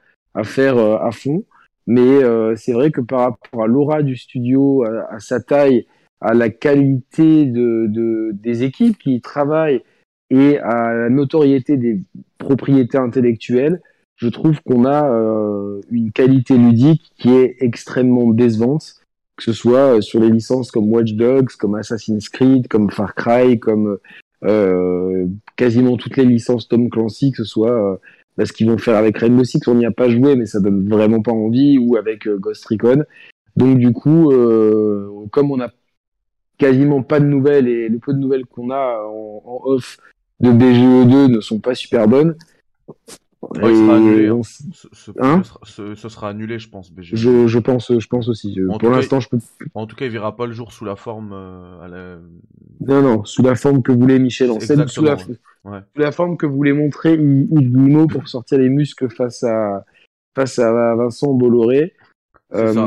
faire 0.45 0.77
euh, 0.79 0.99
à 0.99 1.11
fond. 1.11 1.45
Mais 1.87 2.21
c'est 2.57 2.73
vrai 2.73 2.91
que 2.91 3.03
par 3.03 3.21
rapport 3.21 3.63
à 3.63 3.67
l'aura 3.67 4.03
du 4.03 4.17
studio, 4.17 4.85
à, 4.85 5.19
sa 5.21 5.41
taille, 5.41 5.87
à 6.23 6.33
la 6.33 6.49
qualité 6.49 7.45
de, 7.45 7.89
de, 7.89 8.31
des 8.33 8.63
équipes 8.63 8.97
qui 8.97 9.17
y 9.17 9.21
travaillent 9.21 9.83
et 10.31 10.59
à 10.61 10.95
la 10.95 11.11
notoriété 11.11 11.77
des 11.77 12.01
propriétés 12.39 12.97
intellectuelles, 12.97 13.83
je 14.17 14.29
trouve 14.29 14.61
qu'on 14.63 14.85
a 14.85 15.09
euh, 15.11 15.81
une 15.91 16.13
qualité 16.13 16.57
ludique 16.57 17.13
qui 17.19 17.31
est 17.31 17.57
extrêmement 17.61 18.31
décevante, 18.31 18.95
que 19.37 19.43
ce 19.43 19.53
soit 19.53 19.97
euh, 19.97 20.01
sur 20.01 20.21
les 20.21 20.31
licences 20.31 20.71
comme 20.71 20.93
Watch 20.93 21.15
Dogs, 21.15 21.51
comme 21.59 21.75
Assassin's 21.75 22.29
Creed, 22.29 22.69
comme 22.69 22.91
Far 22.91 23.15
Cry, 23.15 23.59
comme 23.59 23.99
euh, 24.45 25.27
quasiment 25.57 25.97
toutes 25.97 26.17
les 26.17 26.25
licences 26.25 26.69
Tom 26.69 26.91
Clancy, 26.91 27.33
que 27.33 27.39
ce 27.39 27.45
soit 27.45 27.73
euh, 27.73 27.97
bah, 28.37 28.47
ce 28.47 28.53
qu'ils 28.53 28.69
vont 28.69 28.79
faire 28.79 28.97
avec 28.97 29.19
Rainbow 29.19 29.45
Six, 29.45 29.67
on 29.69 29.75
n'y 29.75 29.87
a 29.87 29.91
pas 29.91 30.09
joué, 30.09 30.37
mais 30.37 30.47
ça 30.47 30.61
donne 30.61 30.89
vraiment 30.89 31.23
pas 31.23 31.33
envie, 31.33 31.79
ou 31.79 31.97
avec 31.97 32.27
euh, 32.27 32.37
Ghost 32.39 32.65
Recon. 32.67 33.05
Donc 33.57 33.79
du 33.79 33.93
coup, 33.93 34.33
euh, 34.33 35.09
comme 35.31 35.51
on 35.51 35.57
n'a 35.57 35.71
quasiment 36.59 37.03
pas 37.03 37.21
de 37.21 37.27
nouvelles 37.27 37.69
et 37.69 37.89
le 37.89 37.99
peu 37.99 38.13
de 38.13 38.19
nouvelles 38.19 38.47
qu'on 38.47 38.71
a 38.71 39.05
en, 39.07 39.43
en 39.45 39.61
off 39.65 39.99
de 40.41 40.51
BGE2 40.51 41.29
ne 41.29 41.41
sont 41.41 41.61
pas 41.61 41.75
super 41.75 42.09
bonnes. 42.09 42.37
Ouais, 43.55 43.75
sera 43.75 43.97
hein. 43.97 44.31
on- 44.33 44.43
Ce, 44.43 44.63
ce, 44.93 45.11
Hein 45.21 45.43
ce 45.43 45.49
sera, 45.49 45.61
ce- 45.65 45.95
ce 45.95 46.09
sera 46.09 46.29
annulé, 46.31 46.59
je 46.59 46.69
pense. 46.69 46.93
BG. 46.93 47.17
je, 47.17 47.47
je 47.47 47.59
pense, 47.59 47.93
je 47.99 48.07
pense 48.07 48.29
aussi. 48.29 48.55
Je- 48.57 48.67
En 48.69 48.75
tout 48.75 48.79
pour 48.81 48.91
cas, 48.91 48.97
l'instant, 48.97 49.21
je 49.21 49.29
peux. 49.29 49.39
En 49.75 49.87
tout 49.87 49.97
cas, 49.97 50.05
il 50.07 50.11
verra 50.11 50.37
pas 50.37 50.47
le 50.47 50.53
jour 50.53 50.73
sous 50.73 50.85
la 50.85 50.97
forme 50.97 51.33
euh, 51.33 51.81
à 51.81 51.89
la... 51.89 52.17
Non, 52.81 53.03
non, 53.03 53.25
sous 53.25 53.43
la 53.43 53.55
forme 53.55 53.83
que 53.83 53.93
voulait 53.93 54.19
Michel 54.19 54.51
Ancel, 54.51 54.89
sous 54.89 55.03
la, 55.03 55.15
ouais. 55.17 55.81
sous 55.95 56.01
la 56.01 56.13
forme 56.13 56.37
que 56.37 56.47
voulait 56.47 56.73
montrer 56.73 57.15
Yves 57.15 57.49
Guillemot 57.51 58.07
pour 58.07 58.29
sortir 58.29 58.59
les 58.59 58.69
muscles 58.69 59.09
face 59.11 59.43
à 59.45 59.85
face 60.37 60.59
à 60.59 60.95
Vincent 60.97 61.33
Bolloré. 61.33 61.93
Ça. 62.53 62.87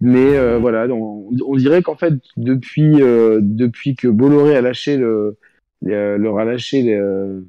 mais 0.00 0.36
euh, 0.36 0.58
voilà, 0.58 0.86
on, 0.92 1.28
on 1.46 1.56
dirait 1.56 1.82
qu'en 1.82 1.96
fait, 1.96 2.14
depuis 2.36 3.02
euh, 3.02 3.40
depuis 3.42 3.96
que 3.96 4.06
Bolloré 4.08 4.54
a 4.56 4.60
lâché 4.60 4.96
le, 4.96 5.38
le- 5.82 6.16
leur 6.18 6.38
a 6.38 6.44
lâché 6.44 6.82
le- 6.82 7.46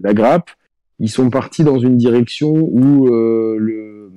la 0.00 0.14
grappe, 0.14 0.50
ils 1.00 1.08
sont 1.10 1.28
partis 1.30 1.64
dans 1.64 1.78
une 1.78 1.96
direction 1.96 2.52
où 2.52 3.08
euh, 3.08 3.56
le, 3.58 4.12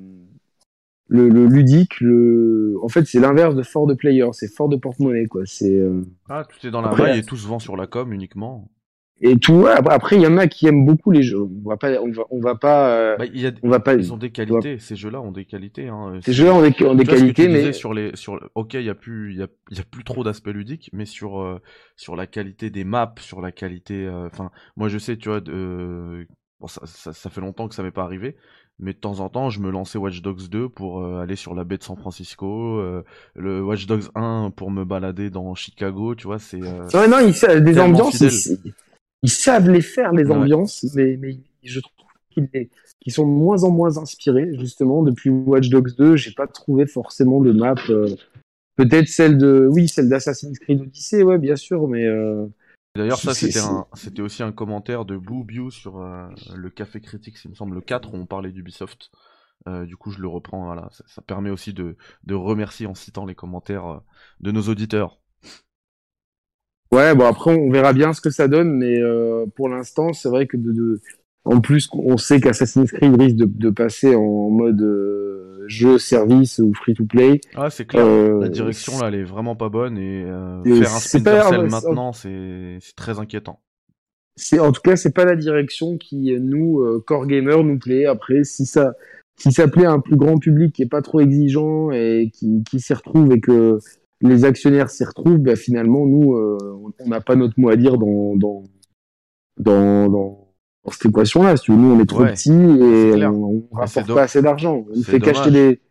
le 1.08 1.30
le 1.30 1.46
ludique, 1.48 2.00
le 2.02 2.76
en 2.82 2.90
fait, 2.90 3.06
c'est 3.06 3.20
l'inverse 3.20 3.56
de 3.56 3.64
fort 3.64 3.88
de 3.88 3.94
player, 3.94 4.26
c'est 4.34 4.54
fort 4.54 4.70
de 4.70 4.76
porte-monnaie 4.78 5.26
quoi. 5.28 5.42
C'est 5.46 5.74
euh, 5.76 6.02
Ah, 6.30 6.46
tout 6.48 6.66
est 6.68 6.72
dans 6.72 6.82
la 6.82 6.90
Après, 6.90 7.04
maille 7.04 7.20
et 7.20 7.24
tout 7.24 7.38
se 7.38 7.48
vend 7.48 7.60
sur 7.60 7.76
la 7.78 7.88
com 7.88 8.12
uniquement. 8.14 8.70
et 9.22 9.38
tout. 9.38 9.54
ouais, 9.54 9.72
après- 9.72 10.18
il 10.18 10.22
y 10.22 10.28
en 10.28 10.38
a 10.38 10.48
qui 10.48 10.68
aiment 10.68 10.86
beaucoup 10.86 11.12
les 11.12 11.22
jeux. 11.24 11.40
On 11.66 11.70
va 11.70 11.78
pas, 11.78 11.92
on 12.02 12.12
va, 12.12 12.24
on 12.30 12.40
va 12.42 12.56
pas, 12.56 12.90
euh, 12.98 13.16
Bah, 13.18 13.26
il 13.26 13.40
y 13.40 13.48
a... 13.48 13.52
on 13.64 13.70
va 13.70 13.80
pas. 13.80 13.94
Ils 13.94 14.12
ont 14.12 14.18
des 14.18 14.32
qualités, 14.32 14.80
ces 14.80 14.96
jeux-là 14.98 15.22
ont 15.22 15.32
des 15.32 15.46
qualités. 15.46 15.88
Hein. 15.88 16.20
Ces 16.26 16.34
jeux-là 16.34 16.54
ont 16.56 16.62
des, 16.62 16.74
ont 16.86 16.98
qualités, 16.98 17.48
mais 17.48 17.72
sur 17.72 17.94
les 17.94 18.14
sur 18.16 18.40
ok 18.56 18.74
il 18.74 18.84
y 18.84 18.90
a 18.90 18.96
plus 18.96 19.32
il 19.34 19.40
y 19.40 19.44
a, 19.44 19.48
y 19.72 19.80
a 19.80 19.84
plus 19.90 20.04
trop 20.04 20.24
d'aspect 20.26 20.52
ludique 20.52 20.90
mais 20.94 21.06
sur 21.06 21.42
euh, 21.42 21.60
sur 21.96 22.16
la 22.18 22.28
qualité 22.28 22.70
des 22.70 22.84
maps 22.84 23.14
sur 23.20 23.40
la 23.40 23.52
qualité 23.54 24.06
euh, 24.06 24.28
enfin 24.28 24.52
moi 24.76 24.90
je 24.90 24.98
sais 24.98 25.16
tu 25.16 25.30
vois 25.30 25.40
de 25.42 26.28
bon, 26.64 26.68
ça, 26.68 26.82
ça, 26.86 27.14
ça 27.14 27.30
fait 27.30 27.42
longtemps 27.42 27.68
que 27.68 27.76
ça 27.76 27.84
m'est 27.84 27.92
pas 27.92 28.04
arrivé 28.04 28.38
mais 28.80 28.94
de 28.94 28.98
temps 28.98 29.20
en 29.20 29.30
temps 29.30 29.50
je 29.52 29.60
me 29.60 29.70
lançais 29.70 30.00
Watch 30.00 30.22
Dogs 30.22 30.48
2 30.50 30.70
pour 30.70 31.02
euh, 31.04 31.22
aller 31.22 31.36
sur 31.36 31.54
la 31.54 31.64
baie 31.64 31.78
de 31.78 31.84
San 31.84 31.98
Francisco 31.98 32.80
euh, 32.80 33.04
le 33.36 33.64
Watch 33.64 33.86
Dogs 33.86 34.06
1 34.16 34.52
pour 34.56 34.72
me 34.72 34.84
balader 34.86 35.30
dans 35.30 35.54
Chicago 35.56 36.16
tu 36.16 36.26
vois 36.28 36.40
c'est 36.40 36.62
euh, 36.62 36.88
Ouais, 36.94 37.08
non, 37.08 37.20
ils 37.20 37.34
savent, 37.36 37.62
des 37.64 37.80
ambiances, 37.80 38.20
ils, 38.22 38.74
ils 39.24 39.30
savent 39.30 39.70
les 39.70 39.82
faire, 39.82 40.12
les 40.14 40.26
Ouais. 40.26 40.32
ambiances, 40.32 40.86
mais, 40.96 41.18
mais 41.18 41.38
je 41.64 41.80
trouve 41.80 41.94
qu'ils 43.02 43.14
sont 43.14 43.26
de 43.26 43.32
moins 43.32 43.64
en 43.64 43.72
moins 43.72 43.98
inspirés, 43.98 44.50
justement. 44.60 45.04
Depuis 45.04 45.30
Watch 45.30 45.70
Dogs 45.70 45.96
2, 45.98 46.16
j'ai 46.16 46.32
pas 46.32 46.48
trouvé 46.48 46.86
forcément 46.88 47.42
de 47.42 47.52
map. 47.52 47.76
euh, 47.90 48.08
Peut-être 48.76 49.08
celle 49.08 49.38
de, 49.38 49.68
oui, 49.72 49.88
celle 49.88 50.10
d'Assassin's 50.10 50.58
Creed 50.60 50.82
Odyssey, 50.82 51.22
ouais, 51.24 51.38
bien 51.38 51.56
sûr, 51.56 51.88
mais 51.88 52.08
D'ailleurs, 52.96 53.18
ça, 53.18 53.34
c'était 53.34 54.22
aussi 54.22 54.44
un 54.44 54.52
commentaire 54.52 55.04
de 55.06 55.18
Boobiu 55.18 55.72
sur 55.72 56.00
euh, 56.00 56.28
le 56.56 56.70
Café 56.70 57.02
Critique, 57.02 57.38
il 57.44 57.50
me 57.50 57.56
semble, 57.56 57.74
le 57.76 57.82
4, 57.82 58.14
où 58.14 58.18
on 58.18 58.28
parlait 58.28 58.52
d'Ubisoft. 58.52 59.10
Euh, 59.68 59.86
du 59.86 59.98
coup, 59.98 60.12
je 60.12 60.20
le 60.20 60.28
reprends, 60.28 60.66
voilà. 60.66 60.90
Ça, 60.92 61.04
ça 61.08 61.22
permet 61.24 61.50
aussi 61.50 61.74
de, 61.74 61.96
de 62.24 62.36
remercier 62.36 62.86
en 62.86 62.94
citant 62.94 63.26
les 63.26 63.34
commentaires 63.34 63.88
euh, 63.88 64.00
de 64.42 64.52
nos 64.52 64.62
auditeurs. 64.64 65.20
Ouais, 66.92 67.16
bon 67.16 67.26
après 67.26 67.56
on 67.56 67.72
verra 67.72 67.92
bien 67.92 68.14
ce 68.14 68.22
que 68.22 68.30
ça 68.30 68.48
donne, 68.48 68.72
mais 68.78 69.00
euh, 69.00 69.48
pour 69.56 69.68
l'instant 69.68 70.14
c'est 70.14 70.30
vrai 70.30 70.46
que 70.46 70.58
de, 70.58 70.72
de... 70.72 71.02
en 71.44 71.60
plus 71.60 71.90
on 71.92 72.18
sait 72.18 72.40
qu'Assassin's 72.40 72.92
Creed 72.92 73.20
risque 73.20 73.36
de, 73.36 73.46
de 73.46 73.70
passer 73.72 74.14
en 74.14 74.52
mode 74.52 74.80
jeu 75.68 75.98
service 75.98 76.60
ou 76.60 76.74
free 76.74 76.94
to 76.94 77.06
play. 77.06 77.42
Ah, 77.56 77.70
c'est 77.70 77.86
clair. 77.86 78.06
Euh, 78.06 78.40
La 78.42 78.50
direction, 78.50 79.00
là, 79.00 79.08
elle 79.08 79.16
est 79.16 79.24
vraiment 79.24 79.56
pas 79.56 79.70
bonne 79.70 79.98
et, 79.98 80.24
euh, 80.26 80.62
Et 80.66 80.82
faire 80.82 80.94
un 80.94 81.00
Splinter 81.00 81.42
Cell 81.50 81.60
ouais, 81.62 81.70
maintenant, 81.70 82.14
c'est, 82.14 82.78
c'est 82.82 82.96
très 82.96 83.20
inquiétant. 83.20 83.60
C'est 84.36 84.60
en 84.60 84.72
tout 84.72 84.82
cas 84.82 84.96
c'est 84.96 85.14
pas 85.14 85.26
la 85.26 85.36
direction 85.36 85.98
qui 85.98 86.36
nous 86.40 86.80
euh, 86.82 87.04
core 87.06 87.28
gamer 87.28 87.64
nous 87.64 87.78
plaît. 87.78 88.08
Après 88.08 88.44
si 88.44 88.66
ça 88.66 88.94
si 89.38 89.52
ça 89.52 89.68
plaît 89.68 89.86
à 89.86 89.92
un 89.92 90.00
plus 90.00 90.16
grand 90.16 90.40
public 90.40 90.74
qui 90.74 90.82
est 90.82 90.90
pas 90.90 91.04
trop 91.04 91.20
exigeant 91.20 91.92
et 91.92 92.32
qui 92.34 92.64
qui 92.64 92.80
s'y 92.80 92.94
retrouve 92.96 93.32
et 93.32 93.40
que 93.40 93.78
les 94.22 94.44
actionnaires 94.46 94.90
s'y 94.90 95.04
retrouvent, 95.04 95.38
bah, 95.38 95.56
finalement 95.56 96.08
nous 96.08 96.34
euh, 96.36 96.58
on 97.00 97.08
n'a 97.08 97.22
pas 97.22 97.36
notre 97.36 97.60
mot 97.60 97.70
à 97.70 97.76
dire 97.76 98.00
dans 98.00 98.36
dans 98.36 98.64
dans, 99.58 100.10
dans, 100.10 100.43
dans 100.86 100.92
cette 100.92 101.06
équation 101.06 101.44
là. 101.44 101.56
Si 101.58 101.64
tu 101.66 101.72
veux, 101.72 101.78
nous 101.78 101.94
on 101.94 102.00
est 102.00 102.06
trop 102.06 102.24
Ouais, 102.24 102.32
petits 102.34 102.52
et 102.52 103.26
on, 103.26 103.64
c'est 103.88 104.02
rapporte 104.02 104.14
pas 104.16 104.24
assez 104.24 104.42
d'argent. 104.42 104.86
On 104.92 104.98
ne 104.98 105.04
fait 105.04 105.20
qu'acheter 105.20 105.52
dommage. 105.52 105.70
des 105.72 105.82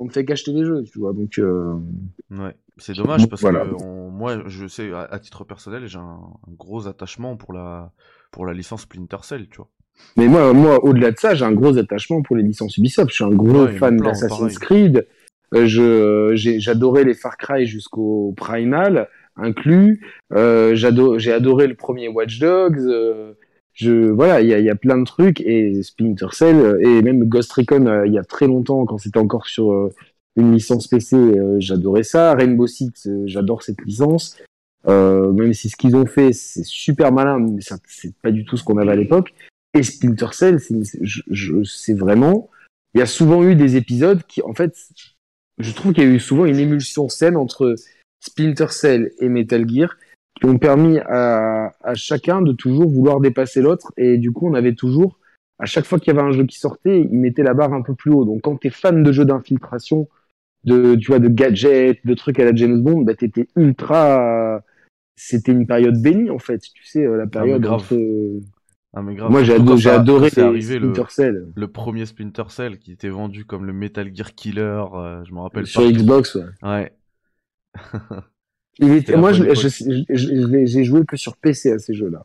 on 0.00 0.04
ne 0.04 0.10
fait 0.10 0.24
qu'acheter 0.24 0.52
des 0.52 0.64
jeux, 0.64 0.84
tu 0.84 0.98
vois. 1.00 1.12
Donc 1.12 1.38
euh, 1.38 1.74
Ouais, 2.30 2.54
c'est 2.76 2.94
dommage 2.96 3.28
parce 3.28 3.42
Voilà. 3.42 3.64
que 3.64 3.74
on- 3.82 4.10
moi, 4.10 4.42
je 4.46 4.66
sais, 4.66 4.90
à, 4.92 5.18
titre 5.20 5.44
personnel, 5.44 5.86
j'ai 5.86 5.98
un, 5.98 6.20
un 6.48 6.52
gros 6.56 6.86
attachement 6.88 7.36
pour 7.36 7.52
la, 7.52 7.92
pour 8.32 8.46
la 8.46 8.52
licence 8.52 8.82
Splinter 8.82 9.18
Cell, 9.22 9.48
tu 9.48 9.58
vois. 9.58 9.68
Mais 10.16 10.26
moi, 10.28 10.52
moi, 10.52 10.84
au-delà 10.84 11.10
de 11.12 11.18
ça, 11.18 11.34
j'ai 11.34 11.44
un 11.44 11.52
gros 11.52 11.76
attachement 11.78 12.22
pour 12.22 12.36
les 12.36 12.42
licences 12.44 12.76
Ubisoft. 12.78 13.10
Je 13.10 13.14
suis 13.16 13.24
un 13.24 13.30
gros 13.30 13.64
Ouais, 13.64 13.76
fan 13.76 13.96
d'Assassin's. 13.96 14.58
Creed. 14.58 15.06
Euh, 15.54 16.32
j'adorais 16.34 17.04
les 17.04 17.14
Far 17.14 17.36
Cry 17.36 17.66
jusqu'au 17.66 18.34
Primal 18.36 19.08
inclus. 19.36 20.04
Euh, 20.32 20.74
j'ai 20.74 21.32
adoré 21.32 21.66
le 21.66 21.74
premier 21.74 22.08
Watch 22.08 22.38
Dogs. 22.38 22.78
Euh, 22.78 23.34
je, 23.78 24.10
voilà, 24.10 24.40
il 24.40 24.48
y 24.48 24.70
a, 24.70 24.74
plein 24.74 24.98
de 24.98 25.04
trucs 25.04 25.40
et 25.40 25.84
Splinter 25.84 26.26
Cell 26.32 26.56
euh, 26.56 26.80
et 26.80 27.00
même 27.00 27.24
Ghost 27.24 27.52
Recon 27.52 27.86
euh, 27.86 28.06
il 28.08 28.12
y 28.12 28.18
a 28.18 28.24
très 28.24 28.48
longtemps 28.48 28.84
quand 28.86 28.98
c'était 28.98 29.20
encore 29.20 29.46
sur 29.46 29.72
euh, 29.72 29.94
une 30.34 30.52
licence 30.52 30.88
PC, 30.88 31.16
j'adorais 31.58 32.04
ça. 32.04 32.34
Rainbow 32.34 32.66
Six, 32.68 33.08
j'adore 33.24 33.62
cette 33.62 33.80
licence. 33.84 34.36
Euh, 34.86 35.32
même 35.32 35.52
si 35.52 35.68
ce 35.68 35.76
qu'ils 35.76 35.96
ont 35.96 36.06
fait 36.06 36.32
c'est 36.32 36.64
super 36.64 37.12
malin, 37.12 37.40
mais 37.40 37.60
c'est 37.86 38.14
pas 38.22 38.30
du 38.30 38.44
tout 38.44 38.56
ce 38.56 38.64
qu'on 38.64 38.78
avait 38.78 38.92
à 38.92 38.96
l'époque. 38.96 39.32
Et 39.74 39.82
Splinter 39.82 40.32
Cell, 40.32 40.58
c'est 40.60 41.94
vraiment. 41.94 42.50
Il 42.94 42.98
y 42.98 43.02
a 43.02 43.06
souvent 43.06 43.44
eu 43.44 43.54
des 43.54 43.76
épisodes 43.76 44.22
qui, 44.26 44.42
en 44.42 44.54
fait, 44.54 44.74
je 45.58 45.72
trouve 45.72 45.92
qu'il 45.92 46.04
y 46.04 46.06
a 46.06 46.10
eu 46.10 46.20
souvent 46.20 46.46
une 46.46 46.58
émulsion 46.58 47.08
saine 47.08 47.36
entre 47.36 47.74
Splinter 48.20 48.68
Cell 48.70 49.12
et 49.20 49.28
Metal 49.28 49.68
Gear 49.68 49.96
qui 50.38 50.46
ont 50.46 50.58
permis 50.58 50.98
à, 51.00 51.72
à 51.82 51.94
chacun 51.94 52.42
de 52.42 52.52
toujours 52.52 52.88
vouloir 52.88 53.20
dépasser 53.20 53.60
l'autre. 53.60 53.92
Et 53.96 54.18
du 54.18 54.30
coup, 54.32 54.48
on 54.48 54.54
avait 54.54 54.74
toujours, 54.74 55.18
à 55.58 55.66
chaque 55.66 55.84
fois 55.84 55.98
qu'il 55.98 56.14
y 56.14 56.16
avait 56.16 56.26
un 56.26 56.32
jeu 56.32 56.44
qui 56.44 56.58
sortait, 56.58 57.00
ils 57.00 57.18
mettaient 57.18 57.42
la 57.42 57.54
barre 57.54 57.72
un 57.72 57.82
peu 57.82 57.94
plus 57.94 58.12
haut. 58.12 58.24
Donc, 58.24 58.42
quand 58.42 58.56
t'es 58.56 58.70
fan 58.70 59.02
de 59.02 59.12
jeux 59.12 59.24
d'infiltration, 59.24 60.08
de, 60.64 60.94
tu 60.94 61.08
vois, 61.08 61.18
de 61.18 61.28
gadgets, 61.28 61.98
de 62.04 62.14
trucs 62.14 62.38
à 62.38 62.44
la 62.44 62.54
James 62.54 62.80
Bond, 62.80 63.02
bah, 63.02 63.14
t'étais 63.14 63.48
ultra, 63.56 64.62
c'était 65.16 65.52
une 65.52 65.66
période 65.66 66.00
bénie, 66.00 66.30
en 66.30 66.38
fait. 66.38 66.60
Tu 66.60 66.84
sais, 66.84 67.04
la 67.04 67.26
période 67.26 67.62
grave. 67.62 67.80
entre, 67.80 67.96
Ah, 68.94 69.02
mais 69.02 69.16
grave. 69.16 69.30
moi, 69.32 69.42
j'ai 69.42 69.54
adoré 69.90 70.30
arrivé 70.36 70.78
le, 70.78 70.92
Splinter 70.94 71.10
Cell 71.10 71.46
le 71.54 71.68
premier 71.68 72.06
Splinter 72.06 72.44
Cell 72.48 72.78
qui 72.78 72.92
était 72.92 73.08
vendu 73.08 73.44
comme 73.44 73.64
le 73.64 73.72
Metal 73.72 74.14
Gear 74.14 74.34
Killer, 74.34 74.84
euh, 74.94 75.24
je 75.24 75.34
me 75.34 75.40
rappelle 75.40 75.66
sur 75.66 75.82
pas. 75.82 75.90
Xbox. 75.90 76.36
Ouais. 76.36 76.42
Ouais. 76.62 76.92
Était- 78.80 79.16
moi, 79.16 79.32
j'ai 79.32 80.84
joué 80.84 81.04
que 81.04 81.16
sur 81.16 81.36
PC 81.36 81.72
à 81.72 81.78
ces 81.78 81.94
jeux-là. 81.94 82.24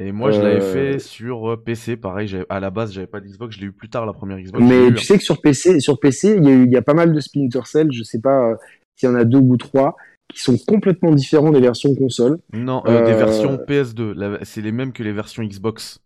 Et 0.00 0.10
moi, 0.10 0.30
je 0.30 0.40
l'avais 0.40 0.62
Euh, 0.62 0.92
fait 0.92 0.98
sur 0.98 1.52
euh, 1.52 1.56
PC, 1.56 1.96
pareil. 1.96 2.34
À 2.48 2.60
la 2.60 2.70
base, 2.70 2.92
j'avais 2.92 3.06
pas 3.06 3.20
d'Xbox. 3.20 3.54
Je 3.56 3.60
l'ai 3.60 3.66
eu 3.66 3.72
plus 3.72 3.88
tard, 3.90 4.06
la 4.06 4.12
première 4.12 4.38
Xbox. 4.38 4.64
Mais 4.64 4.88
eu, 4.88 4.94
tu 4.94 5.04
sais 5.04 5.18
que 5.18 5.22
sur 5.22 5.40
PC, 5.40 5.80
sur 5.80 6.00
PC, 6.00 6.36
il 6.38 6.44
y 6.44 6.48
a, 6.48 6.50
eu- 6.52 6.64
il 6.66 6.72
y 6.72 6.76
a 6.76 6.82
pas 6.82 6.94
mal 6.94 7.12
de 7.12 7.20
Splinter 7.20 7.60
Cell. 7.66 7.88
Je 7.92 8.02
sais 8.02 8.20
pas 8.20 8.50
euh, 8.52 8.54
s'il 8.96 9.08
y 9.08 9.12
en 9.12 9.14
a 9.14 9.24
deux 9.24 9.38
ou 9.38 9.56
trois 9.56 9.94
qui 10.32 10.40
sont 10.40 10.56
complètement 10.66 11.12
différents 11.14 11.50
des 11.50 11.60
versions 11.60 11.94
console. 11.94 12.38
Non, 12.54 12.82
euh, 12.86 13.04
des 13.04 13.12
versions 13.12 13.58
PS2. 13.58 14.12
La- 14.14 14.38
C'est 14.44 14.62
les 14.62 14.72
mêmes 14.72 14.92
que 14.92 15.02
les 15.02 15.12
versions 15.12 15.44
Xbox. 15.44 16.00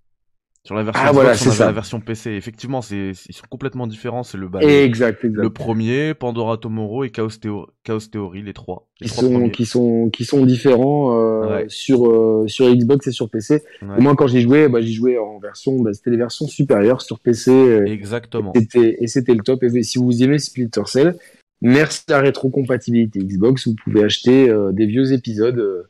Sur 0.66 0.74
la 0.74 0.83
version 0.83 1.00
Ah, 1.05 1.11
Xbox, 1.11 1.14
voilà, 1.14 1.31
on 1.31 1.35
c'est 1.37 1.46
avait 1.48 1.57
ça. 1.57 1.66
la 1.66 1.72
version 1.72 2.00
PC. 2.00 2.31
Effectivement, 2.33 2.83
c'est 2.83 3.12
ils 3.29 3.33
sont 3.35 3.46
complètement 3.48 3.87
différents. 3.87 4.24
C'est 4.24 4.37
le, 4.37 4.48
bah, 4.48 4.61
exact, 4.62 5.24
exact. 5.24 5.40
le 5.42 5.50
premier, 5.50 6.12
Pandora 6.14 6.57
Tomorrow 6.59 7.05
et 7.05 7.11
Chaos, 7.11 7.29
Theo- 7.40 7.66
Chaos 7.85 8.00
Theory, 8.11 8.42
les 8.42 8.52
trois. 8.52 8.88
Les 9.00 9.07
qui 9.07 9.12
trois 9.12 9.22
sont 9.24 9.33
premiers. 9.33 9.50
qui 9.52 9.64
sont 9.64 10.11
qui 10.11 10.24
sont 10.24 10.44
différents 10.44 11.16
euh, 11.16 11.48
Ouais. 11.48 11.64
sur 11.68 12.11
euh, 12.11 12.48
sur 12.48 12.68
Xbox 12.74 13.07
et 13.07 13.12
sur 13.12 13.31
PC. 13.31 13.62
Ouais. 13.81 13.88
Moi, 14.00 14.16
quand 14.16 14.26
j'y 14.26 14.40
jouais, 14.42 14.68
bah, 14.68 14.81
j'y 14.81 14.92
jouais 14.92 15.18
en 15.18 15.38
version, 15.38 15.81
bah, 15.81 15.92
c'était 15.92 16.11
les 16.11 16.16
versions 16.16 16.48
supérieures 16.48 17.00
sur 17.00 17.20
PC. 17.20 17.52
euh, 17.52 17.85
Exactement. 17.87 18.52
Et 18.74 19.07
c'était 19.07 19.35
le 19.35 19.42
top. 19.44 19.62
Et 19.62 19.83
si 19.85 19.98
vous 19.98 20.22
aimez 20.24 20.38
Splinter 20.40 20.83
Cell, 20.87 21.16
merci 21.62 22.02
à 22.09 22.12
la 22.14 22.20
rétrocompatibilité 22.22 23.20
Xbox, 23.20 23.68
vous 23.68 23.74
pouvez 23.85 24.02
acheter 24.02 24.50
euh, 24.50 24.72
des 24.72 24.87
vieux 24.87 25.12
épisodes 25.12 25.87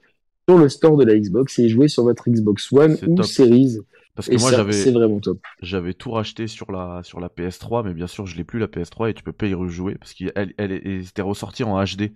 sur 0.49 0.59
le 0.59 0.69
store 0.69 0.97
de 0.99 1.05
la 1.05 1.19
Xbox 1.19 1.59
et 1.61 1.69
jouer 1.71 1.89
sur 1.89 2.03
votre 2.05 2.29
Xbox 2.29 2.71
One 2.73 2.99
ou 3.07 3.15
top. 3.17 3.25
Series. 3.25 3.79
Parce 4.17 4.29
que 4.29 4.35
Et 4.35 4.39
moi, 4.39 4.51
j'avais 4.51 4.73
c'est 4.73 4.91
vraiment 4.93 5.21
top. 5.21 5.39
j'avais 5.63 5.93
tout 5.95 6.11
racheté 6.11 6.47
sur 6.47 6.73
la 6.73 7.03
sur 7.05 7.21
la 7.21 7.29
PS3, 7.29 7.85
mais 7.85 7.93
bien 7.93 8.07
sûr, 8.07 8.27
je 8.27 8.37
l'ai 8.37 8.45
plus 8.45 8.59
la 8.59 8.67
PS3 8.67 9.11
et 9.11 9.15
tu 9.15 9.23
peux 9.23 9.33
pas 9.33 9.47
y 9.47 9.55
rejouer 9.55 9.95
parce 9.97 10.15
qu'elle 10.15 10.33
elle, 10.35 10.55
elle 10.57 10.73
était 10.73 11.23
ressortie 11.23 11.63
en 11.65 11.79
HD 11.85 12.13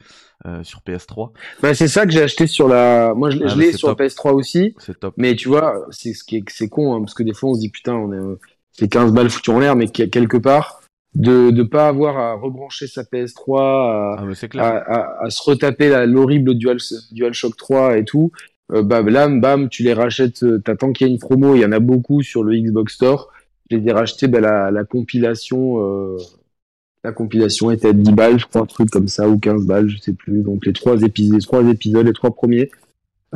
euh, 0.47 0.63
sur 0.65 0.81
PS3. 0.81 1.33
Bah, 1.63 1.75
c'est 1.75 1.89
ça 1.89 2.07
que 2.07 2.13
j'ai 2.13 2.23
acheté 2.23 2.47
sur 2.47 2.67
la. 2.69 3.13
Moi, 3.15 3.29
je, 3.31 3.39
Ah, 3.47 3.55
l'ai 3.55 3.73
c'est 3.73 3.77
sur 3.79 3.89
top. 3.89 4.01
la 4.01 4.07
PS3 4.07 4.33
aussi. 4.33 4.75
C'est 4.79 4.99
top. 4.99 5.15
Mais 5.19 5.37
tu 5.37 5.49
vois, 5.49 5.87
c'est 5.91 6.15
ce 6.15 6.25
qui 6.25 6.37
est, 6.39 6.45
c'est 6.49 6.69
con, 6.69 6.95
hein, 6.95 7.01
parce 7.01 7.15
que 7.15 7.23
des 7.23 7.35
fois 7.35 7.51
on 7.51 7.55
se 7.55 7.61
dit 7.61 7.71
putain, 7.71 7.95
on 7.95 8.13
est, 8.13 8.39
c'est 8.73 8.89
15 8.89 9.13
balles 9.13 9.29
foutues 9.31 9.51
en 9.51 9.59
l'air, 9.59 9.77
mais 9.77 9.89
quelque 9.89 10.39
part 10.39 10.81
de 11.15 11.51
de 11.51 11.63
pas 11.65 11.89
avoir 11.89 12.17
à 12.19 12.35
rebrancher 12.35 12.87
sa 12.87 13.03
PS3, 13.03 13.61
à, 13.61 14.25
Ah 14.59 14.69
à, 14.69 14.77
à, 14.79 15.25
à 15.27 15.31
se 15.31 15.43
retaper 15.43 16.07
l'horrible 16.07 16.55
Dual 16.55 16.79
DualShock 17.13 17.57
3 17.57 17.99
et 17.99 18.05
tout. 18.05 18.31
Euh, 18.73 18.83
bah, 18.83 19.03
bam, 19.03 19.41
bam, 19.41 19.69
tu 19.69 19.83
les 19.83 19.93
rachètes. 19.93 20.43
euh, 20.43 20.59
T'attends 20.59 20.93
qu'il 20.93 21.07
y 21.07 21.11
ait 21.11 21.13
une 21.13 21.19
promo, 21.19 21.55
il 21.55 21.61
y 21.61 21.65
en 21.65 21.73
a 21.73 21.81
beaucoup 21.81 22.23
sur 22.23 22.43
le 22.45 22.57
Xbox 22.57 22.95
Store. 22.95 23.31
Je 23.71 23.77
les 23.77 23.89
ai 23.89 23.93
rachetés, 23.93 24.29
bah, 24.29 24.41
la, 24.41 24.71
la 24.71 24.85
compilation. 24.85 25.81
Euh, 25.83 26.17
la 27.03 27.13
compilation 27.13 27.71
était 27.71 27.89
à 27.89 27.93
10 27.93 28.13
balles, 28.13 28.39
je 28.39 28.47
crois, 28.47 28.61
un 28.61 28.67
truc 28.67 28.91
comme 28.91 29.09
ça, 29.09 29.29
ou 29.29 29.39
15 29.39 29.67
balles, 29.67 29.89
je 29.89 29.99
sais 29.99 30.13
plus. 30.13 30.43
Donc 30.43 30.67
les 30.67 30.73
trois 30.75 31.01
épisodes, 31.03 31.35
les 31.37 31.43
trois 31.43 31.65
épisodes, 31.65 32.07
les 32.07 32.13
trois 32.13 32.31
premiers. 32.35 32.71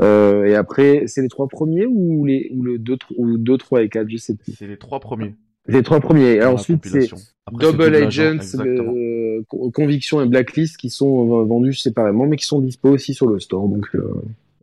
Euh, 0.01 0.44
et 0.44 0.55
après, 0.55 1.05
c'est 1.07 1.23
les 1.23 1.29
trois 1.29 1.49
premiers 1.49 1.87
ou 1.87 2.25
les 2.27 2.51
ou 2.53 2.62
le 2.62 2.79
2 2.79 2.97
ou 3.16 3.38
deux, 3.38 3.57
3 3.57 3.83
et 3.85 3.88
4, 3.88 4.07
je 4.11 4.16
sais 4.16 4.35
plus. 4.35 4.53
C'est 4.53 4.66
les 4.66 4.77
trois 4.77 5.01
premiers. 5.01 5.35
Les 5.66 5.83
trois 5.83 6.01
premiers. 6.01 6.35
Et 6.35 6.44
ensuite, 6.44 6.85
c'est 6.85 7.09
Double 7.53 7.94
Agent, 7.94 8.38
Agents, 8.38 8.64
euh, 8.66 9.42
Conviction 9.73 10.20
et 10.20 10.27
Blacklist 10.27 10.77
qui 10.77 10.90
sont 10.90 11.40
euh, 11.40 11.44
vendus 11.44 11.75
séparément, 11.75 12.27
mais 12.27 12.37
qui 12.37 12.44
sont 12.44 12.61
dispo 12.61 12.90
aussi 12.90 13.14
sur 13.14 13.29
le 13.29 13.38
store. 13.40 13.68
Donc, 13.68 13.87
euh, 13.94 14.03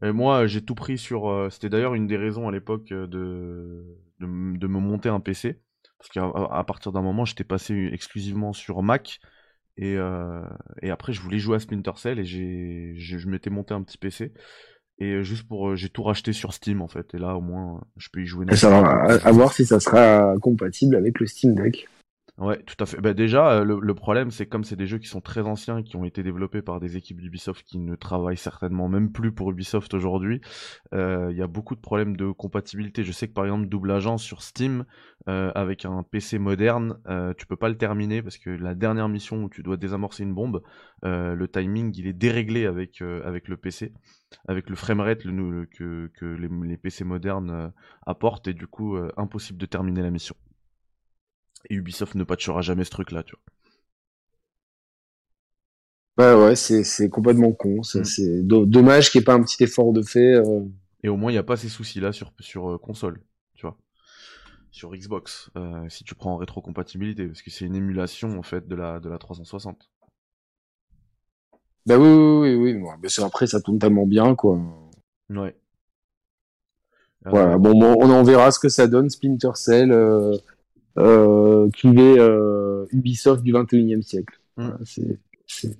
Et 0.03 0.11
moi, 0.11 0.47
j'ai 0.47 0.63
tout 0.63 0.75
pris 0.75 0.97
sur. 0.97 1.29
euh, 1.29 1.49
C'était 1.49 1.69
d'ailleurs 1.69 1.93
une 1.93 2.07
des 2.07 2.17
raisons 2.17 2.47
à 2.47 2.51
l'époque 2.51 2.91
euh, 2.91 3.07
de... 3.07 3.85
de 4.19 4.25
me 4.27 4.79
monter 4.79 5.09
un 5.09 5.19
PC, 5.19 5.59
parce 5.97 6.09
qu'à 6.09 6.63
partir 6.65 6.91
d'un 6.91 7.01
moment, 7.01 7.25
j'étais 7.25 7.43
passé 7.43 7.89
exclusivement 7.91 8.53
sur 8.53 8.81
Mac. 8.81 9.19
Et, 9.77 9.95
euh, 9.97 10.43
et 10.81 10.91
après, 10.91 11.13
je 11.13 11.21
voulais 11.21 11.39
jouer 11.39 11.55
à 11.55 11.59
Splinter 11.59 11.93
Cell 11.95 12.19
et 12.19 12.25
j'ai, 12.25 12.93
je 12.97 13.27
m'étais 13.29 13.49
monté 13.49 13.73
un 13.73 13.81
petit 13.83 13.97
PC. 13.97 14.33
Et 14.99 15.23
juste 15.23 15.47
pour, 15.47 15.75
j'ai 15.75 15.89
tout 15.89 16.03
racheté 16.03 16.33
sur 16.33 16.53
Steam 16.53 16.81
en 16.81 16.87
fait. 16.87 17.13
Et 17.15 17.17
là, 17.17 17.35
au 17.35 17.41
moins, 17.41 17.81
je 17.97 18.09
peux 18.11 18.21
y 18.21 18.25
jouer. 18.27 18.45
à, 18.49 19.13
à 19.13 19.31
voir 19.31 19.53
si 19.53 19.65
ça 19.65 19.79
sera 19.79 20.35
compatible 20.41 20.95
avec 20.95 21.19
le 21.19 21.25
Steam 21.25 21.55
Deck. 21.55 21.87
Ouais, 22.41 22.57
tout 22.63 22.75
à 22.79 22.87
fait. 22.87 22.99
Bah, 22.99 23.13
déjà, 23.13 23.59
euh, 23.59 23.63
le, 23.63 23.93
problème, 23.93 24.31
c'est 24.31 24.47
comme 24.47 24.63
c'est 24.63 24.75
des 24.75 24.87
jeux 24.87 24.97
qui 24.97 25.07
sont 25.07 25.21
très 25.21 25.41
anciens 25.41 25.83
qui 25.83 25.95
ont 25.95 26.05
été 26.05 26.23
développés 26.23 26.63
par 26.63 26.79
des 26.79 26.97
équipes 26.97 27.21
d'Ubisoft 27.21 27.63
qui 27.63 27.77
ne 27.77 27.93
travaillent 27.95 28.35
certainement 28.35 28.89
même 28.89 29.11
plus 29.11 29.31
pour 29.31 29.51
Ubisoft 29.51 29.93
aujourd'hui, 29.93 30.41
euh, 30.91 31.27
il 31.29 31.37
y 31.37 31.43
a 31.43 31.47
beaucoup 31.47 31.75
de 31.75 31.81
problèmes 31.81 32.17
de 32.17 32.31
compatibilité. 32.31 33.03
Je 33.03 33.11
sais 33.11 33.27
que 33.27 33.33
par 33.33 33.45
exemple, 33.45 33.67
Double 33.67 33.91
Agent 33.91 34.17
sur 34.17 34.41
Steam, 34.41 34.85
euh, 35.29 35.51
avec 35.53 35.85
un 35.85 36.01
PC 36.01 36.39
moderne, 36.39 36.97
tu 37.37 37.45
peux 37.45 37.57
pas 37.57 37.69
le 37.69 37.77
terminer 37.77 38.23
parce 38.23 38.39
que 38.39 38.49
la 38.49 38.73
dernière 38.73 39.07
mission 39.07 39.43
où 39.43 39.49
tu 39.49 39.61
dois 39.61 39.77
désamorcer 39.77 40.23
une 40.23 40.33
bombe, 40.33 40.63
le 41.03 41.45
timing 41.45 41.93
il 41.95 42.07
est 42.07 42.13
déréglé 42.13 42.65
avec 42.65 43.01
le 43.01 43.55
PC, 43.55 43.93
avec 44.47 44.67
le 44.67 44.75
framerate 44.75 45.19
que 45.21 46.09
les, 46.23 46.77
PC 46.77 47.03
modernes 47.03 47.71
apportent 48.07 48.47
et 48.47 48.55
du 48.55 48.65
coup 48.65 48.97
impossible 49.15 49.59
de 49.59 49.67
terminer 49.67 50.01
la 50.01 50.09
mission. 50.09 50.35
Et 51.69 51.75
Ubisoft 51.75 52.15
ne 52.15 52.23
patchera 52.23 52.61
jamais 52.61 52.83
ce 52.83 52.91
truc-là, 52.91 53.23
tu 53.23 53.35
vois. 53.35 53.43
Ouais, 56.17 56.33
ouais, 56.33 56.55
c'est 56.55 57.09
complètement 57.09 57.51
con. 57.51 57.81
Mm. 57.95 58.03
C'est 58.03 58.43
do- 58.43 58.65
dommage 58.65 59.11
qu'il 59.11 59.19
n'y 59.19 59.23
ait 59.23 59.25
pas 59.25 59.33
un 59.33 59.41
petit 59.43 59.63
effort 59.63 59.91
de 59.93 60.01
fait. 60.01 60.35
euh. 60.35 60.61
Et 61.03 61.09
au 61.09 61.17
moins, 61.17 61.31
il 61.31 61.35
n'y 61.35 61.39
a 61.39 61.43
pas 61.43 61.57
ces 61.57 61.69
soucis-là 61.69 62.11
sur, 62.11 62.33
sur 62.39 62.71
euh, 62.71 62.77
console, 62.77 63.21
tu 63.55 63.65
vois. 63.65 63.77
Sur 64.71 64.91
Xbox, 64.95 65.51
euh, 65.57 65.89
si 65.89 66.03
tu 66.05 66.15
prends 66.15 66.33
en 66.33 66.37
rétrocompatibilité, 66.37 67.27
parce 67.27 67.41
que 67.41 67.51
c'est 67.51 67.65
une 67.65 67.75
émulation, 67.75 68.37
en 68.39 68.43
fait, 68.43 68.67
de 68.67 68.75
la, 68.75 68.99
de 68.99 69.09
la 69.09 69.17
360. 69.19 69.89
Bah 71.85 71.97
oui, 71.97 72.55
oui, 72.55 72.73
oui, 72.73 72.87
après, 73.23 73.47
ça 73.47 73.61
tourne 73.61 73.77
tellement 73.79 74.05
bien, 74.07 74.35
quoi. 74.35 74.59
Ouais. 75.29 75.55
Voilà. 77.25 77.57
Bon, 77.57 77.77
bon, 77.77 77.95
on 77.99 78.09
en 78.09 78.23
verra 78.23 78.51
ce 78.51 78.59
que 78.59 78.69
ça 78.69 78.87
donne. 78.87 79.09
Splinter 79.09 79.51
Cell, 79.55 79.91
euh, 79.91 80.35
euh, 80.97 81.69
qui 81.75 81.87
est 81.87 82.19
euh, 82.19 82.85
Ubisoft 82.91 83.43
du 83.43 83.53
21e 83.53 84.01
siècle. 84.01 84.39
Mm. 84.57 84.61
Voilà, 84.63 84.77
c'est 84.85 85.19
c'est- 85.47 85.77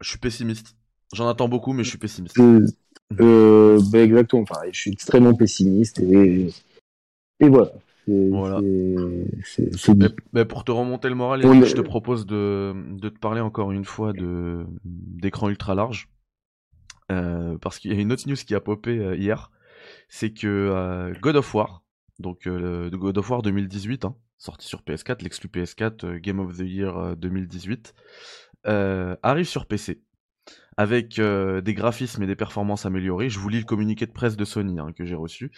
Je 0.00 0.08
suis 0.10 0.18
pessimiste. 0.18 0.76
J'en 1.14 1.28
attends 1.28 1.48
beaucoup, 1.48 1.72
mais 1.72 1.84
je 1.84 1.88
suis 1.90 1.98
pessimiste. 1.98 2.36
c'est- 2.36 3.20
euh, 3.20 3.80
bah, 3.90 4.00
exactement 4.00 4.44
pareil. 4.44 4.70
Je 4.74 4.80
suis 4.80 4.90
extrêmement 4.92 5.34
pessimiste 5.34 5.98
et 6.00 6.48
et 7.40 7.48
voilà. 7.48 7.72
C'est 8.06 8.28
Voilà. 8.30 8.60
c'est- 8.60 9.26
c'est 9.44 9.76
c'est 9.76 9.92
dit. 9.94 9.98
Mais, 10.04 10.10
mais 10.32 10.44
pour 10.44 10.64
te 10.64 10.70
remonter 10.72 11.08
le 11.08 11.14
moral, 11.14 11.44
est- 11.44 11.66
je 11.66 11.74
te 11.76 11.80
propose 11.80 12.26
de, 12.26 12.74
de 12.98 13.08
te 13.08 13.18
parler 13.18 13.40
encore 13.40 13.70
une 13.72 13.84
fois 13.84 14.12
de 14.12 14.64
d'écran 14.84 15.48
ultra 15.50 15.74
large. 15.74 16.08
Euh, 17.10 17.56
parce 17.58 17.78
qu'il 17.78 17.92
y 17.92 17.96
a 17.96 18.00
une 18.00 18.12
autre 18.12 18.28
news 18.28 18.36
qui 18.36 18.54
a 18.54 18.60
popé 18.60 18.98
euh, 18.98 19.16
hier, 19.16 19.50
c'est 20.10 20.30
que 20.30 20.46
euh, 20.46 21.14
God 21.22 21.36
of 21.36 21.54
War, 21.54 21.82
donc 22.18 22.46
euh, 22.46 22.90
God 22.90 23.18
of 23.18 23.30
War 23.30 23.42
2018, 23.42 24.04
hein, 24.04 24.16
sorti 24.38 24.66
sur 24.66 24.82
PS4, 24.82 25.22
l'exclu 25.22 25.48
PS4 25.48 26.06
euh, 26.06 26.18
Game 26.18 26.40
of 26.40 26.56
the 26.56 26.62
Year 26.62 26.96
euh, 26.96 27.14
2018, 27.14 27.94
euh, 28.66 29.16
arrive 29.22 29.46
sur 29.46 29.66
PC 29.66 30.02
avec 30.76 31.18
euh, 31.18 31.60
des 31.60 31.74
graphismes 31.74 32.22
et 32.22 32.26
des 32.26 32.36
performances 32.36 32.86
améliorées. 32.86 33.28
Je 33.28 33.40
vous 33.40 33.48
lis 33.48 33.58
le 33.58 33.64
communiqué 33.64 34.06
de 34.06 34.12
presse 34.12 34.36
de 34.36 34.44
Sony 34.44 34.78
hein, 34.78 34.92
que 34.96 35.04
j'ai 35.04 35.16
reçu, 35.16 35.50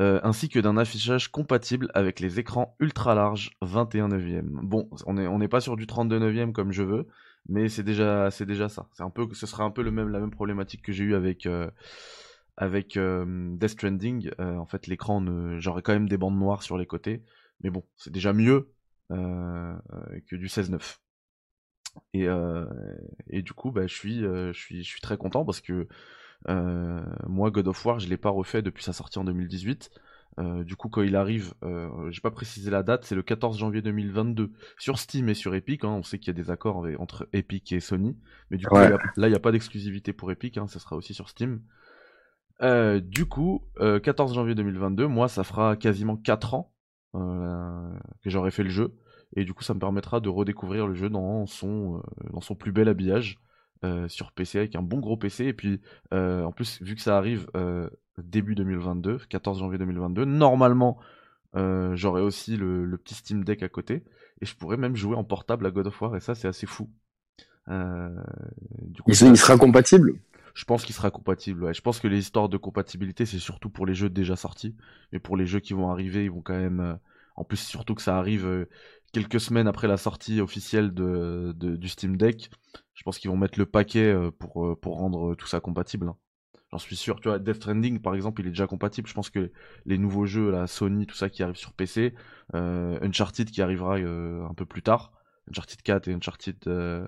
euh, 0.00 0.18
ainsi 0.24 0.48
que 0.48 0.58
d'un 0.58 0.76
affichage 0.76 1.28
compatible 1.28 1.88
avec 1.94 2.18
les 2.18 2.40
écrans 2.40 2.76
ultra 2.80 3.14
larges 3.14 3.52
21 3.62 4.08
neuvième. 4.08 4.50
Bon, 4.64 4.90
on 5.06 5.38
n'est 5.38 5.48
pas 5.48 5.60
sur 5.60 5.76
du 5.76 5.86
32 5.86 6.18
neuvième 6.18 6.52
comme 6.52 6.72
je 6.72 6.82
veux, 6.82 7.06
mais 7.48 7.68
c'est 7.68 7.84
déjà 7.84 8.28
déjà 8.40 8.68
ça. 8.68 8.88
Un 8.98 9.10
peu 9.10 9.28
ce 9.32 9.46
sera 9.46 9.62
un 9.62 9.70
peu 9.70 9.82
le 9.82 9.92
même 9.92 10.08
la 10.08 10.18
même 10.18 10.32
problématique 10.32 10.82
que 10.82 10.92
j'ai 10.92 11.04
eu 11.04 11.14
avec 11.14 11.46
euh, 11.46 11.70
avec 12.56 12.98
Death 12.98 13.68
Stranding. 13.68 14.30
Euh, 14.40 14.56
en 14.56 14.66
fait, 14.66 14.86
l'écran 14.86 15.20
ne 15.20 15.58
j'aurais 15.58 15.82
quand 15.82 15.92
même 15.92 16.08
des 16.08 16.16
bandes 16.16 16.38
noires 16.38 16.62
sur 16.62 16.78
les 16.78 16.86
côtés, 16.86 17.24
mais 17.62 17.70
bon, 17.70 17.84
c'est 17.96 18.12
déjà 18.12 18.32
mieux 18.32 18.72
euh, 19.12 19.74
euh, 19.92 20.20
que 20.28 20.36
du 20.36 20.48
16-9. 20.48 21.00
Et, 22.12 22.26
et 23.30 23.42
du 23.42 23.52
coup, 23.54 23.70
bah, 23.70 23.86
je 23.86 23.94
suis, 23.94 24.20
je 24.20 24.52
suis, 24.52 24.82
je 24.82 24.88
suis 24.88 25.00
très 25.00 25.16
content 25.16 25.44
parce 25.44 25.60
que 25.60 25.88
moi, 26.48 27.50
God 27.50 27.68
of 27.68 27.84
War, 27.84 27.98
je 28.00 28.08
l'ai 28.08 28.16
pas 28.16 28.30
refait 28.30 28.62
depuis 28.62 28.84
sa 28.84 28.92
sortie 28.92 29.18
en 29.18 29.24
2018. 29.24 29.90
Euh, 30.38 30.64
du 30.64 30.76
coup, 30.76 30.90
quand 30.90 31.00
il 31.00 31.16
arrive, 31.16 31.54
euh, 31.62 32.10
j'ai 32.10 32.20
pas 32.20 32.30
précisé 32.30 32.70
la 32.70 32.82
date, 32.82 33.04
c'est 33.06 33.14
le 33.14 33.22
14 33.22 33.58
janvier 33.58 33.80
2022 33.80 34.52
sur 34.78 34.98
Steam 34.98 35.30
et 35.30 35.34
sur 35.34 35.54
Epic. 35.54 35.82
Hein, 35.84 35.88
on 35.88 36.02
sait 36.02 36.18
qu'il 36.18 36.26
y 36.36 36.38
a 36.38 36.42
des 36.42 36.50
accords 36.50 36.84
avec- 36.84 37.00
entre 37.00 37.26
Epic 37.32 37.72
et 37.72 37.80
Sony, 37.80 38.18
mais 38.50 38.58
du 38.58 38.66
coup, 38.66 38.74
Ouais. 38.74 38.90
là, 39.16 39.28
il 39.28 39.30
n'y 39.30 39.34
a 39.36 39.40
pas 39.40 39.52
d'exclusivité 39.52 40.12
pour 40.12 40.30
Epic. 40.30 40.58
Hein, 40.58 40.66
ça 40.66 40.78
sera 40.78 40.94
aussi 40.96 41.14
sur 41.14 41.30
Steam. 41.30 41.62
Euh, 42.62 43.00
du 43.00 43.26
coup, 43.26 43.62
euh, 43.80 44.00
14 44.00 44.34
janvier 44.34 44.54
2022, 44.54 45.06
moi, 45.06 45.28
ça 45.28 45.44
fera 45.44 45.76
quasiment 45.76 46.16
4 46.16 46.54
ans 46.54 46.72
euh, 47.14 47.92
que 48.22 48.30
j'aurais 48.30 48.50
fait 48.50 48.62
le 48.62 48.70
jeu. 48.70 48.94
Et 49.34 49.44
du 49.44 49.52
coup, 49.52 49.62
ça 49.64 49.74
me 49.74 49.80
permettra 49.80 50.20
de 50.20 50.28
redécouvrir 50.28 50.86
le 50.86 50.94
jeu 50.94 51.10
dans 51.10 51.46
son, 51.46 51.96
euh, 51.96 52.30
dans 52.32 52.40
son 52.40 52.54
plus 52.54 52.72
bel 52.72 52.88
habillage 52.88 53.38
euh, 53.84 54.08
sur 54.08 54.32
PC 54.32 54.58
avec 54.58 54.76
un 54.76 54.82
bon 54.82 54.98
gros 54.98 55.16
PC. 55.16 55.46
Et 55.46 55.52
puis, 55.52 55.80
euh, 56.14 56.44
en 56.44 56.52
plus, 56.52 56.80
vu 56.82 56.94
que 56.94 57.02
ça 57.02 57.16
arrive 57.16 57.48
euh, 57.56 57.90
début 58.18 58.54
2022, 58.54 59.18
14 59.28 59.58
janvier 59.58 59.78
2022, 59.78 60.24
normalement, 60.24 60.98
euh, 61.56 61.94
j'aurai 61.96 62.22
aussi 62.22 62.56
le, 62.56 62.84
le 62.84 62.98
petit 62.98 63.14
Steam 63.14 63.44
Deck 63.44 63.62
à 63.62 63.68
côté. 63.68 64.04
Et 64.40 64.46
je 64.46 64.54
pourrais 64.56 64.76
même 64.76 64.96
jouer 64.96 65.16
en 65.16 65.24
portable 65.24 65.66
à 65.66 65.70
God 65.70 65.88
of 65.88 66.00
War. 66.00 66.16
Et 66.16 66.20
ça, 66.20 66.34
c'est 66.34 66.48
assez 66.48 66.66
fou. 66.66 66.88
du 67.68 69.02
coup, 69.02 69.10
il, 69.10 69.36
sera 69.36 69.58
compatible? 69.58 70.14
Je 70.56 70.64
pense 70.64 70.84
qu'il 70.84 70.94
sera 70.94 71.10
compatible. 71.10 71.74
Je 71.74 71.80
pense 71.80 72.00
que 72.00 72.08
les 72.08 72.18
histoires 72.18 72.48
de 72.48 72.56
compatibilité, 72.56 73.26
c'est 73.26 73.38
surtout 73.38 73.70
pour 73.70 73.86
les 73.86 73.94
jeux 73.94 74.10
déjà 74.10 74.36
sortis. 74.36 74.74
Mais 75.12 75.18
pour 75.20 75.36
les 75.36 75.46
jeux 75.46 75.60
qui 75.60 75.74
vont 75.74 75.90
arriver, 75.90 76.24
ils 76.24 76.30
vont 76.30 76.42
quand 76.42 76.58
même. 76.58 76.98
En 77.36 77.44
plus, 77.44 77.58
surtout 77.58 77.94
que 77.94 78.02
ça 78.02 78.16
arrive 78.18 78.66
quelques 79.12 79.40
semaines 79.40 79.68
après 79.68 79.86
la 79.88 79.98
sortie 79.98 80.40
officielle 80.40 80.94
de, 80.94 81.52
du 81.54 81.88
Steam 81.88 82.16
Deck. 82.16 82.50
Je 82.94 83.02
pense 83.02 83.18
qu'ils 83.18 83.30
vont 83.30 83.36
mettre 83.36 83.58
le 83.58 83.66
paquet 83.66 84.16
pour, 84.38 84.78
pour 84.80 84.96
rendre 84.96 85.34
tout 85.34 85.46
ça 85.46 85.60
compatible. 85.60 86.08
Hein. 86.08 86.16
J'en 86.70 86.78
suis 86.78 86.96
sûr. 86.96 87.20
Tu 87.20 87.28
vois, 87.28 87.38
Death 87.38 87.56
Stranding, 87.56 88.00
par 88.00 88.14
exemple, 88.14 88.40
il 88.40 88.48
est 88.48 88.50
déjà 88.50 88.66
compatible. 88.66 89.08
Je 89.08 89.14
pense 89.14 89.30
que 89.30 89.52
les 89.84 89.98
nouveaux 89.98 90.26
jeux, 90.26 90.50
la 90.50 90.66
Sony, 90.66 91.06
tout 91.06 91.14
ça 91.14 91.30
qui 91.30 91.42
arrive 91.42 91.56
sur 91.56 91.72
PC, 91.72 92.14
euh, 92.54 92.98
Uncharted 93.02 93.50
qui 93.50 93.62
arrivera 93.62 93.98
euh, 93.98 94.46
un 94.48 94.54
peu 94.54 94.66
plus 94.66 94.82
tard, 94.82 95.12
Uncharted 95.48 95.80
4 95.82 96.08
et 96.08 96.14
Uncharted, 96.14 96.56
euh, 96.66 97.06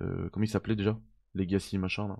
euh, 0.00 0.28
comment 0.30 0.44
il 0.44 0.48
s'appelait 0.48 0.76
déjà? 0.76 0.98
Legacy 1.34 1.78
machin 1.78 2.08
là. 2.08 2.18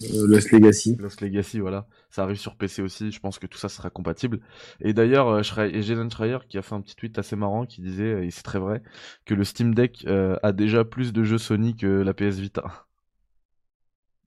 Lost 0.00 0.50
Legacy. 0.52 0.96
Lost 0.98 1.20
Legacy, 1.20 1.60
voilà. 1.60 1.86
Ça 2.10 2.22
arrive 2.22 2.38
sur 2.38 2.56
PC 2.56 2.82
aussi. 2.82 3.10
Je 3.12 3.20
pense 3.20 3.38
que 3.38 3.46
tout 3.46 3.58
ça 3.58 3.68
sera 3.68 3.90
compatible. 3.90 4.40
Et 4.80 4.92
d'ailleurs, 4.94 5.42
Jason 5.42 6.08
Schreier 6.08 6.38
qui 6.48 6.58
a 6.58 6.62
fait 6.62 6.74
un 6.74 6.80
petit 6.80 6.96
tweet 6.96 7.18
assez 7.18 7.36
marrant 7.36 7.66
qui 7.66 7.82
disait, 7.82 8.26
et 8.26 8.30
c'est 8.30 8.42
très 8.42 8.58
vrai, 8.58 8.82
que 9.26 9.34
le 9.34 9.44
Steam 9.44 9.74
Deck 9.74 10.06
a 10.06 10.52
déjà 10.52 10.84
plus 10.84 11.12
de 11.12 11.22
jeux 11.22 11.38
Sony 11.38 11.76
que 11.76 11.86
la 11.86 12.14
PS 12.14 12.38
Vita. 12.38 12.86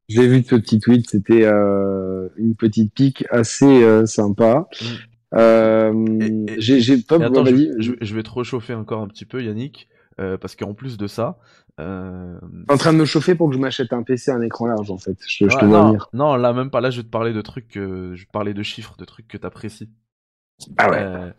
J'ai 0.09 0.27
vu 0.27 0.43
ce 0.43 0.55
petit 0.55 0.79
tweet, 0.79 1.09
c'était 1.09 1.45
euh, 1.45 2.27
une 2.38 2.55
petite 2.55 2.93
pique 2.93 3.25
assez 3.29 3.65
euh, 3.65 4.05
sympa. 4.05 4.67
Mm. 4.81 4.86
Euh, 5.36 6.45
j'ai 6.57 6.97
pas 6.97 7.15
attends, 7.15 7.45
je, 7.45 7.93
je, 7.99 8.15
vais 8.15 8.21
te 8.21 8.29
réchauffer 8.29 8.73
encore 8.73 9.01
un 9.01 9.07
petit 9.07 9.25
peu, 9.25 9.41
Yannick, 9.41 9.88
euh, 10.19 10.38
parce 10.38 10.56
qu'en 10.56 10.73
plus 10.73 10.97
de 10.97 11.08
ça, 11.08 11.39
euh... 11.80 12.39
en 12.69 12.78
train 12.78 12.93
de 12.93 12.97
me 12.97 13.06
chauffer 13.06 13.36
pour 13.36 13.49
que 13.49 13.56
je 13.56 13.60
m'achète 13.60 13.93
un 13.93 14.04
PC, 14.04 14.32
un 14.32 14.41
écran 14.41 14.67
large 14.67 14.91
en 14.91 14.97
fait. 14.97 15.17
Je, 15.28 15.49
je 15.49 15.58
te 15.58 15.65
non, 15.65 15.97
non, 16.13 16.36
là 16.36 16.54
même 16.54 16.69
pas. 16.69 16.82
Là, 16.82 16.89
je 16.89 16.97
vais 16.97 17.04
te 17.04 17.10
parler 17.10 17.34
de 17.34 17.41
trucs, 17.41 17.67
que... 17.67 18.13
je 18.13 18.21
vais 18.21 18.26
te 18.26 18.32
parler 18.32 18.54
de 18.54 18.63
chiffres, 18.63 18.95
de 18.97 19.06
trucs 19.06 19.28
que 19.28 19.38
t'apprécies. 19.38 19.89
Ah 20.78 20.89
ouais. 20.89 21.02
Euh, 21.02 21.32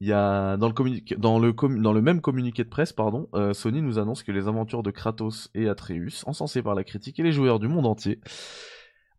il 0.00 0.08
y 0.08 0.12
a 0.12 0.56
dans 0.56 0.68
le 0.68 0.74
dans 1.16 1.38
le 1.38 1.52
dans 1.52 1.92
le 1.92 2.02
même 2.02 2.20
communiqué 2.20 2.64
de 2.64 2.68
presse, 2.68 2.92
pardon, 2.92 3.28
euh, 3.34 3.54
Sony 3.54 3.80
nous 3.80 3.98
annonce 3.98 4.22
que 4.22 4.32
les 4.32 4.48
aventures 4.48 4.82
de 4.82 4.90
Kratos 4.90 5.50
et 5.54 5.68
Atreus, 5.68 6.24
encensées 6.26 6.62
par 6.62 6.74
la 6.74 6.84
critique 6.84 7.18
et 7.18 7.22
les 7.22 7.32
joueurs 7.32 7.58
du 7.58 7.68
monde 7.68 7.86
entier, 7.86 8.20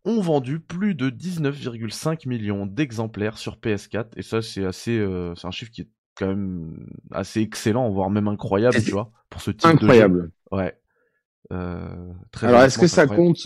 ont 0.04 0.20
vendu 0.20 0.60
plus 0.60 0.94
de 0.94 1.10
19,5 1.10 2.28
millions 2.28 2.66
d'exemplaires 2.66 3.38
sur 3.38 3.56
PS4 3.56 4.10
et 4.16 4.22
ça 4.22 4.40
c'est 4.40 4.64
assez 4.64 4.96
euh, 4.98 5.34
c'est 5.34 5.48
un 5.48 5.50
chiffre 5.50 5.72
qui 5.72 5.82
est 5.82 5.88
quand 6.18 6.28
même 6.28 6.86
assez 7.10 7.40
excellent, 7.40 7.90
voire 7.90 8.10
même 8.10 8.28
incroyable, 8.28 8.82
tu 8.82 8.90
vois, 8.90 9.10
pour 9.30 9.40
ce 9.40 9.50
type 9.50 9.66
incroyable. 9.66 10.16
de 10.16 10.22
jeu. 10.22 10.32
Ouais. 10.52 10.74
Euh, 11.52 12.12
très 12.30 12.48
Alors 12.48 12.62
est-ce 12.62 12.78
que 12.78 12.86
ça 12.86 13.06
compte 13.06 13.38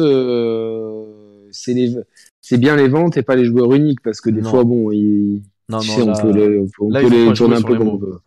c'est 1.52 1.74
les 1.74 1.94
c'est 2.40 2.58
bien 2.58 2.74
les 2.74 2.88
ventes 2.88 3.16
et 3.16 3.22
pas 3.22 3.36
les 3.36 3.44
joueurs 3.44 3.72
uniques? 3.74 4.00
Parce 4.02 4.20
que 4.20 4.30
des 4.30 4.42
fois 4.42 4.64
bon 4.64 4.90
ils 4.90 5.42
non, 5.68 5.78
non, 5.78 6.12
on 6.12 6.20
peut 6.20 6.32
les, 6.32 6.58
on 6.80 6.90
peut 6.90 7.08
les 7.08 7.32
tourner 7.32 7.56
un 7.56 7.62
peu 7.62 7.76
comme 7.76 7.88
on 7.88 7.96
veut. 7.96 8.20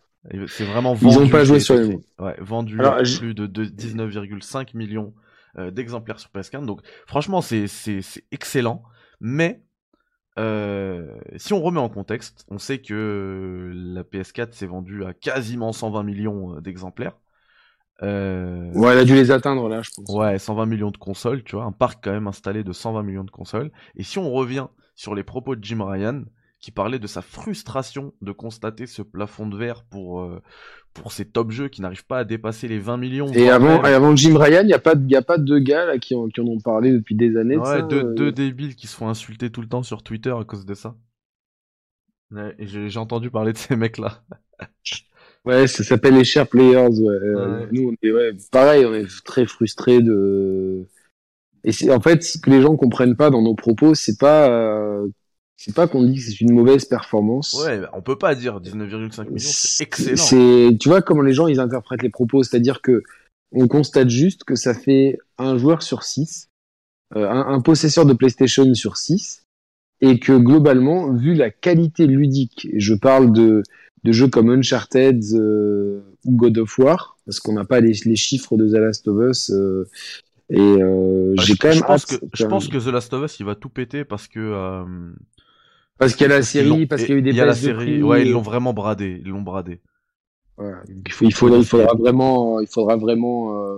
C'est 0.48 0.64
vraiment 0.64 0.94
vendu. 0.94 1.16
Ils 1.16 1.20
n'ont 1.20 1.30
pas 1.30 1.44
joué 1.44 1.60
sur 1.60 1.76
les 1.76 1.88
mots. 1.90 2.02
Ouais, 2.20 2.36
vendu 2.40 2.80
Alors, 2.80 2.98
plus 2.98 3.34
de, 3.34 3.48
19,5 3.48 4.76
millions 4.76 5.14
euh, 5.58 5.70
d'exemplaires 5.70 6.20
sur 6.20 6.30
PS4. 6.32 6.66
Donc, 6.66 6.82
franchement, 7.06 7.42
c'est 7.42 7.68
excellent. 8.32 8.84
Mais, 9.20 9.62
euh, 10.38 11.18
si 11.38 11.54
on 11.54 11.62
remet 11.62 11.80
en 11.80 11.90
contexte, 11.90 12.46
on 12.50 12.58
sait 12.58 12.80
que 12.80 13.72
la 13.74 14.04
PS4 14.04 14.52
s'est 14.52 14.66
vendue 14.66 15.06
à 15.06 15.14
quasiment 15.14 15.72
120 15.72 16.04
millions 16.04 16.58
euh, 16.58 16.62
d'exemplaires. 16.62 17.18
Euh... 18.04 18.72
Ouais, 18.74 18.92
elle 18.92 19.00
a 19.00 19.06
dû 19.06 19.16
les 19.16 19.32
atteindre 19.32 19.70
là, 19.70 19.82
je 19.82 19.90
pense. 19.96 20.14
Ouais, 20.14 20.38
120 20.38 20.66
millions 20.66 20.92
de 20.92 20.98
consoles, 20.98 21.44
tu 21.44 21.56
vois, 21.56 21.64
un 21.64 21.72
parc 21.72 22.04
quand 22.04 22.12
même 22.12 22.28
installé 22.28 22.64
de 22.64 22.74
120 22.74 23.04
millions 23.04 23.24
de 23.24 23.32
consoles. 23.32 23.72
Et 23.96 24.04
si 24.04 24.20
on 24.20 24.32
revient 24.32 24.68
sur 24.96 25.16
les 25.16 25.24
propos 25.24 25.56
de 25.56 25.64
Jim 25.64 25.82
Ryan, 25.82 26.24
qui 26.66 26.72
parlait 26.72 26.98
de 26.98 27.06
sa 27.06 27.22
frustration 27.22 28.16
de 28.24 28.32
constater 28.32 28.88
ce 28.88 29.04
plafond 29.04 29.46
de 29.46 29.56
verre 29.56 29.84
pour, 29.84 30.22
euh, 30.22 30.42
pour 30.96 31.12
ces 31.12 31.24
top 31.24 31.52
jeux 31.52 31.68
qui 31.68 31.84
n'arrivent 31.84 32.08
pas 32.08 32.18
à 32.18 32.24
dépasser 32.24 32.68
les 32.68 32.80
20 32.80 32.98
millions. 32.98 33.28
Et 33.34 33.52
avant, 33.52 33.84
et 33.84 33.94
avant 33.94 34.16
Jim 34.16 34.36
Ryan, 34.36 34.62
il 34.64 34.66
n'y 34.66 34.74
a, 34.74 34.80
pas, 34.80 34.96
y 35.08 35.16
a 35.16 35.22
pas 35.22 35.38
deux 35.38 35.60
gars 35.60 35.86
là, 35.86 36.00
qui, 36.00 36.16
en, 36.16 36.28
qui 36.28 36.42
en 36.42 36.46
ont 36.46 36.60
parlé 36.60 36.92
depuis 36.92 37.14
des 37.14 37.38
années. 37.38 37.56
Ouais, 37.56 37.84
de 37.84 37.88
deux, 37.88 38.04
euh. 38.04 38.14
deux, 38.16 38.32
débiles 38.32 38.74
qui 38.74 38.88
se 38.88 38.96
font 38.96 39.08
insulter 39.08 39.52
tout 39.52 39.62
le 39.62 39.68
temps 39.68 39.84
sur 39.84 40.02
Twitter 40.02 40.32
à 40.32 40.44
cause 40.44 40.66
de 40.66 40.74
ça. 40.74 40.96
J'ai 42.58 42.98
entendu 42.98 43.30
parler 43.30 43.54
de 43.54 43.60
ces 43.60 43.76
mecs-là. 43.76 44.24
ouais, 45.46 45.68
ça 45.68 45.84
s'appelle 45.84 46.16
les 46.16 46.24
Share 46.24 46.48
Players. 46.48 47.00
Ouais. 47.00 47.14
Euh, 47.14 47.68
nous, 47.74 47.92
on 47.92 47.96
est, 48.02 48.12
ouais, 48.12 48.32
pareil, 48.52 48.88
on 48.88 48.94
est 48.96 49.06
très 49.24 49.46
frustrés 49.46 50.02
de. 50.02 50.88
Et 51.64 51.92
en 51.92 52.02
fait 52.02 52.24
ce 52.24 52.40
que 52.40 52.50
les 52.50 52.64
gens 52.64 52.76
comprennent 52.76 53.16
pas 53.16 53.30
dans 53.30 53.44
nos 53.44 53.54
propos, 53.54 53.94
c'est 53.94 54.18
pas 54.18 54.50
c'est 55.58 55.74
pas 55.74 55.88
qu'on 55.88 56.04
dit 56.04 56.16
que 56.16 56.22
c'est 56.22 56.42
une 56.42 56.54
mauvaise 56.54 56.86
performance. 56.86 57.54
Ouais, 57.66 57.82
on 57.94 58.02
peut 58.02 58.18
pas 58.18 58.36
dire 58.36 58.60
19,5 58.60 59.26
millions, 59.26 59.38
c'est 59.38 59.84
excellent. 59.84 60.18
C'est, 60.18 60.78
tu 60.80 60.90
vois 60.90 61.02
comment 61.02 61.22
les 61.22 61.34
gens 61.34 61.48
ils 61.48 61.60
interprètent 61.60 62.04
les 62.04 62.10
propos, 62.10 62.44
c'est-à-dire 62.44 62.82
que 62.82 63.04
on 63.52 63.68
constate 63.68 64.10
juste 64.10 64.44
que 64.44 64.56
ça 64.56 64.74
fait 64.74 65.18
un 65.38 65.58
joueur 65.58 65.82
sur 65.82 66.04
6, 66.04 66.50
euh, 67.16 67.30
un, 67.30 67.62
possesseur 67.62 68.06
de 68.06 68.14
PlayStation 68.14 68.74
sur 68.74 68.98
6, 68.98 69.44
et 70.02 70.20
que 70.20 70.34
globalement, 70.34 71.14
vu 71.14 71.34
la 71.36 71.52
qualité 71.52 72.06
ludique, 72.06 72.68
je 72.76 72.94
parle 72.94 73.32
de, 73.32 73.64
de 74.04 74.12
jeux 74.12 74.28
comme 74.28 74.50
Uncharted 74.50 75.24
euh, 75.34 76.02
ou 76.26 76.36
God 76.36 76.58
of 76.58 76.78
War, 76.80 77.18
parce 77.26 77.40
qu'on 77.40 77.54
n'a 77.54 77.64
pas 77.64 77.80
les, 77.80 77.94
les, 78.06 78.16
chiffres 78.18 78.58
de 78.58 78.68
The 78.68 78.80
Last 78.80 79.08
of 79.08 79.30
Us, 79.30 79.52
euh, 79.52 79.88
et 80.50 80.60
euh, 80.60 81.34
bah, 81.36 81.44
j'ai 81.44 81.56
quand 81.56 81.70
même. 81.70 81.78
Je 81.78 81.84
pense, 81.84 82.06
que, 82.06 82.16
je 82.34 82.46
pense 82.46 82.68
que 82.68 82.78
The 82.78 82.92
Last 82.92 83.14
of 83.14 83.26
Us 83.26 83.40
il 83.40 83.46
va 83.46 83.56
tout 83.56 83.70
péter 83.70 84.06
parce 84.06 84.28
que 84.28 84.40
euh, 84.40 84.84
parce 85.98 86.16
qu'il 86.16 86.28
y 86.28 86.32
a 86.32 86.36
la 86.36 86.42
série, 86.42 86.86
parce 86.86 87.04
qu'il 87.04 87.12
y 87.12 87.16
a 87.16 87.18
eu 87.20 87.22
des 87.22 87.32
Il 87.32 87.36
y 87.36 87.42
a 87.42 87.46
la 87.46 87.56
série, 87.56 88.04
ouais, 88.04 88.26
ils 88.26 88.32
l'ont 88.32 88.42
vraiment 88.42 88.74
bradé, 88.74 89.22
ils 89.24 89.30
l'ont 89.30 89.42
bradé. 89.42 89.82
Ouais, 90.58 90.72
il, 91.06 91.12
faut, 91.12 91.26
il, 91.26 91.34
faudra, 91.34 91.58
il 91.58 91.66
faudra 91.66 91.94
vraiment, 91.96 92.60
il 92.60 92.68
faudra 92.68 92.96
vraiment. 92.96 93.54
Euh... 93.54 93.78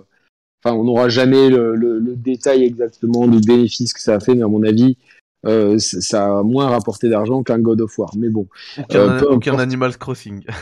Enfin, 0.63 0.75
on 0.75 0.83
n'aura 0.83 1.09
jamais 1.09 1.49
le, 1.49 1.75
le, 1.75 1.99
le, 1.99 2.15
détail 2.15 2.63
exactement 2.63 3.27
du 3.27 3.39
bénéfice 3.39 3.93
que 3.93 4.01
ça 4.01 4.15
a 4.15 4.19
fait, 4.19 4.33
mais 4.33 4.43
à 4.43 4.47
mon 4.47 4.63
avis, 4.63 4.97
euh, 5.45 5.77
ça 5.79 6.39
a 6.39 6.43
moins 6.43 6.69
rapporté 6.69 7.09
d'argent 7.09 7.43
qu'un 7.43 7.59
God 7.59 7.81
of 7.81 7.97
War. 7.97 8.11
Mais 8.17 8.29
bon. 8.29 8.47
Aucun, 8.77 9.53
euh, 9.53 9.57
Animal 9.57 9.97
Crossing. 9.97 10.43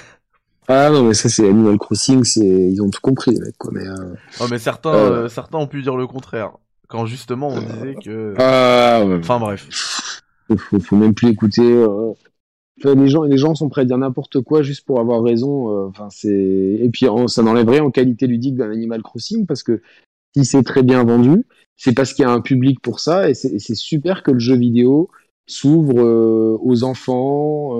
Ah 0.67 0.89
non, 0.89 1.03
mais 1.03 1.13
ça 1.13 1.29
c'est 1.29 1.47
Animal 1.47 1.77
Crossing, 1.77 2.23
c'est 2.23 2.43
ils 2.43 2.81
ont 2.81 2.89
tout 2.89 2.99
compris, 2.99 3.29
les 3.29 3.39
mecs, 3.39 3.55
quoi. 3.55 3.69
Mais, 3.71 3.87
euh... 3.87 4.15
oh, 4.39 4.45
mais 4.49 4.57
certains, 4.57 4.95
euh, 4.95 5.27
certains 5.27 5.59
ont 5.59 5.67
pu 5.67 5.83
dire 5.83 5.95
le 5.95 6.07
contraire. 6.07 6.53
Quand 6.87 7.05
justement 7.05 7.49
on 7.49 7.61
disait 7.61 7.95
que. 8.03 8.33
Ah, 8.39 9.05
ouais. 9.05 9.19
Enfin 9.19 9.37
bref 9.37 9.67
faut, 10.57 10.79
faut, 10.79 10.95
même 10.95 11.13
plus 11.13 11.29
écouter. 11.29 11.63
Euh, 11.63 12.13
les 12.83 13.07
gens, 13.07 13.23
les 13.23 13.37
gens 13.37 13.55
sont 13.55 13.69
prêts 13.69 13.81
à 13.81 13.85
dire 13.85 13.97
n'importe 13.97 14.41
quoi 14.41 14.61
juste 14.61 14.85
pour 14.85 14.99
avoir 14.99 15.23
raison. 15.23 15.69
Euh, 15.69 15.87
enfin, 15.87 16.07
c'est 16.09 16.29
et 16.31 16.89
puis 16.91 17.07
ça 17.27 17.43
n'enlèverait 17.43 17.79
en 17.79 17.91
qualité 17.91 18.27
ludique 18.27 18.55
d'un 18.55 18.71
Animal 18.71 19.01
Crossing 19.01 19.45
parce 19.45 19.63
que 19.63 19.81
si 20.35 20.45
c'est 20.45 20.63
très 20.63 20.83
bien 20.83 21.03
vendu, 21.03 21.45
c'est 21.77 21.93
parce 21.93 22.13
qu'il 22.13 22.23
y 22.23 22.27
a 22.27 22.31
un 22.31 22.41
public 22.41 22.81
pour 22.81 22.99
ça 22.99 23.29
et 23.29 23.33
c'est 23.33 23.75
super 23.75 24.23
que 24.23 24.31
le 24.31 24.39
jeu 24.39 24.55
vidéo 24.55 25.09
s'ouvre 25.47 26.01
euh, 26.01 26.57
aux 26.61 26.83
enfants, 26.83 27.79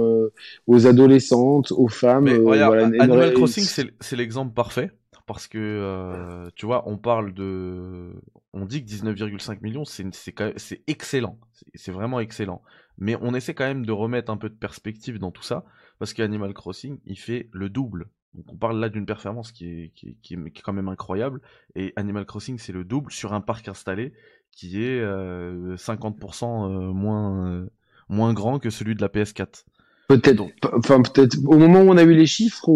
aux 0.68 0.88
adolescentes, 0.88 1.72
aux 1.72 1.90
femmes. 1.90 2.28
Animal 2.28 3.34
Crossing, 3.34 3.64
c'est 4.00 4.16
l'exemple 4.16 4.54
parfait 4.54 4.92
parce 5.28 5.48
que 5.48 6.48
tu 6.56 6.66
vois, 6.66 6.88
on 6.88 6.98
parle 6.98 7.34
de, 7.34 8.14
on 8.56 8.66
dit 8.66 8.84
que 8.84 8.90
19,5 8.90 9.60
millions, 9.62 9.84
c'est 9.84 10.82
excellent, 10.88 11.38
c'est 11.76 11.92
vraiment 11.92 12.22
excellent. 12.22 12.64
Mais 12.98 13.18
on 13.22 13.36
essaie 13.36 13.54
quand 13.54 13.66
même 13.66 13.86
de 13.86 13.92
remettre 13.92 14.32
un 14.32 14.38
peu 14.38 14.50
de 14.50 14.56
perspective 14.56 15.20
dans 15.20 15.32
tout 15.32 15.44
ça, 15.44 15.66
parce 16.00 16.14
qu'Animal 16.14 16.54
Crossing, 16.54 16.98
il 17.06 17.20
fait 17.20 17.50
le 17.52 17.70
double. 17.70 18.08
Donc 18.34 18.46
on 18.54 18.56
parle 18.56 18.80
là 18.80 18.88
d'une 18.88 19.06
performance 19.06 19.52
qui 19.52 19.92
est, 19.94 20.62
quand 20.64 20.74
même 20.74 20.88
incroyable, 20.88 21.42
et 21.76 21.92
Animal 21.98 22.26
Crossing, 22.26 22.58
c'est 22.58 22.72
le 22.72 22.86
double 22.86 23.12
sur 23.12 23.34
un 23.34 23.42
parc 23.42 23.68
installé 23.68 24.14
qui 24.52 24.82
est 24.82 25.04
50% 25.04 26.46
euh, 26.46 26.94
moins, 26.94 27.52
euh, 27.52 27.70
moins 28.08 28.34
grand 28.34 28.60
que 28.60 28.70
celui 28.70 28.96
de 28.96 29.02
la 29.02 29.10
PS4. 29.10 29.66
Peut-être, 30.08 30.44
enfin 30.72 31.02
peut-être 31.02 31.38
au 31.46 31.58
moment 31.58 31.82
où 31.82 31.90
on 31.90 31.98
a 31.98 32.04
eu 32.04 32.14
les 32.14 32.28
chiffres, 32.28 32.70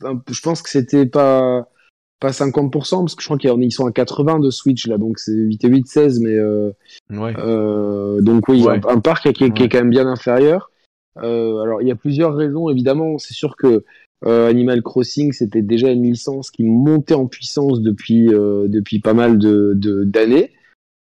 je 0.00 0.40
pense 0.40 0.62
que 0.62 0.70
c'était 0.70 1.04
pas 1.04 1.68
pas 2.24 2.30
50% 2.30 2.70
parce 3.00 3.14
que 3.14 3.22
je 3.22 3.26
crois 3.26 3.36
qu'ils 3.36 3.72
sont 3.72 3.86
à 3.86 3.92
80 3.92 4.40
de 4.40 4.48
Switch 4.48 4.86
là, 4.86 4.96
donc 4.96 5.18
c'est 5.18 5.32
8 5.32 5.62
et 5.62 5.68
8, 5.68 5.86
16, 5.86 6.20
mais 6.20 6.34
euh, 6.34 6.70
ouais. 7.10 7.34
euh, 7.36 8.22
donc 8.22 8.48
oui, 8.48 8.64
un, 8.66 8.80
un, 8.88 9.00
parc 9.00 9.30
qui 9.32 9.44
est, 9.44 9.52
qui 9.52 9.62
est, 9.62 9.68
quand 9.68 9.78
même 9.78 9.90
bien 9.90 10.06
inférieur. 10.06 10.70
Euh, 11.22 11.60
alors 11.60 11.82
il 11.82 11.88
y 11.88 11.90
a 11.90 11.96
plusieurs 11.96 12.34
raisons 12.34 12.70
évidemment. 12.70 13.18
C'est 13.18 13.34
sûr 13.34 13.56
que 13.56 13.84
Animal 14.24 14.80
Crossing 14.80 15.32
c'était 15.32 15.60
déjà 15.60 15.90
une 15.90 16.04
licence 16.04 16.50
qui 16.50 16.64
montait 16.64 17.12
en 17.12 17.26
puissance 17.26 17.82
depuis 17.82 18.28
depuis 18.28 19.00
pas 19.00 19.12
mal 19.12 19.38
de 19.38 19.74
d'années. 20.04 20.52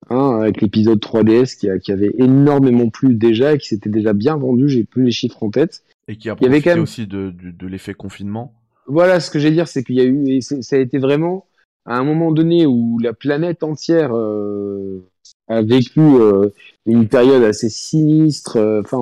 Hein, 0.10 0.42
avec 0.42 0.60
l'épisode 0.60 1.00
3DS 1.00 1.58
qui, 1.58 1.70
a, 1.70 1.80
qui 1.80 1.94
avait 1.94 2.12
énormément 2.18 2.90
plu 2.90 3.16
déjà 3.16 3.54
et 3.54 3.58
qui 3.58 3.70
s'était 3.70 3.90
déjà 3.90 4.12
bien 4.12 4.36
vendu, 4.36 4.68
j'ai 4.68 4.84
plus 4.84 5.06
les 5.06 5.12
chiffres 5.12 5.42
en 5.42 5.50
tête. 5.50 5.84
Et 6.10 6.18
qui 6.18 6.30
a 6.30 6.36
profité 6.36 6.46
il 6.46 6.52
y 6.52 6.56
avait 6.58 6.62
quand 6.62 6.76
même... 6.76 6.84
aussi 6.84 7.08
de, 7.08 7.32
de, 7.32 7.52
de 7.52 7.68
l'effet 7.68 7.94
confinement. 7.94 8.54
Voilà, 8.88 9.20
ce 9.20 9.32
que 9.32 9.40
j'ai 9.40 9.52
dire, 9.52 9.68
c'est 9.68 9.84
qu'il 9.84 9.96
y 9.96 10.02
a 10.02 10.06
eu, 10.06 10.30
et 10.30 10.42
ça 10.42 10.76
a 10.76 10.80
été 10.80 10.98
vraiment 10.98 11.46
à 11.86 11.98
un 11.98 12.04
moment 12.04 12.32
donné 12.32 12.66
où 12.66 12.98
la 13.00 13.14
planète 13.14 13.64
entière 13.64 14.16
euh, 14.16 15.06
a 15.48 15.62
vécu 15.62 16.00
euh, 16.00 16.50
une 16.86 17.08
période 17.08 17.44
assez 17.44 17.70
sinistre, 17.70 18.58
euh, 18.58 18.82
enfin, 18.82 19.02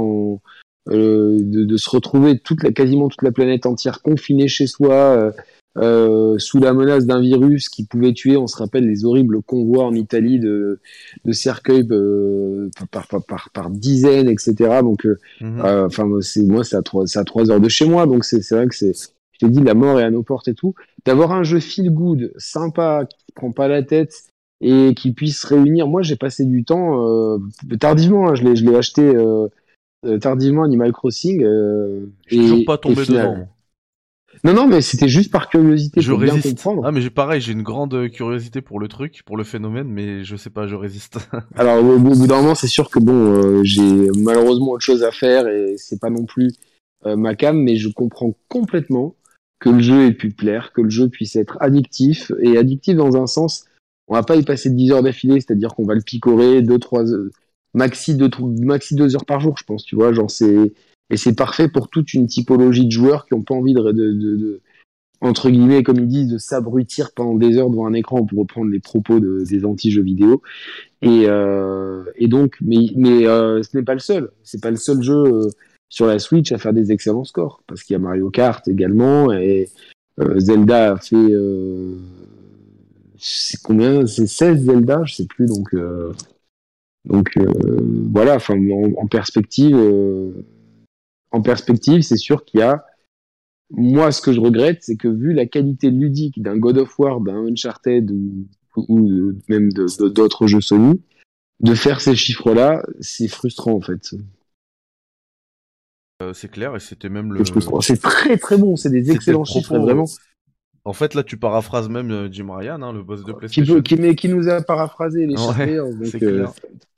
de, 0.88 1.64
de, 1.64 1.78
se 1.78 1.90
retrouver 1.90 2.40
toute 2.40 2.64
la, 2.64 2.72
quasiment 2.72 3.08
toute 3.08 3.22
la 3.22 3.32
planète 3.32 3.66
entière 3.66 4.02
confinée 4.02 4.48
chez 4.48 4.68
soi, 4.68 5.32
euh, 5.78 6.38
sous 6.38 6.60
la 6.60 6.74
menace 6.74 7.06
d'un 7.06 7.22
virus 7.22 7.70
qui 7.70 7.86
pouvait 7.86 8.12
tuer, 8.12 8.36
on 8.36 8.48
se 8.48 8.58
rappelle 8.58 8.86
les 8.86 9.06
horribles 9.06 9.42
convois 9.42 9.86
en 9.86 9.94
Italie 9.94 10.38
de, 10.38 10.82
de 11.24 11.32
cercueils 11.32 11.88
euh, 11.92 12.70
par, 12.92 13.08
par, 13.08 13.24
par, 13.24 13.50
par, 13.52 13.70
dizaines, 13.70 14.28
etc. 14.28 14.82
Donc, 14.82 15.06
euh, 15.06 15.18
mhm. 15.40 15.62
enfin, 15.64 16.10
c'est 16.20 16.44
moi, 16.44 16.66
c'est 16.66 16.76
à 16.76 16.82
trois, 16.82 17.08
c'est 17.08 17.20
à 17.20 17.24
trois 17.24 17.50
heures 17.52 17.62
de 17.62 17.70
chez 17.70 17.86
moi, 17.86 18.06
donc 18.06 18.26
c'est, 18.26 18.42
c'est 18.42 18.56
vrai 18.56 18.68
que 18.68 18.76
c'est, 18.76 18.92
t'ai 19.42 19.50
dit, 19.50 19.62
la 19.62 19.74
mort 19.74 20.00
est 20.00 20.04
à 20.04 20.12
nos 20.12 20.24
portes 20.24 20.48
et 20.48 20.56
tout. 20.56 20.74
D'avoir 21.06 21.32
un 21.32 21.44
jeu 21.44 21.60
feel 21.60 21.92
good, 21.92 22.32
sympa, 22.38 23.06
qui 23.06 23.32
prend 23.34 23.52
pas 23.52 23.68
la 23.68 23.84
tête 23.84 24.30
et 24.62 24.94
qui 24.96 25.14
puisse 25.14 25.44
réunir. 25.44 25.88
Moi, 25.88 26.02
j'ai 26.02 26.16
passé 26.16 26.46
du 26.46 26.64
temps 26.64 27.40
tardivement. 27.80 28.30
Hein, 28.30 28.36
je 28.36 28.44
l'ai, 28.44 28.56
je 28.56 28.66
l'ai 28.66 28.76
acheté 28.76 29.14
tardivement 30.20 30.64
Animal 30.64 30.92
Crossing. 30.92 31.44
Euh, 31.44 32.06
je 32.28 32.36
suis 32.36 32.44
toujours 32.44 32.66
pas 32.66 32.78
tombé 32.78 33.06
dedans. 33.06 33.48
Non, 34.44 34.54
non, 34.54 34.68
mais 34.68 34.82
c'était 34.82 35.10
juste 35.10 35.32
par 35.32 35.50
curiosité. 35.50 36.02
Je 36.02 36.12
pour 36.12 36.22
résiste. 36.22 36.44
Bien 36.44 36.52
comprendre. 36.52 36.84
Ah, 36.86 36.92
mais 36.92 37.02
j'ai 37.02 37.10
pareil, 37.10 37.42
j'ai 37.42 37.52
une 37.52 37.64
grande 37.64 38.10
curiosité 38.10 38.62
pour 38.62 38.80
le 38.80 38.88
truc, 38.88 39.22
pour 39.26 39.38
le 39.38 39.44
phénomène, 39.44 39.88
mais 39.88 40.24
je 40.24 40.36
sais 40.36 40.50
pas, 40.50 40.68
je 40.68 40.76
résiste. 40.76 41.20
Alors, 41.56 41.84
au, 41.84 42.00
bout 42.00 42.28
d'un 42.28 42.42
moment, 42.42 42.56
c'est 42.56 42.68
sûr 42.68 42.90
que 42.90 43.00
bon, 43.00 43.14
euh, 43.14 43.62
j'ai 43.64 44.10
malheureusement 44.18 44.72
autre 44.72 44.86
chose 44.86 45.04
à 45.04 45.12
faire 45.12 45.48
et 45.48 45.76
c'est 45.78 46.00
pas 46.00 46.10
non 46.10 46.26
plus 46.26 46.54
euh, 47.06 47.16
ma 47.16 47.36
cam, 47.36 47.58
mais 47.58 47.76
je 47.76 47.90
comprends 47.90 48.34
complètement 48.48 49.16
que 49.62 49.70
le 49.70 49.80
jeu 49.80 50.08
ait 50.08 50.12
pu 50.12 50.32
plaire, 50.32 50.74
que 50.74 50.82
le 50.82 50.90
jeu 50.90 51.08
puisse 51.08 51.38
être 51.38 51.58
addictif 51.62 52.32
et 52.42 52.58
addictif 52.58 52.98
dans 52.98 53.16
un 53.16 53.28
sens. 53.28 53.66
On 54.08 54.16
va 54.16 54.24
pas 54.24 54.36
y 54.36 54.44
passer 54.44 54.72
10 54.72 54.92
heures 54.92 55.04
d'affilée, 55.04 55.40
c'est-à-dire 55.40 55.76
qu'on 55.76 55.86
va 55.86 55.94
le 55.94 56.02
picorer 56.02 56.62
2 56.62 56.80
trois 56.80 57.06
maxi 57.74 58.16
2 58.16 58.30
maxi 58.60 59.00
heures 59.00 59.26
par 59.26 59.40
jour, 59.40 59.56
je 59.58 59.64
pense, 59.64 59.86
tu 59.86 59.96
vois, 59.96 60.12
genre 60.12 60.30
c'est 60.30 60.74
et 61.12 61.18
c'est 61.18 61.36
parfait 61.36 61.68
pour 61.68 61.90
toute 61.90 62.14
une 62.14 62.26
typologie 62.26 62.86
de 62.86 62.92
joueurs 62.92 63.26
qui 63.26 63.36
n'ont 63.36 63.44
pas 63.44 63.54
envie 63.54 63.74
de, 63.74 63.92
de, 63.92 64.62
entre 65.20 65.50
guillemets, 65.50 65.84
comme 65.84 65.98
ils 65.98 66.08
disent, 66.08 66.30
de 66.30 66.38
s'abrutir 66.38 67.12
pendant 67.14 67.36
des 67.36 67.58
heures 67.58 67.70
devant 67.70 67.86
un 67.86 67.94
écran 67.94 68.26
pour 68.26 68.40
reprendre 68.40 68.72
les 68.72 68.80
propos 68.80 69.20
de, 69.20 69.44
des 69.48 69.66
anti-jeux 69.66 70.04
vidéo. 70.04 70.42
Et, 71.02 71.26
euh, 71.28 72.06
et 72.16 72.30
donc, 72.30 72.56
mais, 72.62 72.88
mais 72.96 73.28
euh, 73.28 73.62
ce 73.62 73.78
n'est 73.78 73.84
pas 73.84 73.94
le 73.94 74.00
seul. 74.00 74.32
C'est 74.44 74.64
pas 74.64 74.72
le 74.72 74.78
seul 74.78 75.04
jeu 75.04 75.14
euh, 75.14 75.50
sur 75.92 76.08
la 76.08 76.18
Switch 76.18 76.52
à 76.52 76.58
faire 76.58 76.74
des 76.74 76.92
excellents 76.92 77.26
scores, 77.26 77.62
parce 77.68 77.84
qu'il 77.84 77.94
y 77.94 77.96
a 77.96 78.00
Mario 78.00 78.32
Kart 78.32 78.68
également 78.68 79.32
et 79.32 79.70
euh, 80.20 80.40
Zelda 80.40 80.94
a 80.94 80.98
fait 80.98 81.16
euh, 81.16 81.98
c'est 83.18 83.62
combien? 83.62 84.08
C'est 84.08 84.26
16 84.26 84.64
Zelda, 84.64 85.04
je 85.06 85.14
sais 85.14 85.28
plus. 85.28 85.46
Donc 85.46 85.76
donc 87.06 87.38
voilà. 88.12 88.36
Enfin, 88.36 88.56
en, 88.98 89.06
perspective 89.06 89.78
en 91.32 91.42
perspective, 91.42 92.02
c'est 92.02 92.18
sûr 92.18 92.46
qu'il 92.46 92.60
y 92.60 92.64
a. 92.64 92.86
Moi, 93.70 94.12
ce 94.12 94.22
que 94.22 94.34
je 94.34 94.40
regrette, 94.42 94.80
c'est 94.82 94.98
que 94.98 95.08
vu 95.08 95.34
la 95.34 95.46
qualité 95.46 95.90
ludique 95.90 96.42
d'un 96.42 96.58
God 96.58 96.78
of 96.78 97.00
War, 97.00 97.22
d'un 97.22 97.48
Uncharted 97.48 98.12
ou, 98.12 98.48
ou 98.76 99.34
même 99.48 99.72
d'autres 99.72 100.48
jeux 100.48 100.60
Sony, 100.60 101.02
de 101.62 101.74
faire 101.74 102.02
ces 102.02 102.16
chiffres-là, 102.16 102.84
c'est 103.00 103.30
frustrant 103.30 103.74
en 103.74 103.82
fait. 103.82 104.14
Euh, 106.22 106.34
c'est 106.34 106.50
clair, 106.50 106.76
et 106.76 106.80
c'était 106.80 107.10
même 107.10 107.34
le. 107.34 107.44
C'est 107.82 108.02
très 108.02 108.38
très 108.38 108.58
bon, 108.58 108.76
c'est 108.76 108.90
des 108.90 109.12
excellents 109.12 109.46
chiffres, 109.46 109.78
vraiment. 109.78 110.06
En 110.84 110.94
fait, 110.94 111.14
là, 111.14 111.24
tu 111.24 111.38
paraphrases 111.38 111.90
même 111.90 112.10
euh, 112.12 112.32
Jim 112.32 112.48
Ryan, 112.50 112.82
hein, 112.82 112.92
le 112.92 113.04
boss 113.04 113.24
de 113.24 113.34
PlayStation. 113.34 113.82
Qui, 113.82 113.98
qui, 113.98 114.16
qui 114.16 114.30
nous 114.30 114.50
a 114.50 114.62
paraphrasé 114.62 115.28
les 115.28 115.38
chiffres. 115.38 115.54
c'est 116.06 116.24
euh, 116.24 116.46
clair. 116.46 116.54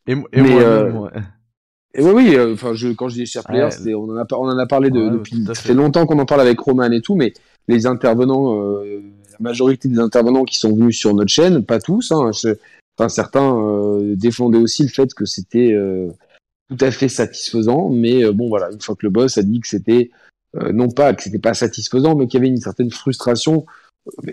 Et, 0.07 0.15
et 0.31 0.41
moi, 0.41 1.12
et 1.95 2.01
oui, 2.01 2.12
oui, 2.12 2.36
euh, 2.36 2.53
enfin, 2.53 2.73
je, 2.73 2.89
quand 2.89 3.07
je 3.09 3.15
dis 3.15 3.25
Share 3.27 3.43
Player, 3.43 3.67
on, 3.93 4.09
en 4.09 4.17
a, 4.17 4.25
on 4.31 4.49
en 4.49 4.57
a 4.57 4.65
parlé 4.65 4.89
de, 4.89 5.09
depuis. 5.09 5.45
Ça 5.45 5.53
fait 5.53 5.75
longtemps 5.75 6.05
qu'on 6.05 6.17
en 6.17 6.25
parle 6.25 6.41
avec 6.41 6.59
Roman 6.59 6.91
et 6.91 7.01
tout, 7.01 7.15
mais 7.15 7.33
les 7.67 7.86
intervenants, 7.86 8.59
euh, 8.59 9.01
la 9.31 9.38
majorité 9.39 9.88
des 9.88 9.99
intervenants 9.99 10.43
qui 10.43 10.57
sont 10.57 10.75
venus 10.75 10.97
sur 10.97 11.13
notre 11.13 11.29
chaîne, 11.29 11.63
pas 11.63 11.79
tous, 11.79 12.12
hein, 12.12 12.31
enfin, 12.97 13.09
certains 13.09 13.55
euh, 13.55 14.15
défendaient 14.15 14.57
aussi 14.57 14.81
le 14.83 14.89
fait 14.89 15.13
que 15.13 15.25
c'était 15.25 15.77
tout 16.75 16.86
à 16.86 16.91
fait 16.91 17.09
satisfaisant, 17.09 17.89
mais 17.89 18.31
bon, 18.31 18.49
voilà, 18.49 18.69
une 18.71 18.81
fois 18.81 18.95
que 18.95 19.05
le 19.05 19.09
boss 19.09 19.38
a 19.38 19.43
dit 19.43 19.59
que 19.59 19.67
c'était 19.67 20.12
non 20.71 20.89
pas 20.89 21.13
que 21.13 21.23
c'était 21.23 21.39
pas 21.39 21.55
satisfaisant, 21.55 22.15
mais 22.15 22.27
qu'il 22.27 22.39
y 22.39 22.41
avait 22.41 22.49
une 22.49 22.62
certaine 22.62 22.91
frustration. 22.91 23.65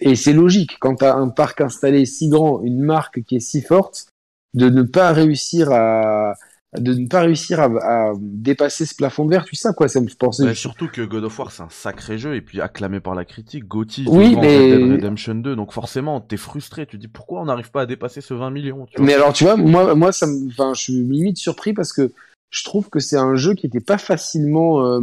Et 0.00 0.16
c'est 0.16 0.32
logique, 0.32 0.76
quand 0.80 0.96
tu 0.96 1.04
as 1.04 1.14
un 1.14 1.28
parc 1.28 1.60
installé 1.60 2.04
si 2.04 2.28
grand, 2.28 2.62
une 2.62 2.80
marque 2.80 3.22
qui 3.22 3.36
est 3.36 3.40
si 3.40 3.62
forte, 3.62 4.06
de 4.54 4.68
ne 4.68 4.82
pas 4.82 5.12
réussir 5.12 5.70
à, 5.70 6.34
de 6.78 6.92
ne 6.92 7.06
pas 7.06 7.20
réussir 7.20 7.60
à, 7.60 7.64
à, 7.64 8.12
dépasser 8.18 8.86
ce 8.86 8.94
plafond 8.94 9.24
de 9.24 9.30
verre, 9.30 9.44
tu 9.44 9.56
sais 9.56 9.68
quoi 9.76 9.88
ça 9.88 10.00
me 10.00 10.08
fait 10.08 10.18
penser. 10.18 10.54
surtout 10.54 10.88
que 10.88 11.02
God 11.02 11.24
of 11.24 11.38
War 11.38 11.50
c'est 11.50 11.62
un 11.62 11.70
sacré 11.70 12.18
jeu 12.18 12.34
et 12.34 12.40
puis 12.40 12.60
acclamé 12.60 13.00
par 13.00 13.14
la 13.14 13.24
critique, 13.24 13.66
Gotti, 13.66 14.04
oui, 14.08 14.36
mais... 14.40 14.72
Red 14.72 14.80
Dead 14.80 14.92
Redemption 14.92 15.34
2, 15.36 15.56
donc 15.56 15.72
forcément 15.72 16.20
t'es 16.20 16.36
frustré, 16.36 16.86
tu 16.86 16.98
dis 16.98 17.08
pourquoi 17.08 17.40
on 17.40 17.46
n'arrive 17.46 17.70
pas 17.70 17.82
à 17.82 17.86
dépasser 17.86 18.20
ce 18.20 18.34
20 18.34 18.50
millions. 18.50 18.86
Tu 18.86 18.96
vois? 18.96 19.06
Mais 19.06 19.14
alors 19.14 19.32
tu 19.32 19.44
vois, 19.44 19.56
moi, 19.56 19.94
moi 19.94 20.12
ça 20.12 20.26
me, 20.26 20.48
enfin, 20.48 20.72
je 20.74 20.82
suis 20.82 20.92
limite 20.92 21.38
surpris 21.38 21.72
parce 21.72 21.92
que 21.92 22.12
je 22.50 22.64
trouve 22.64 22.90
que 22.90 23.00
c'est 23.00 23.16
un 23.16 23.36
jeu 23.36 23.54
qui 23.54 23.66
était 23.66 23.80
pas 23.80 23.98
facilement, 23.98 24.84
euh, 24.84 25.00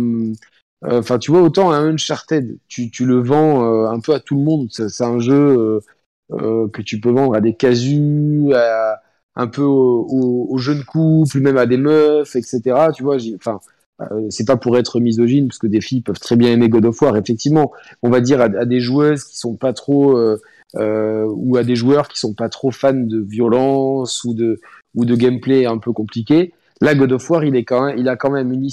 euh, 0.86 1.00
enfin 1.00 1.18
tu 1.20 1.32
vois 1.32 1.42
autant 1.42 1.72
un 1.72 1.94
Uncharted, 1.94 2.58
tu, 2.68 2.92
tu 2.92 3.06
le 3.06 3.22
vends 3.22 3.64
euh, 3.64 3.88
un 3.88 4.00
peu 4.00 4.14
à 4.14 4.20
tout 4.20 4.36
le 4.36 4.44
monde, 4.44 4.70
c'est 4.72 5.04
un 5.04 5.20
jeu 5.20 5.82
que 6.30 6.82
tu 6.82 7.00
peux 7.00 7.12
vendre 7.12 7.36
à 7.36 7.42
des 7.42 7.54
casus, 7.56 8.54
à 8.54 9.02
un 9.38 9.48
peu 9.48 9.64
aux, 9.64 10.58
jeunes 10.58 10.84
couples, 10.84 11.40
même 11.40 11.58
à 11.58 11.68
des 11.68 11.78
meufs, 11.78 12.36
etc. 12.36 12.90
Tu 12.96 13.04
vois, 13.04 13.18
enfin, 13.36 13.60
euh, 14.02 14.28
c'est 14.30 14.46
pas 14.46 14.58
pour 14.58 14.78
être 14.78 15.00
misogyne, 15.00 15.48
parce 15.48 15.60
que 15.60 15.68
des 15.68 15.82
filles 15.82 16.02
peuvent 16.02 16.20
très 16.20 16.36
bien 16.36 16.52
aimer 16.52 16.70
God 16.70 16.86
of 16.86 17.02
War. 17.02 17.16
Effectivement, 17.18 17.72
on 18.02 18.10
va 18.10 18.20
dire 18.22 18.42
à, 18.42 18.66
des 18.66 18.80
joueuses 18.80 19.24
qui 19.24 19.38
sont 19.38 19.56
pas 19.56 19.74
trop, 19.74 20.18
euh, 20.18 20.42
euh, 20.76 21.26
ou 21.36 21.58
à 21.58 21.64
des 21.64 21.76
joueurs 21.76 22.08
qui 22.08 22.20
sont 22.20 22.34
pas 22.34 22.50
trop 22.50 22.72
fans 22.72 22.94
de 22.94 23.20
violence 23.20 24.24
ou 24.24 24.34
de 24.34 24.60
ou 24.96 25.06
de 25.06 25.16
gameplay 25.16 25.66
un 25.66 25.78
peu 25.78 25.94
compliqué. 25.94 26.54
Là, 26.82 26.96
God 26.96 27.12
of 27.12 27.30
War, 27.30 27.44
il 27.44 27.56
est 27.56 27.66
quand 27.66 27.86
même, 27.86 27.98
il 27.98 28.08
a 28.10 28.16
quand 28.16 28.32
même 28.32 28.52
une, 28.52 28.70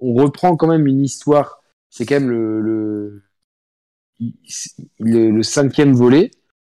on 0.00 0.14
reprend 0.14 0.56
quand 0.56 0.68
même 0.68 0.86
une 0.86 1.02
histoire. 1.02 1.62
C'est 1.90 2.06
quand 2.06 2.20
même 2.20 2.30
le, 2.30 3.22
le, 4.98 5.30
le 5.30 5.42
cinquième 5.42 5.92
volet 5.92 6.30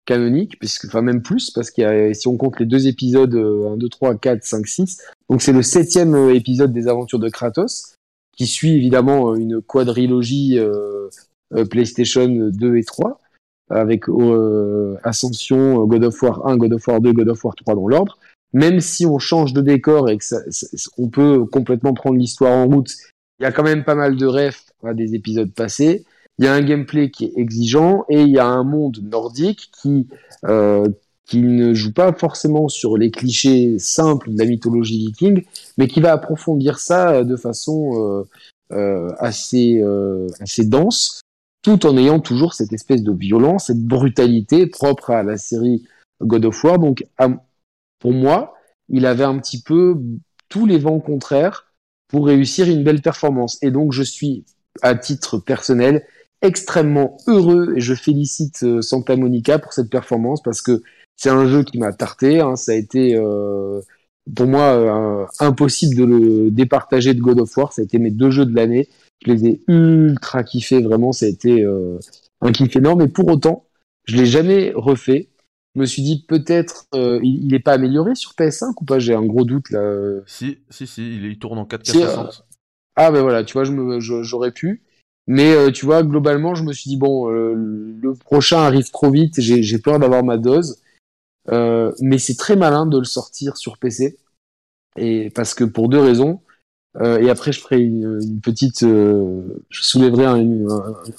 canonique, 0.05 0.59
puisque, 0.59 0.87
enfin 0.87 1.03
même 1.03 1.23
plus, 1.23 1.51
parce 1.51 1.71
a, 1.79 2.15
si 2.15 2.29
on 2.29 2.37
compte 2.37 2.59
les 2.59 2.67
deux 2.67 2.87
épisodes, 2.89 3.35
1, 3.35 3.77
2, 3.77 3.89
3, 3.89 4.17
4, 4.17 4.43
5, 4.43 4.67
6, 4.67 4.99
donc 5.29 5.43
c'est 5.43 5.53
le 5.53 5.63
septième 5.63 6.15
euh, 6.15 6.35
épisode 6.35 6.73
des 6.73 6.89
aventures 6.89 7.19
de 7.19 7.29
Kratos, 7.29 7.95
qui 8.37 8.47
suit 8.47 8.73
évidemment 8.73 9.33
euh, 9.33 9.37
une 9.37 9.61
quadrilogie 9.61 10.59
euh, 10.59 11.09
PlayStation 11.71 12.27
2 12.27 12.77
et 12.77 12.85
3, 12.85 13.21
avec 13.71 14.05
Ascension, 15.05 15.87
God 15.87 16.05
of 16.05 16.23
War 16.23 16.47
1, 16.47 16.57
God 16.57 16.73
of 16.75 16.87
War 16.89 17.01
2, 17.01 17.13
God 17.13 17.29
of 17.29 17.45
War 17.45 17.55
3 17.55 17.75
dans 17.75 17.89
l'ordre. 17.89 18.19
Même 18.53 18.81
si 18.81 19.07
on 19.07 19.19
change 19.19 19.53
de 19.53 19.61
décor 19.61 20.11
et 20.11 20.19
que 20.19 20.25
ça, 20.25 20.39
on 20.99 21.09
peut 21.09 21.45
complètement 21.47 21.95
prendre 21.95 22.19
l'histoire 22.19 22.53
en 22.53 22.67
route, 22.67 22.93
il 23.41 23.45
y 23.45 23.47
a 23.47 23.53
quand 23.53 23.63
même 23.63 23.85
pas 23.85 23.95
mal 23.95 24.17
de 24.17 24.27
refs 24.27 24.67
à 24.85 24.95
des 24.95 25.15
épisodes 25.15 25.53
passés 25.53 26.05
il 26.39 26.45
y 26.45 26.49
a 26.49 26.55
un 26.55 26.63
gameplay 26.63 27.11
qui 27.11 27.27
est 27.27 27.33
exigeant 27.37 28.05
et 28.09 28.23
il 28.23 28.31
y 28.31 28.39
a 28.39 28.47
un 28.47 28.65
monde 28.65 28.99
nordique 29.03 29.71
qui 29.81 30.09
euh, 30.45 30.89
qui 31.25 31.39
ne 31.41 31.73
joue 31.73 31.93
pas 31.93 32.13
forcément 32.13 32.69
sur 32.69 32.97
les 32.97 33.11
clichés 33.11 33.79
simples 33.79 34.33
de 34.33 34.39
la 34.39 34.45
mythologie 34.45 34.99
viking, 35.07 35.45
mais 35.79 35.87
qui 35.87 36.01
va 36.01 36.13
approfondir 36.13 36.79
ça 36.79 37.13
euh, 37.13 37.25
de 37.25 37.37
façon 37.37 37.93
euh, 37.95 38.23
euh, 38.73 39.09
assez 39.19 39.79
euh, 39.81 40.27
assez 40.41 40.65
dense, 40.65 41.21
tout 41.63 41.87
en 41.87 41.97
ayant 41.97 42.19
toujours 42.19 42.55
cette 42.55 42.73
espèce 42.73 43.03
de 43.03 43.13
violence, 43.13 43.67
cette 43.67 43.85
brutalité 43.85 44.67
propre 44.67 45.11
à 45.11 45.23
la 45.23 45.37
série 45.37 45.85
God 46.21 46.45
of 46.47 46.65
War. 46.65 46.79
Donc, 46.79 47.07
pour 48.03 48.13
moi, 48.13 48.55
il 48.89 49.07
avait 49.07 49.23
un 49.23 49.39
petit 49.39 49.63
peu 49.63 49.97
tous 50.49 50.67
les 50.67 50.79
vents 50.79 50.99
contraires 50.99 51.73
pour 52.09 52.27
réussir 52.27 52.69
une 52.69 52.83
belle 52.83 53.01
performance. 53.01 53.63
Et 53.63 53.71
donc, 53.71 53.93
je 53.93 54.03
suis, 54.03 54.45
à 54.83 54.97
titre 54.97 55.39
personnel, 55.39 56.05
extrêmement 56.43 57.17
heureux 57.29 57.75
et 57.77 57.81
je 57.81 57.95
félicite 57.95 58.65
euh, 58.65 58.83
Santa 58.83 59.15
Monica 59.15 59.61
pour 59.61 59.73
cette 59.73 59.89
performance 59.89 60.43
parce 60.43 60.61
que 60.61 60.83
c'est 61.17 61.31
un 61.31 61.47
jeu 61.47 61.63
qui 61.63 61.79
m'a 61.79 61.93
tarté. 61.93 62.41
Hein, 62.41 62.57
ça 62.57 62.73
a 62.73 62.75
été 62.75 63.15
euh, 63.15 63.81
pour 64.35 64.49
moi 64.49 64.63
euh, 64.63 65.27
impossible 65.39 65.95
de 65.95 66.05
le 66.05 66.51
départager 66.51 67.15
de 67.15 67.21
God 67.21 67.39
of 67.39 67.57
War. 67.57 67.73
Ça 67.73 67.83
a 67.83 67.85
été 67.85 68.01
mes 68.01 68.11
deux 68.11 68.33
jeux 68.33 68.47
de 68.47 68.57
l'année. 68.57 68.89
Je 69.25 69.33
les 69.33 69.47
ai 69.47 69.61
ultra 69.69 70.43
kiffés 70.43 70.83
vraiment. 70.83 71.13
Ça 71.13 71.27
a 71.27 71.29
été 71.29 71.65
un 72.41 72.51
kiff 72.51 72.75
énorme. 72.75 73.03
Et 73.03 73.09
pour 73.09 73.29
autant, 73.29 73.65
je 74.07 74.17
l'ai 74.17 74.27
jamais 74.27 74.73
refait. 74.75 75.29
Je 75.75 75.81
me 75.81 75.87
suis 75.87 76.03
dit 76.03 76.25
peut-être 76.27 76.87
il, 76.93 77.49
n'est 77.49 77.59
pas 77.59 77.73
amélioré 77.73 78.15
sur 78.15 78.33
PS5 78.33 78.75
ou 78.81 78.85
pas? 78.85 78.99
J'ai 78.99 79.15
un 79.15 79.25
gros 79.25 79.45
doute 79.45 79.71
là. 79.71 80.21
Si 80.27 80.59
si 80.71 80.87
si, 80.87 81.17
il, 81.17 81.39
tourne 81.39 81.59
en 81.59 81.65
4K60. 81.65 82.43
ah 82.97 83.11
ben 83.11 83.23
voilà, 83.23 83.43
tu 83.45 83.55
vois, 83.55 83.65
je 83.65 84.23
j'aurais 84.23 84.53
pu. 84.53 84.83
Mais 85.27 85.73
tu 85.73 85.87
vois, 85.87 86.03
globalement, 86.03 86.55
je 86.55 86.65
me 86.65 86.73
suis 86.73 86.91
dit 86.91 86.97
bon, 86.97 87.29
le 87.29 88.15
prochain 88.15 88.59
arrive 88.59 88.91
trop 88.91 89.11
vite, 89.11 89.41
j'ai 89.41 89.79
peur 89.79 89.99
d'avoir 89.99 90.25
ma 90.25 90.37
dose. 90.37 90.83
mais 91.49 92.19
c'est 92.19 92.37
très 92.37 92.57
malin 92.57 92.85
de 92.85 92.99
le 92.99 93.05
sortir 93.05 93.57
sur 93.57 93.79
PC. 93.79 94.19
Et 94.97 95.31
parce 95.31 95.55
que 95.55 95.65
pour 95.65 95.89
deux 95.89 96.01
raisons. 96.01 96.41
Euh, 97.01 97.19
et 97.21 97.31
après, 97.31 97.53
je 97.53 97.61
ferai 97.61 97.81
une, 97.81 98.41
petite, 98.43 98.83
euh, 98.83 99.65
je 99.71 99.83
soulèverai 99.83 100.27
un, 100.27 100.67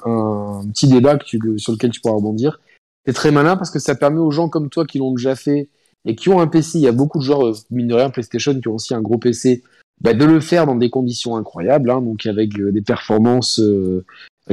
un, 0.06 0.68
petit 0.68 0.88
débat 0.88 1.18
que 1.18 1.26
tu, 1.26 1.40
sur 1.58 1.72
lequel 1.72 1.90
tu 1.90 2.00
pourras 2.00 2.16
rebondir. 2.16 2.60
C'est 3.06 3.14
très 3.14 3.32
malin 3.32 3.58
parce 3.58 3.70
que 3.70 3.80
ça 3.80 3.96
permet 3.96 4.20
aux 4.20 4.32
gens 4.32 4.50
comme 4.50 4.70
toi 4.70 4.86
qui 4.86 4.98
l'ont 4.98 5.14
déjà 5.14 5.36
fait 5.36 5.70
et 6.06 6.16
qui 6.16 6.30
ont 6.30 6.40
un 6.40 6.48
PC. 6.48 6.80
Il 6.80 6.82
y 6.82 6.88
a 6.88 6.92
beaucoup 6.92 7.20
de 7.20 7.24
joueurs, 7.24 7.46
euh, 7.46 7.54
mine 7.70 7.88
de 7.88 7.96
rien, 7.96 8.10
PlayStation, 8.10 8.60
qui 8.60 8.68
ont 8.68 8.76
aussi 8.76 8.94
un 8.94 9.02
gros 9.02 9.18
PC, 9.18 9.64
bah, 10.02 10.14
de 10.14 10.26
le 10.26 10.40
faire 10.40 10.66
dans 10.66 10.76
des 10.76 10.90
conditions 10.90 11.36
incroyables, 11.36 11.90
hein, 11.90 12.02
donc 12.02 12.26
avec 12.26 12.54
des 12.56 12.82
performances 12.82 13.62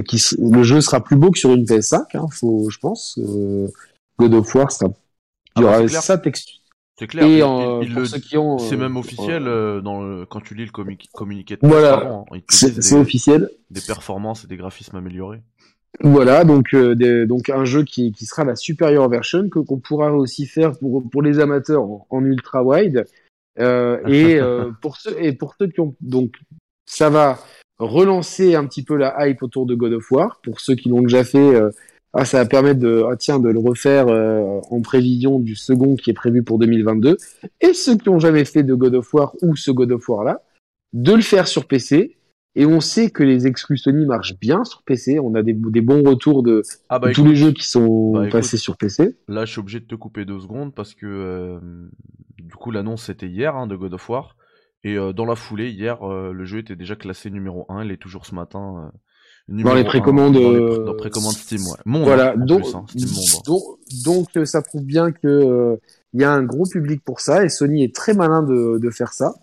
qui, 0.07 0.23
le 0.39 0.63
jeu 0.63 0.81
sera 0.81 1.03
plus 1.03 1.17
beau 1.17 1.31
que 1.31 1.39
sur 1.39 1.53
une 1.53 1.65
PS5, 1.65 2.17
hein, 2.17 2.27
faut, 2.31 2.69
je 2.71 2.79
pense. 2.79 3.19
God 4.19 4.35
of 4.35 4.55
War 4.55 4.71
sera, 4.71 4.93
il 5.57 5.63
y 5.63 5.67
ah 5.67 5.71
bah, 5.71 5.99
aura 5.99 6.19
texture 6.19 6.61
c'est 7.01 7.07
clair. 7.07 7.25
c'est 8.59 8.77
même 8.77 8.99
officiel 8.99 9.49
euh, 9.49 9.81
dans 9.81 10.03
le... 10.03 10.27
quand 10.27 10.43
tu 10.43 10.55
lis 10.55 10.67
le 10.67 10.71
communiqué 11.13 11.57
de 11.57 11.67
Voilà, 11.67 11.95
hein. 12.07 12.25
c'est 12.51 12.95
officiel. 12.95 13.49
Des 13.71 13.81
performances 13.81 14.45
et 14.45 14.49
des 14.49 14.59
graphismes 14.59 14.97
améliorés. 14.97 15.41
Voilà, 16.03 16.45
donc 16.45 16.73
euh, 16.73 17.27
donc 17.27 17.51
un 17.51 17.65
jeu 17.65 17.83
qui, 17.83 18.13
qui 18.13 18.25
sera 18.25 18.45
la 18.45 18.55
supérieure 18.55 19.09
version 19.09 19.49
que 19.49 19.59
qu'on 19.59 19.79
pourra 19.79 20.13
aussi 20.13 20.47
faire 20.47 20.79
pour 20.79 21.09
pour 21.11 21.21
les 21.21 21.41
amateurs 21.41 21.85
en, 22.09 22.25
ultra 22.25 22.63
wide 22.63 23.05
euh, 23.59 23.99
et 24.07 24.41
pour 24.81 24.97
ceux 24.97 25.21
et 25.23 25.33
pour 25.33 25.57
ceux 25.59 25.67
qui 25.67 25.81
ont 25.81 25.97
donc 26.01 26.35
ça 26.87 27.11
va 27.11 27.39
relancer 27.79 28.55
un 28.55 28.67
petit 28.67 28.85
peu 28.85 28.97
la 28.97 29.27
hype 29.27 29.43
autour 29.43 29.67
de 29.67 29.75
God 29.75 29.95
of 29.95 30.11
War 30.13 30.41
pour 30.43 30.61
ceux 30.61 30.75
qui 30.75 30.89
l'ont 30.89 31.03
déjà 31.03 31.25
fait 31.25 31.61
ah, 32.13 32.25
ça 32.25 32.39
va 32.39 32.47
permettre 32.47 32.81
de, 32.81 33.05
ah, 33.09 33.17
tiens, 33.17 33.39
de 33.39 33.49
le 33.49 33.61
refaire 33.61 34.09
euh, 34.09 34.61
en 34.71 34.81
prévision 34.81 35.39
du 35.39 35.55
second 35.55 35.95
qui 35.95 36.11
est 36.11 36.15
prévu 36.15 36.43
pour 36.43 36.59
2022. 36.59 37.17
Et 37.61 37.73
ceux 37.73 37.97
qui 37.97 38.09
ont 38.09 38.19
jamais 38.19 38.45
fait 38.45 38.65
de 38.65 38.75
God 38.75 38.97
of 38.97 39.15
War 39.15 39.35
ou 39.43 39.55
ce 39.55 39.71
God 39.71 39.93
of 39.93 40.09
War 40.09 40.25
là, 40.25 40.43
de 40.93 41.13
le 41.13 41.23
faire 41.23 41.47
sur 41.47 41.67
PC. 41.67 42.17
Et 42.57 42.67
on 42.67 42.81
sait 42.81 43.11
que 43.11 43.23
les 43.23 43.47
exclus 43.47 43.79
Sony 43.79 44.07
marchent 44.07 44.39
bien 44.39 44.65
sur 44.65 44.83
PC. 44.83 45.21
On 45.21 45.35
a 45.35 45.43
des, 45.43 45.55
des 45.55 45.81
bons 45.81 46.03
retours 46.03 46.43
de, 46.43 46.63
ah 46.89 46.99
bah, 46.99 47.13
tous 47.13 47.25
les 47.25 47.37
jeux 47.37 47.53
qui 47.53 47.67
sont 47.67 48.13
bah 48.13 48.29
passés 48.29 48.57
sur 48.57 48.77
PC. 48.77 49.17
Là, 49.29 49.45
je 49.45 49.53
suis 49.53 49.61
obligé 49.61 49.81
de 49.81 49.85
te 49.85 49.95
couper 49.95 50.25
deux 50.25 50.41
secondes 50.41 50.75
parce 50.75 50.95
que 50.95 51.07
euh, 51.07 51.61
du 52.39 52.55
coup, 52.55 52.71
l'annonce 52.73 53.05
c'était 53.05 53.29
hier 53.29 53.55
hein, 53.55 53.67
de 53.67 53.77
God 53.77 53.95
of 53.95 54.09
War. 54.09 54.37
Et 54.83 54.97
euh, 54.97 55.13
dans 55.13 55.27
la 55.27 55.37
foulée, 55.37 55.71
hier, 55.71 56.05
le 56.07 56.45
jeu 56.45 56.59
était 56.59 56.77
déjà 56.77 56.97
classé 56.97 57.31
numéro 57.31 57.67
1. 57.69 57.85
Il 57.85 57.93
est 57.93 57.99
toujours 57.99 58.27
ce 58.27 58.35
matin 58.35 58.91
dans 59.51 59.75
les 59.75 59.85
précommandes. 59.85 60.35
Dans, 60.35 60.53
les, 60.53 60.85
dans 60.85 60.95
précommandes 60.95 61.33
Steam, 61.33 61.63
ouais. 61.63 61.79
Monde, 61.85 62.05
voilà, 62.05 62.37
donc, 62.37 62.65
hein, 62.75 62.85
donc, 63.47 63.63
donc, 64.05 64.29
euh, 64.37 64.45
ça 64.45 64.63
prouve 64.63 64.85
bien 64.85 65.13
que 65.13 65.27
euh, 65.27 65.77
il 66.13 66.21
y 66.21 66.25
a 66.25 66.33
un 66.33 66.43
gros 66.43 66.67
public 66.67 67.03
pour 67.05 67.21
ça 67.21 67.45
et 67.45 67.49
Sony 67.49 67.85
est 67.85 67.95
très 67.95 68.15
malin 68.15 68.43
de, 68.43 68.79
de 68.79 68.91
faire 68.91 69.13
ça. 69.13 69.35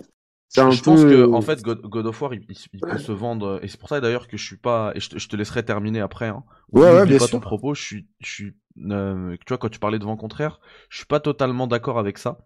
Je 0.56 0.82
pense 0.82 1.04
que 1.04 1.32
en 1.32 1.42
fait 1.42 1.62
God, 1.62 1.82
God 1.82 2.06
of 2.08 2.22
War 2.22 2.34
il, 2.34 2.46
il, 2.74 2.80
peut 2.80 2.98
se 2.98 3.12
vendre 3.12 3.60
et 3.62 3.68
c'est 3.68 3.80
pour 3.80 3.90
ça 3.90 4.00
d'ailleurs 4.00 4.28
que 4.28 4.38
je 4.38 4.46
suis 4.46 4.58
pas 4.58 4.92
et 4.96 5.00
je 5.00 5.10
te, 5.10 5.20
je 5.20 5.28
te 5.28 5.36
laisserai 5.36 5.64
terminer 5.64 6.00
après. 6.00 6.28
Hein. 6.28 6.44
Ouais, 6.72 6.84
ouais, 6.84 7.06
bien 7.06 7.18
pas 7.18 7.26
sûr. 7.26 7.32
ton 7.32 7.40
propos, 7.40 7.74
je 7.74 7.82
suis, 7.82 8.08
je 8.20 8.30
suis, 8.30 8.56
euh, 8.90 9.36
tu 9.46 9.50
vois 9.50 9.58
quand 9.58 9.70
tu 9.70 9.80
parlais 9.80 10.00
de 10.00 10.06
vent 10.06 10.18
contraire, 10.18 10.60
je 10.90 10.98
suis 10.98 11.06
pas 11.06 11.20
totalement 11.20 11.68
d'accord 11.68 12.00
avec 12.00 12.18
ça. 12.18 12.40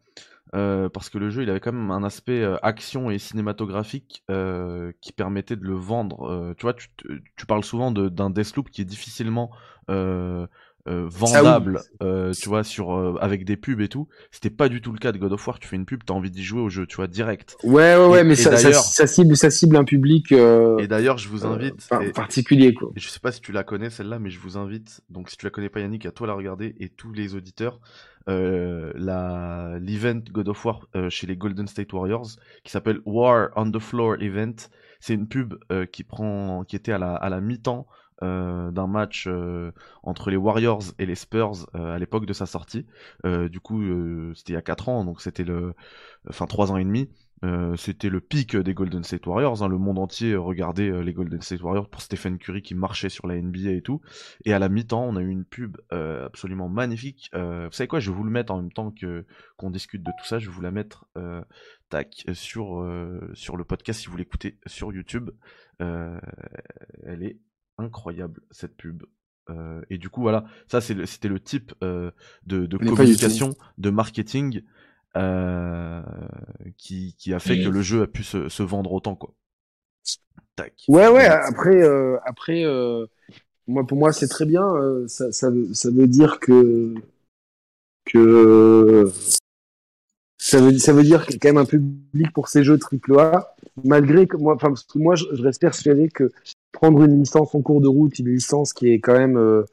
Euh, 0.54 0.90
parce 0.90 1.10
que 1.10 1.18
le 1.18 1.30
jeu 1.30 1.44
il 1.44 1.50
avait 1.50 1.62
quand 1.62 1.72
même 1.72 1.92
un 1.92 2.04
aspect 2.04 2.42
euh, 2.42 2.58
action 2.62 3.10
et 3.10 3.20
cinématographique 3.20 4.26
euh, 4.30 4.92
qui 5.00 5.14
permettait 5.14 5.56
de 5.56 5.64
le 5.64 5.76
vendre. 5.76 6.54
tu 6.58 6.64
vois, 6.64 6.74
tu, 6.74 6.90
tu 7.38 7.46
parles 7.46 7.64
souvent 7.64 7.92
d'un 7.92 8.30
Deathloop 8.30 8.70
qui 8.70 8.82
est 8.82 8.86
difficilement 8.86 9.52
vendable, 10.86 11.82
tu 12.00 12.50
vois, 12.50 12.64
sur 12.64 13.18
avec 13.22 13.46
des 13.46 13.58
pubs 13.58 13.82
et 13.82 13.88
tout. 13.88 14.08
C'était 14.32 14.50
pas 14.50 14.70
du 14.70 14.82
tout 14.82 14.92
le 14.92 15.00
cas 15.00 15.12
de 15.12 15.18
God 15.18 15.34
of 15.34 15.48
War. 15.48 15.60
Tu 15.60 15.68
fais 15.68 15.76
une 15.76 15.86
pub, 15.86 16.04
t'as 16.06 16.14
envie 16.14 16.32
d'y 16.32 16.44
jouer 16.44 16.62
au 16.62 16.70
jeu, 16.70 16.86
tu 16.86 16.98
vois, 16.98 17.08
direct. 17.08 17.56
Ouais, 17.64 17.96
ouais, 17.96 18.08
ouais, 18.08 18.24
mais 18.24 18.36
ça, 18.36 18.56
ça, 18.58 19.08
cible, 19.08 19.36
ça 19.36 19.50
cible 19.50 19.76
un 19.78 19.84
public. 19.84 20.32
et 20.32 20.88
d'ailleurs, 20.88 21.18
je 21.18 21.30
vous 21.30 21.46
invite. 21.46 21.88
particulier, 22.14 22.74
quoi. 22.74 22.92
Je 22.96 23.08
sais 23.08 23.20
pas 23.20 23.32
si 23.32 23.42
tu 23.42 23.52
la 23.52 23.64
connais 23.64 23.90
celle-là, 23.90 24.20
mais 24.20 24.30
je 24.30 24.40
vous 24.40 24.58
invite. 24.58 25.02
Donc, 25.10 25.30
si 25.30 25.38
tu 25.38 25.46
la 25.46 25.52
connais 25.52 25.70
pas, 25.70 25.80
Yannick, 25.80 26.06
à 26.06 26.12
toi 26.12 26.28
la 26.28 26.34
regarder 26.34 26.76
et 26.80 26.90
tous 26.90 27.12
les 27.12 27.36
auditeurs 27.36 27.80
euh, 28.30 28.92
la 28.96 29.80
l'event 29.80 30.22
God 30.32 30.50
of 30.50 30.64
War 30.64 30.88
euh, 30.96 31.10
chez 31.10 31.26
les 31.26 31.36
Golden 31.36 31.68
State 31.68 31.92
Warriors 31.92 32.28
qui 32.64 32.72
s'appelle 32.72 33.00
War 33.06 33.50
on 33.56 33.72
the 33.72 33.80
Floor 33.80 34.16
Event. 34.20 34.56
C'est 35.00 35.16
une 35.16 35.28
pub 35.28 35.56
euh, 35.72 35.86
qui 35.86 36.04
prend 36.04 36.64
qui 36.64 36.76
était 36.76 36.92
à 36.92 37.00
la 37.00 37.16
à 37.16 37.30
la 37.30 37.42
mi-temps 37.42 37.88
d'un 38.22 38.88
match 38.88 39.28
entre 40.04 40.30
les 40.30 40.38
Warriors 40.38 40.84
et 41.00 41.06
les 41.06 41.16
Spurs 41.16 41.68
à 41.74 41.98
l'époque 41.98 42.26
de 42.26 42.34
sa 42.34 42.46
sortie. 42.46 42.86
du 43.24 43.60
coup, 43.60 43.82
c'était 44.36 44.54
il 44.54 44.56
y 44.56 44.60
a 44.60 44.62
4 44.62 44.90
ans, 44.90 45.06
donc 45.06 45.22
c'était 45.22 45.44
le, 45.44 45.74
enfin 46.30 46.46
3 46.46 46.72
ans 46.72 46.78
et 46.78 46.84
demi. 46.84 47.10
Euh, 47.44 47.76
c'était 47.76 48.10
le 48.10 48.22
pic 48.22 48.56
des 48.56 48.74
Golden 48.74 49.04
State 49.04 49.26
Warriors. 49.26 49.64
Hein. 49.64 49.68
Le 49.68 49.78
monde 49.78 49.98
entier 49.98 50.36
regardait 50.36 50.90
euh, 50.90 51.02
les 51.02 51.14
Golden 51.14 51.42
State 51.42 51.62
Warriors 51.62 51.90
pour 51.90 52.02
Stephen 52.02 52.38
Curry 52.38 52.62
qui 52.62 52.76
marchait 52.76 53.10
sur 53.10 53.28
la 53.28 53.42
NBA 53.42 53.72
et 53.72 53.82
tout. 53.82 54.02
Et 54.46 54.54
à 54.54 54.60
la 54.60 54.70
mi-temps, 54.70 55.04
on 55.04 55.16
a 55.16 55.22
eu 55.22 55.30
une 55.30 55.46
pub 55.46 55.78
euh, 55.92 56.26
absolument 56.26 56.70
magnifique. 56.70 57.32
vous 57.34 57.72
savez 57.72 57.88
quoi? 57.88 58.00
Je 58.00 58.12
vais 58.12 58.18
vous 58.18 58.24
le 58.24 58.32
mettre 58.32 58.54
en 58.54 58.58
même 58.58 58.72
temps 58.72 58.92
que 58.92 59.26
qu'on 59.58 59.72
discute 59.72 60.04
de 60.04 60.12
tout 60.20 60.26
ça. 60.26 60.40
Je 60.40 60.50
vais 60.50 60.56
vous 60.56 60.62
la 60.62 60.72
mettre 60.72 61.06
tac 61.90 62.26
sur 62.34 62.86
sur 63.34 63.58
le 63.58 63.64
podcast 63.64 64.02
si 64.02 64.08
vous 64.08 64.18
l'écoutez 64.18 64.58
sur 64.66 64.94
YouTube. 64.94 65.32
elle 65.80 67.24
est 67.24 67.38
incroyable 67.82 68.42
cette 68.52 68.76
pub. 68.76 69.04
et 69.90 69.98
du 69.98 70.10
coup 70.10 70.22
voilà, 70.22 70.46
ça 70.68 70.80
c'était 70.82 71.28
le, 71.28 71.40
type 71.40 71.74
de, 71.82 72.14
de 72.46 72.78
communication, 72.78 73.54
de 73.78 73.90
marketing 73.90 74.64
euh, 75.18 76.02
qui, 76.78 77.16
qui 77.18 77.34
a 77.34 77.40
fait 77.40 77.62
que 77.62 77.70
le 77.70 77.82
jeu 77.82 78.04
a 78.04 78.08
pu 78.08 78.24
se, 78.24 78.50
se 78.50 78.64
vendre 78.64 78.94
autant 78.94 79.16
quoi. 79.16 79.34
Tac. 80.56 80.74
Ouais 80.88 81.08
ouais. 81.08 81.26
Après 81.26 81.84
euh, 81.84 82.18
après 82.26 82.64
euh, 82.64 83.06
moi 83.68 83.86
pour 83.86 83.98
moi 83.98 84.14
c'est 84.14 84.28
très 84.28 84.46
bien. 84.46 84.66
Euh, 84.76 85.08
ça, 85.08 85.32
ça, 85.32 85.50
ça 85.74 85.90
veut 85.92 86.08
dire 86.08 86.40
que 86.40 86.94
que 88.06 89.12
ça 90.38 90.60
veut, 90.60 90.78
ça 90.78 90.94
veut 90.94 91.04
dire 91.04 91.26
qu'il 91.26 91.34
y 91.34 91.38
a 91.38 91.40
quand 91.40 91.50
même 91.50 91.58
un 91.58 91.66
public 91.66 92.32
pour 92.34 92.48
ces 92.48 92.64
jeux 92.64 92.80
AAA, 92.80 93.54
malgré 93.84 94.28
que 94.28 94.38
moi, 94.38 94.56
enfin, 94.56 94.74
moi, 94.96 95.14
je, 95.14 95.26
je 95.34 95.44
reste 95.44 95.62
persuadé 95.62 96.10
que 96.10 96.32
prendre 96.72 97.04
une 97.04 97.20
licence 97.20 97.54
en 97.54 97.62
cours 97.62 97.82
de 97.82 97.88
route, 97.88 98.18
une 98.20 98.30
licence 98.30 98.74
qui 98.74 98.90
est 98.90 99.00
quand 99.00 99.18
même 99.18 99.38
euh, 99.38 99.64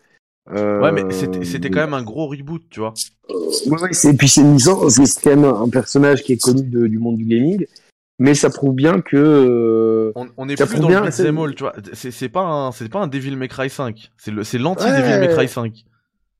Ouais, 0.51 0.93
mais 0.93 1.05
c'était 1.13 1.71
quand 1.71 1.81
même 1.81 1.95
un 1.95 2.03
gros 2.03 2.27
reboot, 2.27 2.63
tu 2.71 2.81
vois. 2.81 2.95
Ouais, 3.29 3.83
ouais, 3.83 3.91
et 4.05 4.13
puis 4.15 4.29
c'est 4.29 4.41
une 4.41 4.55
licence, 4.55 4.95
c'est 4.95 5.23
quand 5.23 5.37
même 5.37 5.45
un 5.45 5.69
personnage 5.69 6.23
qui 6.23 6.33
est 6.33 6.43
connu 6.43 6.63
de, 6.63 6.87
du 6.87 6.99
monde 6.99 7.19
du 7.19 7.25
gaming, 7.25 7.67
mais 8.19 8.35
ça 8.35 8.49
prouve 8.51 8.75
bien 8.75 9.01
que. 9.01 9.17
Euh, 9.17 10.13
on, 10.17 10.29
on 10.37 10.49
est 10.49 10.57
plus 10.57 10.81
dans 10.81 10.89
le 10.89 11.01
beat'em 11.03 11.55
tu 11.55 11.63
vois. 11.63 11.75
C'est 11.93 12.29
pas 12.29 12.43
un, 12.43 12.73
c'est 12.73 12.89
pas 12.89 13.01
un 13.01 13.09
Devil 13.09 13.37
May 13.37 13.49
Cry 13.49 13.69
5. 13.69 14.11
C'est 14.17 14.31
le, 14.31 14.43
c'est 14.43 14.59
l'anti 14.59 14.87
Devil 14.87 15.21
May 15.21 15.29
Cry 15.29 15.49
5. 15.49 15.85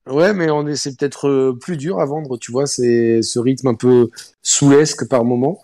Ouais, 0.07 0.33
mais 0.33 0.51
on 0.51 0.67
est, 0.67 0.77
c'est 0.77 0.97
peut-être 0.97 1.29
euh, 1.29 1.59
plus 1.61 1.77
dur 1.77 2.01
à 2.01 2.07
vendre, 2.07 2.39
tu 2.39 2.51
vois. 2.51 2.67
C'est 2.67 3.21
ce 3.21 3.39
rythme 3.39 3.69
un 3.69 3.75
peu 3.75 4.09
soulesque 4.43 5.07
par 5.07 5.25
moment. 5.25 5.61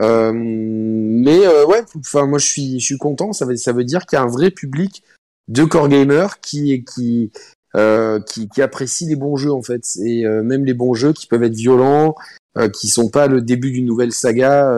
Euh, 0.00 0.32
mais 0.34 1.46
euh, 1.46 1.66
ouais, 1.66 1.82
enfin 1.98 2.26
moi 2.26 2.38
je 2.38 2.46
suis, 2.46 2.80
je 2.80 2.84
suis 2.84 2.98
content. 2.98 3.32
Ça 3.32 3.46
veut, 3.46 3.56
ça 3.56 3.72
veut 3.72 3.84
dire 3.84 4.06
qu'il 4.06 4.16
y 4.16 4.20
a 4.20 4.22
un 4.22 4.28
vrai 4.28 4.50
public 4.50 5.02
de 5.48 5.64
core 5.64 5.88
gamers 5.88 6.40
qui, 6.40 6.84
qui, 6.84 7.30
euh, 7.76 8.20
qui, 8.20 8.48
qui 8.48 8.62
apprécient 8.62 9.08
les 9.08 9.16
bons 9.16 9.36
jeux 9.36 9.52
en 9.52 9.62
fait, 9.62 9.84
et 10.04 10.26
euh, 10.26 10.42
même 10.42 10.64
les 10.64 10.74
bons 10.74 10.94
jeux 10.94 11.12
qui 11.12 11.26
peuvent 11.26 11.42
être 11.42 11.54
violents, 11.54 12.14
euh, 12.58 12.68
qui 12.68 12.88
sont 12.88 13.10
pas 13.10 13.26
le 13.26 13.40
début 13.40 13.70
d'une 13.70 13.86
nouvelle 13.86 14.12
saga 14.12 14.72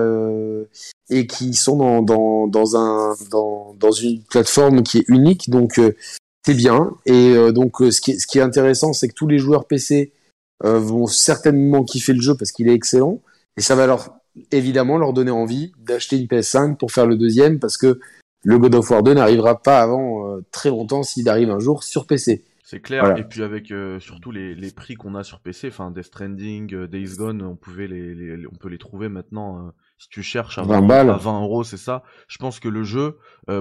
et 1.10 1.26
qui 1.26 1.54
sont 1.54 1.76
dans, 1.76 2.02
dans, 2.02 2.46
dans 2.46 2.76
un 2.76 3.16
dans, 3.30 3.74
dans 3.78 3.92
une 3.92 4.22
plateforme 4.24 4.82
qui 4.82 4.98
est 4.98 5.08
unique. 5.08 5.48
Donc 5.48 5.80
c'est 6.44 6.54
bien. 6.54 6.92
Et 7.06 7.34
donc 7.52 7.76
ce 7.78 8.00
qui 8.00 8.18
ce 8.20 8.26
qui 8.26 8.38
est 8.38 8.42
intéressant, 8.42 8.92
c'est 8.92 9.08
que 9.08 9.14
tous 9.14 9.28
les 9.28 9.38
joueurs 9.38 9.66
PC 9.66 10.12
vont 10.62 11.06
certainement 11.06 11.84
kiffer 11.84 12.12
le 12.12 12.20
jeu 12.20 12.36
parce 12.36 12.52
qu'il 12.52 12.68
est 12.68 12.74
excellent, 12.74 13.20
et 13.56 13.62
ça 13.62 13.74
va 13.74 13.86
leur 13.86 14.17
évidemment 14.50 14.98
leur 14.98 15.12
donner 15.12 15.30
envie 15.30 15.72
d'acheter 15.78 16.16
une 16.18 16.26
PS5 16.26 16.76
pour 16.76 16.92
faire 16.92 17.06
le 17.06 17.16
deuxième 17.16 17.58
parce 17.58 17.76
que 17.76 17.98
le 18.44 18.58
God 18.58 18.74
of 18.76 18.90
War 18.90 19.02
2 19.02 19.14
n'arrivera 19.14 19.60
pas 19.60 19.80
avant 19.80 20.38
très 20.52 20.70
longtemps 20.70 21.02
s'il 21.02 21.28
arrive 21.28 21.50
un 21.50 21.58
jour 21.58 21.82
sur 21.82 22.06
PC. 22.06 22.44
C'est 22.70 22.80
clair, 22.80 23.16
et 23.16 23.24
puis 23.24 23.42
avec 23.42 23.70
euh, 23.70 23.98
surtout 23.98 24.30
les, 24.30 24.54
les 24.54 24.70
prix 24.70 24.94
qu'on 24.94 25.14
a 25.14 25.24
sur 25.24 25.40
PC, 25.40 25.68
enfin 25.68 25.90
Death 25.90 26.04
Stranding, 26.04 26.74
euh, 26.74 26.86
Days 26.86 27.16
Gone, 27.16 27.40
on 27.40 27.56
pouvait 27.56 27.86
les, 27.86 28.14
les, 28.14 28.46
on 28.46 28.56
peut 28.56 28.68
les 28.68 28.76
trouver 28.76 29.08
maintenant 29.08 29.56
euh, 29.56 29.70
si 29.96 30.10
tu 30.10 30.22
cherches 30.22 30.58
à 30.58 30.64
20, 30.64 31.16
20 31.16 31.40
euros, 31.40 31.64
c'est 31.64 31.78
ça. 31.78 32.02
Je 32.28 32.36
pense 32.36 32.60
que 32.60 32.68
le 32.68 32.82
jeu 32.82 33.16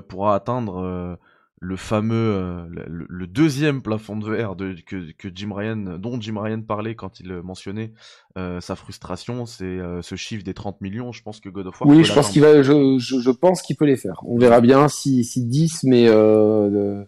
pourra 0.10 0.36
atteindre 0.36 1.18
le 1.60 1.76
fameux, 1.76 2.16
euh, 2.16 2.68
le, 2.70 3.06
le 3.10 3.28
deuxième 3.28 3.82
plafond 3.82 4.16
de 4.16 4.30
verre 4.30 4.56
de, 4.56 4.76
que, 4.86 5.12
que 5.14 5.28
Jim 5.34 5.54
Ryan, 5.54 5.98
dont 5.98 6.22
Jim 6.22 6.40
Ryan 6.40 6.62
parlait 6.62 6.96
quand 6.96 7.20
il 7.20 7.34
mentionnait 7.42 7.94
euh, 8.38 8.62
sa 8.62 8.76
frustration, 8.76 9.48
c'est 9.48 9.66
euh, 9.66 10.02
ce 10.04 10.16
chiffre 10.16 10.44
des 10.44 10.54
30 10.54 10.82
millions. 10.82 11.12
Je 11.12 11.24
pense 11.24 11.40
que 11.40 11.50
God 11.50 11.68
of 11.68 11.82
War. 11.82 11.90
Oui, 11.90 12.04
je 12.04 12.14
pense 12.14 12.30
qu'il 12.30 12.44
va, 12.44 12.62
je, 12.62 12.98
je, 13.00 13.20
je, 13.20 13.32
pense 13.32 13.64
qu'il 13.64 13.76
peut 13.76 13.86
les 13.86 13.98
faire. 13.98 14.22
On 14.26 14.38
verra 14.38 14.62
bien 14.62 14.88
si, 14.88 15.24
si 15.24 15.46
10, 15.46 15.84
mais 15.86 16.08
euh, 16.08 17.04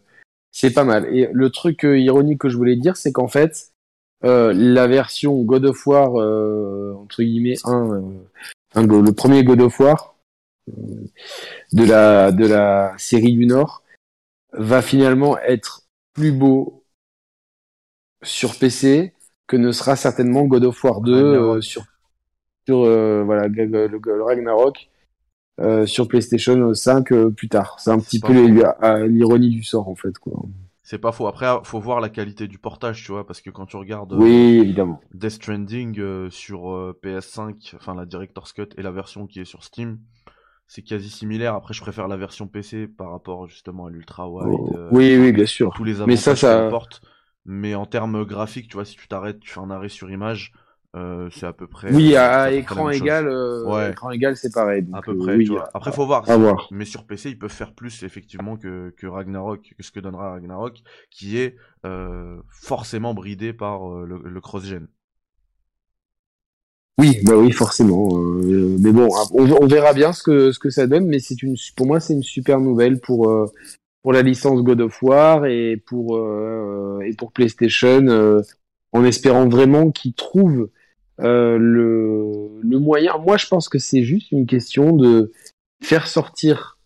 c'est 0.51 0.73
pas 0.73 0.83
mal. 0.83 1.05
Et 1.15 1.29
le 1.31 1.49
truc 1.51 1.83
ironique 1.83 2.39
que 2.39 2.49
je 2.49 2.57
voulais 2.57 2.75
dire, 2.75 2.97
c'est 2.97 3.11
qu'en 3.11 3.27
fait, 3.27 3.71
la 4.23 4.87
version 4.87 5.39
God 5.43 5.65
of 5.65 5.87
War 5.87 6.15
entre 6.99 7.23
guillemets 7.23 7.55
un, 7.63 8.01
un, 8.75 8.85
le 8.85 9.13
premier 9.13 9.43
God 9.43 9.61
of 9.61 9.79
War 9.79 10.15
de 11.71 11.85
la 11.85 12.33
de 12.33 12.45
la 12.45 12.93
série 12.97 13.31
du 13.31 13.45
Nord 13.45 13.81
va 14.53 14.81
finalement 14.81 15.37
être 15.39 15.83
plus 16.13 16.31
beau 16.31 16.83
sur 18.23 18.57
PC 18.57 19.13
que 19.47 19.57
ne 19.57 19.71
sera 19.71 19.95
certainement 19.95 20.45
God 20.45 20.65
of 20.65 20.83
War 20.83 21.01
2 21.01 21.13
euh, 21.13 21.61
sur 21.61 21.83
sur 22.69 22.83
euh, 22.83 23.23
voilà 23.23 23.47
le, 23.47 24.23
Ragnarok 24.23 24.89
euh, 25.59 25.87
sur 25.87 26.07
PlayStation 26.07 26.73
5 26.73 27.11
euh, 27.11 27.31
plus 27.31 27.49
tard. 27.49 27.77
C'est 27.79 27.89
un 27.89 27.99
petit 27.99 28.19
peu 28.19 28.33
l'ironie 29.07 29.49
du 29.49 29.63
sort 29.63 29.89
en 29.89 29.95
fait 29.95 30.17
quoi. 30.19 30.33
C'est 30.83 30.99
pas 30.99 31.11
faux. 31.11 31.27
Après, 31.27 31.47
faut 31.65 31.79
voir 31.79 31.99
la 31.99 32.09
qualité 32.09 32.47
du 32.47 32.57
portage, 32.57 33.03
tu 33.03 33.11
vois, 33.11 33.27
parce 33.27 33.41
que 33.41 33.51
quand 33.51 33.67
tu 33.67 33.77
regardes 33.77 34.11
oui, 34.13 34.59
évidemment. 34.59 34.99
Death 35.13 35.33
Stranding 35.33 36.29
sur 36.31 36.95
PS5, 37.03 37.75
enfin 37.75 37.93
la 37.93 38.07
Director's 38.07 38.53
Cut 38.53 38.69
et 38.75 38.81
la 38.81 38.89
version 38.89 39.27
qui 39.27 39.39
est 39.39 39.45
sur 39.45 39.63
Steam, 39.63 39.99
c'est 40.69 40.83
quasi 40.83 41.09
similaire. 41.09 41.55
Après, 41.55 41.73
je 41.73 41.81
préfère 41.81 42.07
la 42.07 42.15
version 42.15 42.47
PC 42.47 42.87
par 42.87 43.09
rapport 43.09 43.47
justement 43.47 43.87
à 43.87 43.89
l'ultra 43.89 44.29
wide. 44.29 44.47
Oh, 44.47 44.69
euh, 44.77 44.87
oui, 44.91 45.17
oui, 45.19 45.33
bien 45.33 45.47
sûr. 45.47 45.73
Tous 45.75 45.83
les 45.83 45.95
avantages 45.95 46.07
mais 46.07 46.15
ça, 46.15 46.35
ça. 46.35 46.69
Mais 47.45 47.73
en 47.73 47.87
termes 47.87 48.23
graphiques, 48.23 48.67
tu 48.67 48.75
vois, 48.75 48.85
si 48.85 48.95
tu 48.95 49.07
t'arrêtes, 49.07 49.39
tu 49.39 49.49
fais 49.49 49.59
un 49.59 49.71
arrêt 49.71 49.89
sur 49.89 50.11
image, 50.11 50.53
euh, 50.95 51.27
c'est 51.31 51.47
à 51.47 51.53
peu 51.53 51.65
près. 51.65 51.91
Oui, 51.91 52.15
à, 52.15 52.51
écran 52.51 52.91
égal, 52.91 53.27
euh, 53.27 53.65
ouais. 53.65 53.89
écran 53.89 54.11
égal, 54.11 54.37
c'est 54.37 54.53
pareil. 54.53 54.85
à 54.93 55.01
peu 55.01 55.17
près. 55.17 55.39
tu 55.39 55.45
vois. 55.47 55.67
Après, 55.73 55.91
faut 55.91 56.05
voir. 56.05 56.23
voir. 56.25 56.67
Mais 56.69 56.85
sur 56.85 57.07
PC, 57.07 57.31
ils 57.31 57.39
peuvent 57.39 57.49
faire 57.49 57.73
plus 57.73 58.03
effectivement 58.03 58.55
que, 58.55 58.93
que 58.95 59.07
Ragnarok, 59.07 59.73
que 59.75 59.81
ce 59.81 59.89
que 59.89 59.99
donnera 59.99 60.29
Ragnarok, 60.33 60.83
qui 61.09 61.39
est 61.39 61.55
forcément 62.47 63.15
bridé 63.15 63.53
par 63.53 63.89
le, 63.89 64.21
le 64.23 64.41
cross-gen. 64.41 64.87
Oui, 66.99 67.17
bah 67.23 67.37
oui, 67.37 67.53
forcément. 67.53 68.09
Euh, 68.17 68.75
mais 68.77 68.91
bon, 68.91 69.07
on, 69.31 69.67
verra 69.67 69.93
bien 69.93 70.11
ce 70.11 70.21
que 70.21 70.51
ce 70.51 70.59
que 70.59 70.69
ça 70.69 70.85
donne. 70.85 71.05
Mais 71.05 71.19
c'est 71.19 71.41
une, 71.41 71.55
pour 71.77 71.87
moi, 71.87 72.01
c'est 72.01 72.13
une 72.13 72.23
super 72.23 72.59
nouvelle 72.59 72.99
pour 72.99 73.29
euh, 73.29 73.45
pour 74.01 74.11
la 74.11 74.21
licence 74.21 74.61
God 74.63 74.81
of 74.81 75.01
War 75.01 75.45
et 75.45 75.77
pour 75.77 76.17
euh, 76.17 76.99
et 77.05 77.13
pour 77.13 77.31
PlayStation, 77.31 78.43
en 78.91 79.05
espérant 79.05 79.47
vraiment 79.47 79.91
qu'ils 79.91 80.13
trouvent 80.13 80.69
le 81.19 82.59
le 82.61 82.79
moyen. 82.79 83.17
Moi, 83.17 83.37
je 83.37 83.47
pense 83.47 83.69
que 83.69 83.79
c'est 83.79 84.03
juste 84.03 84.33
une 84.33 84.45
question 84.45 84.91
de 84.91 85.31
faire 85.81 86.05
sortir 86.05 86.77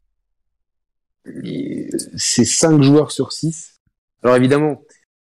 ces 2.16 2.46
cinq 2.46 2.84
joueurs 2.84 3.12
sur 3.12 3.32
six. 3.32 3.80
Alors 4.22 4.36
évidemment, 4.36 4.84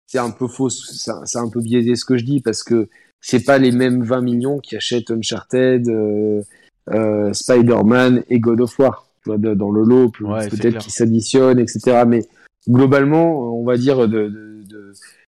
c'est 0.07 0.17
un 0.17 0.31
peu 0.31 0.47
faux, 0.47 0.69
c'est 0.71 1.37
un 1.37 1.49
peu 1.49 1.61
biaisé 1.61 1.95
ce 1.95 2.03
que 2.03 2.17
je 2.17 2.25
dis 2.25 2.41
parce 2.41 2.63
que 2.63 2.89
c'est 3.21 3.43
pas 3.43 3.57
les 3.57 3.71
mêmes 3.71 4.03
20 4.03 4.21
millions 4.21 4.59
qui 4.59 4.75
achètent 4.75 5.11
Uncharted, 5.11 5.87
euh, 5.87 6.41
euh, 6.89 7.31
Spider-Man 7.33 8.23
et 8.29 8.39
God 8.39 8.61
of 8.61 8.77
War. 8.79 9.07
Tu 9.23 9.29
vois, 9.29 9.37
dans 9.37 9.69
le 9.69 9.83
lot, 9.83 10.09
peut-être 10.09 10.79
qu'ils 10.79 10.91
s'additionnent, 10.91 11.59
etc. 11.59 12.03
Mais 12.07 12.23
globalement, 12.67 13.55
on 13.55 13.63
va 13.63 13.77
dire 13.77 14.07
de, 14.07 14.27
de, 14.27 14.63
de 14.67 14.93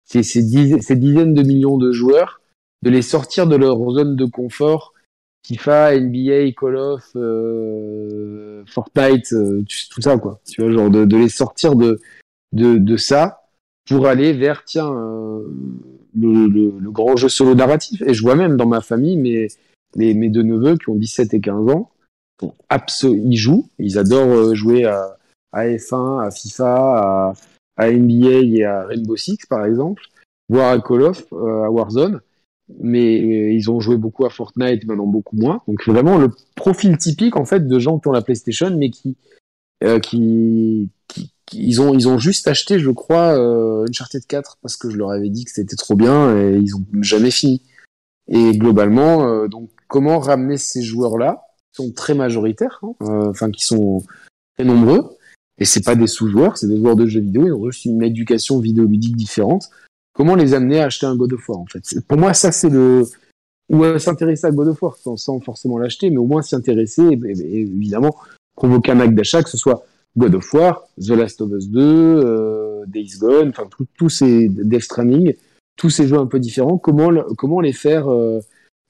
ces, 0.07 0.22
ces, 0.22 0.43
dizaines 0.97 1.35
de 1.35 1.43
millions 1.43 1.76
de 1.76 1.93
joueurs, 1.93 2.41
de 2.82 2.91
les 2.91 3.03
sortir 3.03 3.47
de 3.47 3.57
leur 3.57 3.78
zone 3.91 4.16
de 4.16 4.24
confort, 4.24 4.95
FIFA, 5.47 6.01
NBA, 6.01 6.53
Call 6.59 6.76
of, 6.76 7.11
euh, 7.16 8.64
Fortnite, 8.66 9.32
euh, 9.35 9.62
tout 9.91 10.01
ça, 10.01 10.16
quoi. 10.16 10.41
Tu 10.51 10.62
vois, 10.62 10.72
genre 10.72 10.91
de, 10.91 11.05
de 11.05 11.16
les 11.18 11.28
sortir 11.28 11.76
de, 11.76 12.01
de, 12.53 12.78
de 12.78 12.97
ça 12.97 13.43
pour 13.87 14.07
aller 14.07 14.32
vers, 14.32 14.64
tiens, 14.64 14.91
euh, 14.91 15.47
le, 16.14 16.90
grand 16.90 17.16
jeu 17.16 17.28
solo 17.28 17.54
narratif. 17.54 18.02
Et 18.02 18.14
je 18.14 18.22
vois 18.22 18.36
même 18.36 18.56
dans 18.56 18.66
ma 18.66 18.80
famille 18.80 19.16
mes, 19.16 19.48
mes, 19.96 20.28
deux 20.28 20.42
neveux 20.42 20.76
qui 20.76 20.88
ont 20.90 20.96
17 20.96 21.34
et 21.34 21.40
15 21.40 21.70
ans, 21.70 21.90
ils 23.02 23.36
jouent, 23.36 23.68
ils 23.78 23.98
adorent 23.98 24.32
euh, 24.32 24.54
jouer 24.54 24.84
à, 24.84 25.16
à 25.52 25.66
F1, 25.66 26.26
à 26.26 26.30
FIFA, 26.30 27.34
à, 27.76 27.90
NBA 27.90 28.28
et 28.42 28.64
à 28.64 28.84
Rainbow 28.86 29.16
Six 29.16 29.38
par 29.48 29.64
exemple, 29.64 30.02
voire 30.48 30.72
à 30.72 30.80
Call 30.80 31.02
of, 31.02 31.26
euh, 31.32 31.64
à 31.64 31.70
Warzone. 31.70 32.20
Mais 32.80 33.20
euh, 33.20 33.52
ils 33.52 33.70
ont 33.70 33.78
joué 33.78 33.96
beaucoup 33.96 34.24
à 34.24 34.30
Fortnite, 34.30 34.86
maintenant 34.86 35.06
beaucoup 35.06 35.36
moins. 35.36 35.60
Donc 35.68 35.86
vraiment 35.86 36.18
le 36.18 36.30
profil 36.56 36.96
typique 36.96 37.36
en 37.36 37.44
fait 37.44 37.66
de 37.66 37.78
gens 37.78 37.98
qui 37.98 38.08
ont 38.08 38.12
la 38.12 38.22
PlayStation, 38.22 38.74
mais 38.76 38.90
qui, 38.90 39.16
ils 41.53 41.80
ont 41.80 41.95
ils 41.95 42.09
ont 42.09 42.18
juste 42.18 42.49
acheté, 42.49 42.78
je 42.78 42.90
crois, 42.90 43.38
euh, 43.38 43.86
Uncharted 43.88 44.26
4 44.26 44.59
parce 44.62 44.76
que 44.76 44.90
je 44.90 44.97
leur 44.97 45.11
avais 45.11 45.30
dit 45.30 45.45
que 45.45 45.51
c'était 45.51 45.76
trop 45.76 45.95
bien 45.95 46.36
et 46.36 46.57
ils 46.57 46.74
ont 46.74 46.84
jamais 47.01 47.30
fini. 47.30 47.62
Et 48.28 48.57
globalement, 48.57 49.28
euh, 49.28 49.49
donc 49.49 49.70
comment 49.88 50.18
ramener 50.18 50.57
ces 50.57 50.82
joueurs-là, 50.82 51.42
qui 51.72 51.82
sont 51.82 51.92
très 51.92 52.14
majoritaires, 52.14 52.80
hein, 52.82 52.95
euh, 53.03 53.30
enfin 53.30 53.51
qui 53.51 53.64
sont 53.64 54.03
très 54.57 54.64
nombreux, 54.64 55.16
et 55.59 55.64
c'est 55.64 55.84
pas 55.84 55.95
des 55.95 56.07
sous-joueurs, 56.07 56.57
c'est 56.57 56.66
des 56.66 56.78
joueurs 56.78 56.97
de 56.97 57.07
jeux 57.07 57.20
vidéo, 57.20 57.47
ils 57.47 57.53
ont 57.53 57.61
reçu 57.61 57.88
une 57.88 58.03
éducation 58.03 58.59
vidéoludique 58.61 59.16
différente. 59.16 59.70
Comment 60.14 60.36
les 60.36 60.55
amener 60.55 60.80
à 60.80 60.86
acheter 60.86 61.07
un 61.07 61.16
God 61.16 61.34
of 61.34 61.49
War 61.49 61.59
en 61.59 61.66
fait? 61.66 61.82
Pour 62.09 62.18
moi, 62.18 62.32
ça 62.34 62.51
c'est 62.51 62.70
le 62.70 63.05
ou 63.70 63.99
s'intéresser 63.99 64.47
à 64.47 64.51
God 64.51 64.68
of 64.68 64.82
War 64.82 64.97
sans, 64.97 65.40
forcément 65.40 65.78
l'acheter, 65.78 66.11
mais 66.11 66.18
au 66.18 66.26
moins 66.26 66.42
s'y 66.42 66.55
intéresser 66.55 67.03
et, 67.03 67.61
évidemment 67.61 68.14
provoquer 68.57 68.92
un 68.92 69.01
acte 69.01 69.14
d'achat, 69.14 69.42
que 69.42 69.51
ce 69.51 69.57
soit 69.57 69.84
God 70.16 70.34
of 70.34 70.52
War, 70.52 70.88
The 70.98 71.10
Last 71.10 71.40
of 71.40 71.50
Us 71.50 71.68
2, 71.68 71.80
euh, 71.80 72.84
Days 72.86 73.18
Gone, 73.18 73.50
enfin 73.50 73.68
tous 73.96 74.08
ces 74.08 74.48
Death 74.48 74.82
Stranding, 74.82 75.34
tous 75.76 75.90
ces 75.90 76.06
jeux 76.06 76.18
un 76.18 76.26
peu 76.26 76.38
différents, 76.38 76.78
comment 76.78 77.10
comment 77.36 77.60
les 77.60 77.72
faire 77.72 78.08
euh, 78.08 78.40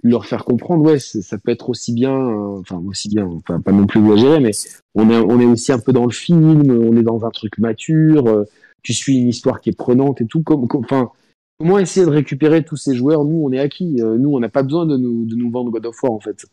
leur 0.02 0.26
faire 0.26 0.44
comprendre? 0.44 0.84
Ouais 0.84 0.98
ça 0.98 1.38
peut 1.38 1.50
être 1.50 1.70
aussi 1.70 1.92
bien 1.92 2.14
euh, 2.14 2.60
enfin 2.60 2.82
aussi 2.86 3.08
bien 3.08 3.26
enfin 3.26 3.60
pas 3.60 3.72
non 3.72 3.86
plus 3.86 4.00
exagéré 4.00 4.40
mais 4.40 4.50
on 4.94 5.08
est 5.10 5.18
on 5.18 5.40
est 5.40 5.46
aussi 5.46 5.72
un 5.72 5.78
peu 5.78 5.92
dans 5.92 6.04
le 6.04 6.12
film 6.12 6.70
on 6.70 6.96
est 6.96 7.02
dans 7.02 7.24
un 7.24 7.30
truc 7.30 7.58
mature 7.58 8.26
euh, 8.28 8.44
tu 8.84 8.92
suis 8.92 9.16
une 9.16 9.28
histoire 9.28 9.60
qui 9.60 9.70
est 9.70 9.76
prenante 9.76 10.20
et 10.20 10.26
tout. 10.26 10.42
Comme 10.42 10.68
enfin 10.74 11.10
comment 11.58 11.78
essayer 11.78 12.06
de 12.06 12.10
récupérer 12.10 12.64
tous 12.64 12.76
ces 12.76 12.94
joueurs? 12.94 13.24
Nous 13.24 13.42
on 13.42 13.50
est 13.50 13.58
acquis 13.58 14.00
euh, 14.00 14.16
nous 14.18 14.30
on 14.30 14.38
n'a 14.38 14.50
pas 14.50 14.62
besoin 14.62 14.86
de 14.86 14.96
nous 14.96 15.24
de 15.24 15.34
nous 15.34 15.50
vendre 15.50 15.70
God 15.70 15.86
of 15.86 16.02
War 16.02 16.12
en 16.12 16.20
fait 16.20 16.46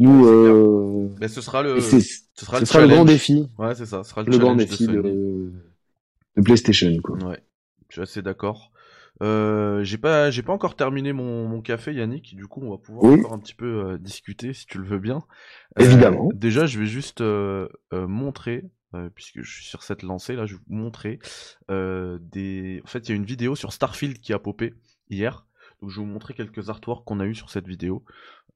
nous, 0.00 0.26
euh... 0.26 1.08
Mais 1.20 1.28
ce 1.28 1.40
sera 1.40 1.62
le, 1.62 1.80
ce 1.80 2.00
sera, 2.34 2.58
le, 2.58 2.66
sera 2.66 2.80
le, 2.80 2.88
grand 2.88 3.04
défi. 3.04 3.48
Ouais, 3.58 3.74
c'est 3.74 3.86
ça. 3.86 4.02
Ce 4.02 4.10
sera 4.10 4.22
le, 4.22 4.30
le 4.30 4.38
grand 4.38 4.56
défi 4.56 4.86
de, 4.86 4.94
de, 4.94 5.52
de, 6.36 6.42
PlayStation. 6.42 6.96
Quoi. 7.04 7.18
Ouais, 7.18 7.42
je 7.90 7.94
suis 7.94 8.02
assez 8.02 8.22
d'accord. 8.22 8.72
Euh, 9.22 9.84
j'ai 9.84 9.98
pas, 9.98 10.30
j'ai 10.30 10.42
pas 10.42 10.54
encore 10.54 10.74
terminé 10.74 11.12
mon, 11.12 11.46
mon, 11.46 11.60
café, 11.60 11.92
Yannick. 11.92 12.34
Du 12.34 12.46
coup, 12.46 12.62
on 12.62 12.70
va 12.70 12.78
pouvoir 12.78 13.04
oui. 13.04 13.20
encore 13.20 13.34
un 13.34 13.38
petit 13.38 13.54
peu 13.54 13.84
euh, 13.84 13.98
discuter, 13.98 14.54
si 14.54 14.64
tu 14.64 14.78
le 14.78 14.84
veux 14.84 14.98
bien. 14.98 15.22
Évidemment. 15.78 16.30
Euh, 16.32 16.34
déjà, 16.36 16.64
je 16.64 16.78
vais 16.78 16.86
juste 16.86 17.20
euh, 17.20 17.68
montrer, 17.92 18.64
puisque 19.14 19.42
je 19.42 19.52
suis 19.52 19.64
sur 19.64 19.82
cette 19.82 20.02
lancée 20.02 20.34
là, 20.34 20.46
je 20.46 20.54
vais 20.54 20.60
vous 20.66 20.74
montrer 20.74 21.18
des. 21.68 22.80
En 22.84 22.88
fait, 22.88 23.00
il 23.00 23.10
y 23.10 23.12
a 23.12 23.16
une 23.16 23.26
vidéo 23.26 23.54
sur 23.54 23.72
Starfield 23.72 24.18
qui 24.18 24.32
a 24.32 24.38
popé 24.38 24.74
hier. 25.10 25.46
Donc, 25.82 25.90
je 25.90 26.00
vais 26.00 26.06
vous 26.06 26.12
montrer 26.12 26.34
quelques 26.34 26.68
artworks 26.68 27.04
qu'on 27.06 27.20
a 27.20 27.26
eu 27.26 27.34
sur 27.34 27.50
cette 27.50 27.66
vidéo. 27.66 28.04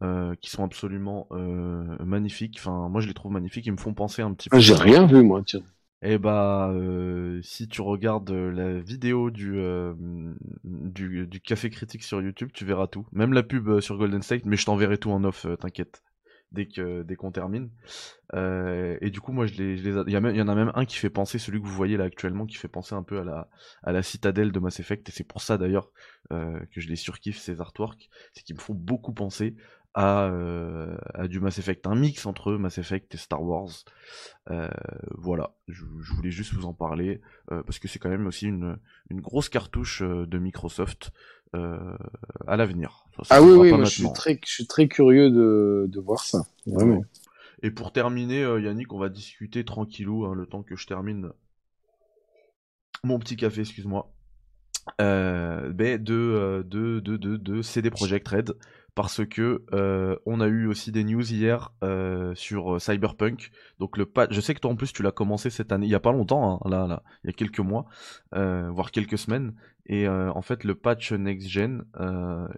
Euh, 0.04 0.34
qui 0.40 0.50
sont 0.50 0.64
absolument 0.64 1.26
euh, 1.32 1.96
magnifiques. 2.04 2.56
Enfin, 2.58 2.88
moi 2.88 3.00
je 3.00 3.08
les 3.08 3.14
trouve 3.14 3.32
magnifiques. 3.32 3.66
Ils 3.66 3.72
me 3.72 3.78
font 3.78 3.94
penser 3.94 4.22
un 4.22 4.34
petit 4.34 4.50
peu. 4.50 4.56
Ah, 4.56 4.60
j'ai 4.60 4.74
rien 4.74 5.06
vu 5.06 5.22
moi, 5.22 5.42
tiens. 5.44 5.62
Eh 6.02 6.18
bah, 6.18 6.70
euh, 6.70 7.40
si 7.42 7.68
tu 7.68 7.80
regardes 7.80 8.30
la 8.30 8.78
vidéo 8.78 9.30
du, 9.30 9.58
du, 10.64 11.26
du 11.26 11.40
café 11.40 11.70
critique 11.70 12.02
sur 12.02 12.20
YouTube, 12.20 12.50
tu 12.52 12.66
verras 12.66 12.88
tout. 12.88 13.06
Même 13.12 13.32
la 13.32 13.42
pub 13.42 13.80
sur 13.80 13.96
Golden 13.96 14.20
State, 14.20 14.44
mais 14.44 14.56
je 14.56 14.66
t'enverrai 14.66 14.98
tout 14.98 15.10
en 15.10 15.24
off, 15.24 15.46
t'inquiète. 15.60 16.02
Dès 16.52 16.66
que 16.66 17.02
dès 17.02 17.16
qu'on 17.16 17.32
termine. 17.32 17.70
et 18.34 19.10
du 19.10 19.20
coup, 19.20 19.32
moi, 19.32 19.46
je 19.46 19.54
les, 19.54 19.76
je 19.78 19.88
les 19.88 20.02
il, 20.06 20.10
y, 20.10 20.36
y, 20.36 20.42
en 20.42 20.48
a 20.48 20.54
même 20.54 20.72
un 20.74 20.84
qui 20.84 20.96
fait 20.96 21.10
penser, 21.10 21.38
celui 21.38 21.60
que 21.60 21.66
vous 21.66 21.72
voyez 21.72 21.96
là 21.96 22.04
actuellement, 22.04 22.44
qui 22.44 22.56
fait 22.56 22.68
penser 22.68 22.94
un 22.94 23.02
peu 23.02 23.20
à 23.20 23.24
la 23.24 23.48
à 23.82 23.92
la 23.92 24.02
citadelle 24.02 24.52
de 24.52 24.58
Mass 24.58 24.80
Effect. 24.80 25.08
Et 25.08 25.12
c'est 25.12 25.24
pour 25.24 25.40
ça 25.40 25.56
d'ailleurs 25.56 25.90
que 26.30 26.80
je 26.80 26.88
les 26.88 26.96
surkiffe 26.96 27.38
ces 27.38 27.62
artworks, 27.62 28.10
c'est 28.34 28.42
qu'ils 28.42 28.56
me 28.56 28.60
font 28.60 28.74
beaucoup 28.74 29.14
penser 29.14 29.54
à, 29.94 30.24
euh, 30.24 30.96
à, 31.14 31.28
du 31.28 31.40
Mass 31.40 31.58
Effect, 31.58 31.86
un 31.86 31.94
mix 31.94 32.26
entre 32.26 32.52
Mass 32.52 32.78
Effect 32.78 33.14
et 33.14 33.18
Star 33.18 33.42
Wars. 33.42 33.70
Euh, 34.50 34.68
voilà, 35.12 35.54
je, 35.68 35.84
je, 36.00 36.12
voulais 36.12 36.32
juste 36.32 36.52
vous 36.52 36.66
en 36.66 36.74
parler 36.74 37.20
euh, 37.52 37.62
parce 37.62 37.78
que 37.78 37.86
c'est 37.86 37.98
quand 38.00 38.08
même 38.08 38.26
aussi 38.26 38.46
une, 38.46 38.76
une 39.10 39.20
grosse 39.20 39.48
cartouche 39.48 40.02
euh, 40.02 40.26
de 40.26 40.38
Microsoft 40.38 41.12
euh, 41.54 41.96
à 42.46 42.56
l'avenir. 42.56 43.06
Ah 43.30 43.40
oui, 43.40 43.52
oui, 43.52 43.72
moi 43.72 43.84
je 43.84 43.90
suis 43.90 44.12
très, 44.12 44.40
je 44.44 44.52
suis 44.52 44.66
très 44.66 44.88
curieux 44.88 45.30
de, 45.30 45.86
de 45.88 46.00
voir 46.00 46.20
ça, 46.20 46.46
vraiment. 46.66 47.04
Et 47.62 47.70
pour 47.70 47.92
terminer, 47.92 48.42
Yannick, 48.60 48.92
on 48.92 48.98
va 48.98 49.08
discuter 49.08 49.64
tranquillou, 49.64 50.26
hein, 50.26 50.34
le 50.34 50.44
temps 50.46 50.62
que 50.62 50.76
je 50.76 50.86
termine 50.86 51.30
mon 53.04 53.18
petit 53.18 53.36
café, 53.36 53.60
excuse-moi. 53.60 54.10
Euh, 55.00 55.72
ben, 55.72 56.02
de, 56.02 56.62
de, 56.68 57.00
de, 57.00 57.16
de, 57.16 57.36
de 57.36 57.62
CD 57.62 57.90
Projekt 57.90 58.28
Red 58.28 58.54
parce 58.94 59.24
que 59.26 59.62
euh, 59.72 60.16
on 60.26 60.40
a 60.40 60.46
eu 60.46 60.66
aussi 60.66 60.92
des 60.92 61.04
news 61.04 61.24
hier 61.24 61.72
euh, 61.82 62.34
sur 62.34 62.80
Cyberpunk. 62.80 63.50
Donc 63.78 63.96
le 63.96 64.06
patch, 64.06 64.32
je 64.32 64.40
sais 64.40 64.54
que 64.54 64.60
toi 64.60 64.70
en 64.70 64.76
plus 64.76 64.92
tu 64.92 65.02
l'as 65.02 65.12
commencé 65.12 65.50
cette 65.50 65.72
année, 65.72 65.86
il 65.86 65.90
y 65.90 65.96
a 65.96 66.00
pas 66.00 66.12
longtemps, 66.12 66.60
hein, 66.64 66.70
là, 66.70 66.86
là, 66.86 67.02
il 67.22 67.28
y 67.28 67.30
a 67.30 67.32
quelques 67.32 67.60
mois, 67.60 67.86
voire 68.32 68.90
quelques 68.90 69.18
semaines. 69.18 69.54
Et 69.86 70.08
en 70.08 70.40
fait 70.40 70.64
le 70.64 70.74
patch 70.74 71.12
next 71.12 71.48
gen, 71.48 71.84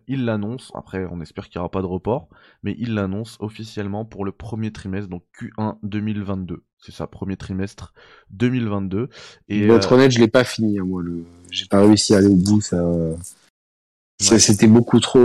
il 0.07 0.25
l'annonce. 0.25 0.71
Après, 0.75 1.07
on 1.11 1.21
espère 1.21 1.49
qu'il 1.49 1.59
n'y 1.59 1.61
aura 1.61 1.71
pas 1.71 1.83
de 1.83 1.87
report, 1.87 2.29
mais 2.63 2.77
il 2.79 2.95
l'annonce 2.95 3.37
officiellement 3.41 4.05
pour 4.05 4.25
le 4.25 4.33
premier 4.33 4.73
trimestre, 4.73 5.09
donc 5.09 5.23
Q1 5.41 5.79
2022. 5.83 6.63
C'est 6.79 6.93
ça, 6.93 7.07
premier 7.07 7.37
trimestre 7.37 7.95
2022. 8.31 9.09
Et 9.49 9.67
votre 9.67 9.93
honnête, 9.93 10.13
je 10.13 10.21
l'ai 10.21 10.29
pas 10.29 10.45
fini, 10.45 10.79
hein, 10.79 10.85
moi. 10.85 11.03
Le... 11.03 11.25
J'ai 11.51 11.67
pas 11.67 11.81
réussi 11.81 12.15
à 12.15 12.19
aller 12.19 12.29
au 12.29 12.37
bout, 12.37 12.61
ça. 12.61 12.81
C'était 14.19 14.67
beaucoup 14.67 15.01
trop. 15.01 15.21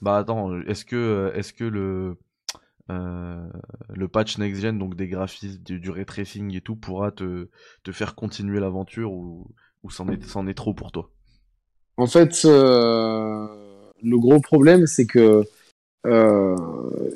Bah 0.00 0.18
attends, 0.18 0.60
est-ce 0.62 0.84
que, 0.84 1.32
est-ce 1.34 1.52
que 1.52 1.64
le 1.64 2.16
euh, 2.90 3.46
le 3.94 4.08
patch 4.08 4.38
next 4.38 4.62
gen, 4.62 4.78
donc 4.78 4.96
des 4.96 5.08
graphismes, 5.08 5.58
du, 5.62 5.78
du 5.78 5.90
ray 5.90 6.06
tracing 6.06 6.56
et 6.56 6.62
tout, 6.62 6.74
pourra 6.74 7.10
te, 7.10 7.48
te 7.82 7.92
faire 7.92 8.14
continuer 8.14 8.60
l'aventure 8.60 9.12
ou, 9.12 9.46
ou 9.82 9.90
c'en 9.90 10.08
est, 10.08 10.22
est 10.48 10.54
trop 10.54 10.72
pour 10.72 10.90
toi? 10.90 11.10
En 11.98 12.06
fait, 12.06 12.42
euh, 12.46 13.46
le 14.02 14.18
gros 14.18 14.40
problème, 14.40 14.86
c'est 14.86 15.06
que 15.06 15.44
euh, 16.06 16.56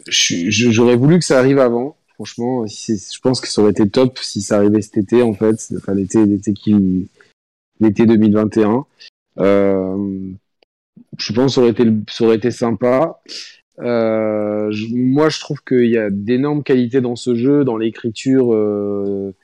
j'aurais 0.09 0.97
voulu 0.97 1.19
que 1.19 1.25
ça 1.25 1.39
arrive 1.39 1.59
avant. 1.59 1.97
Franchement, 2.15 2.67
je 2.67 3.19
pense 3.21 3.41
que 3.41 3.49
ça 3.49 3.63
aurait 3.63 3.71
été 3.71 3.89
top 3.89 4.19
si 4.19 4.43
ça 4.43 4.57
arrivait 4.59 4.83
cet 4.83 4.99
été, 4.99 5.23
en 5.23 5.33
fait, 5.33 5.73
enfin 5.77 5.95
l'été, 5.95 6.27
l'été 6.27 6.53
qui, 6.53 7.09
l'été 7.81 8.05
2021. 8.05 8.85
Euh, 9.39 10.33
je 11.19 11.33
pense 11.33 11.47
que 11.47 11.55
ça 11.55 11.61
aurait 11.61 11.71
été, 11.71 11.85
ça 12.09 12.25
aurait 12.25 12.37
été 12.37 12.51
sympa. 12.51 13.21
Euh, 13.81 14.73
moi, 14.91 15.29
je 15.29 15.41
trouve 15.41 15.63
qu'il 15.67 15.89
y 15.89 15.99
a 15.99 16.11
d'énormes 16.11 16.63
qualités 16.63 17.01
dans 17.01 17.17
ce 17.17 17.35
jeu, 17.35 17.65
dans 17.65 17.77
l'écriture 17.77 18.53
euh, 18.55 19.35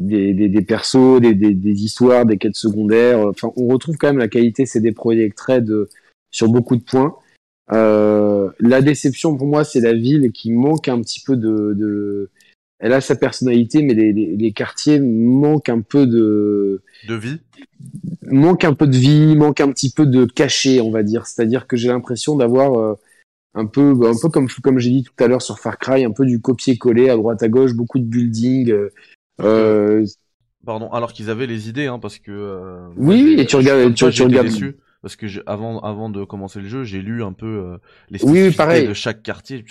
des, 0.00 0.34
des, 0.34 0.48
des, 0.48 0.62
persos, 0.62 1.20
des, 1.20 1.34
des, 1.34 1.82
histoires, 1.82 2.26
des 2.26 2.38
quêtes 2.38 2.56
secondaires. 2.56 3.20
Enfin, 3.20 3.52
on 3.56 3.68
retrouve 3.68 3.96
quand 3.96 4.08
même 4.08 4.18
la 4.18 4.28
qualité, 4.28 4.66
c'est 4.66 4.80
des 4.80 4.92
projets 4.92 5.30
trade 5.34 5.72
sur 6.30 6.48
beaucoup 6.48 6.76
de 6.76 6.82
points. 6.82 7.16
Euh, 7.72 8.50
la 8.60 8.82
déception 8.82 9.36
pour 9.36 9.46
moi, 9.46 9.64
c'est 9.64 9.80
la 9.80 9.92
ville 9.92 10.30
qui 10.32 10.52
manque 10.52 10.88
un 10.88 11.00
petit 11.00 11.20
peu 11.20 11.36
de, 11.36 11.74
de... 11.74 12.30
elle 12.78 12.92
a 12.92 13.00
sa 13.00 13.16
personnalité, 13.16 13.82
mais 13.82 13.94
les, 13.94 14.12
les, 14.12 14.36
les, 14.36 14.52
quartiers 14.52 15.00
manquent 15.00 15.70
un 15.70 15.80
peu 15.80 16.06
de 16.06 16.82
de 17.08 17.14
vie 17.14 17.40
manque 18.30 18.64
un 18.64 18.74
peu 18.74 18.86
de 18.86 18.96
vie, 18.96 19.36
manque 19.36 19.60
un 19.60 19.70
petit 19.70 19.90
peu 19.90 20.06
de 20.06 20.24
cachet, 20.24 20.80
on 20.80 20.90
va 20.90 21.02
dire. 21.02 21.26
C'est-à-dire 21.26 21.66
que 21.66 21.76
j'ai 21.76 21.88
l'impression 21.88 22.36
d'avoir 22.36 22.78
euh, 22.78 22.94
un 23.54 23.66
peu, 23.66 23.94
un 24.06 24.14
peu 24.20 24.28
comme 24.28 24.48
comme 24.62 24.78
j'ai 24.78 24.90
dit 24.90 25.04
tout 25.04 25.24
à 25.24 25.28
l'heure 25.28 25.42
sur 25.42 25.58
Far 25.58 25.78
Cry, 25.78 26.04
un 26.04 26.12
peu 26.12 26.26
du 26.26 26.40
copier-coller 26.40 27.10
à 27.10 27.16
droite 27.16 27.42
à 27.42 27.48
gauche, 27.48 27.74
beaucoup 27.74 27.98
de 27.98 28.04
building. 28.04 28.70
Euh, 28.70 28.90
euh 29.40 30.06
Pardon, 30.64 30.90
alors 30.90 31.12
qu'ils 31.12 31.30
avaient 31.30 31.46
les 31.46 31.68
idées, 31.68 31.86
hein, 31.86 32.00
parce 32.00 32.18
que. 32.18 32.32
Euh, 32.32 32.88
oui, 32.96 33.36
et 33.38 33.46
tu 33.46 33.56
regardes, 33.56 33.94
tu, 33.94 34.10
tu 34.10 34.22
regardes. 34.22 34.48
Déçu 34.48 34.76
parce 35.06 35.16
que 35.16 35.26
avant, 35.46 35.78
avant 35.80 36.10
de 36.10 36.24
commencer 36.24 36.60
le 36.60 36.66
jeu, 36.66 36.84
j'ai 36.84 37.00
lu 37.00 37.22
un 37.22 37.32
peu 37.32 37.78
les 38.10 38.18
spécificités 38.18 38.88
de 38.88 38.94
chaque 38.94 39.22
quartier. 39.22 39.64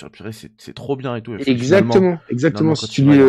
C'est 0.57 0.73
trop 0.73 0.95
bien 0.95 1.15
et 1.15 1.21
tout. 1.21 1.35
exactement, 1.35 2.17
exactement. 2.29 2.75
Si 2.75 2.87
tu, 2.87 3.01
lis, 3.03 3.19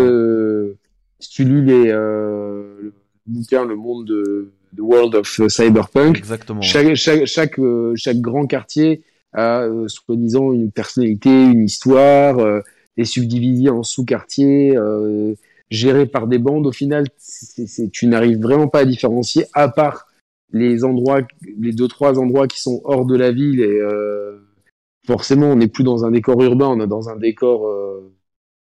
si 1.19 1.31
tu 1.31 1.45
lis 1.45 1.63
les 1.63 1.93
le 1.93 2.93
bouquin 3.27 3.65
Le 3.65 3.77
Monde 3.77 4.07
de 4.07 4.53
The 4.77 4.81
World 4.81 5.15
of 5.15 5.49
Cyberpunk. 5.49 6.17
Exactement. 6.17 6.63
Chaque, 6.63 6.95
chaque, 6.95 7.27
chaque, 7.27 7.59
euh, 7.59 7.95
chaque 7.97 8.21
grand 8.21 8.47
quartier 8.47 9.03
a 9.33 9.63
euh, 9.63 9.89
soi-disant 9.89 10.53
une 10.53 10.71
personnalité, 10.71 11.31
une 11.31 11.65
histoire, 11.65 12.39
euh, 12.39 12.61
est 12.97 13.05
subdivisé 13.05 13.69
en 13.69 13.83
sous-quartiers, 13.83 14.77
euh, 14.77 15.35
géré 15.71 16.07
par 16.07 16.27
des 16.27 16.39
bandes. 16.39 16.67
Au 16.67 16.73
final, 16.73 17.07
tu 17.93 18.07
n'arrives 18.07 18.41
vraiment 18.41 18.69
pas 18.69 18.81
à 18.81 18.85
différencier, 18.85 19.47
à 19.53 19.69
part 19.69 20.06
les 20.53 20.85
endroits, 20.85 21.21
les 21.59 21.73
deux 21.73 21.89
trois 21.89 22.19
endroits 22.19 22.47
qui 22.47 22.61
sont 22.61 22.81
hors 22.85 23.07
de 23.07 23.17
la 23.17 23.33
ville. 23.33 23.61
Et 23.61 23.81
euh, 23.81 24.39
forcément, 25.07 25.47
on 25.47 25.57
n'est 25.57 25.69
plus 25.69 25.85
dans 25.85 26.05
un 26.05 26.11
décor 26.11 26.43
urbain, 26.43 26.69
on 26.69 26.81
est 26.81 26.87
dans 26.87 27.09
un 27.09 27.17
décor 27.17 27.71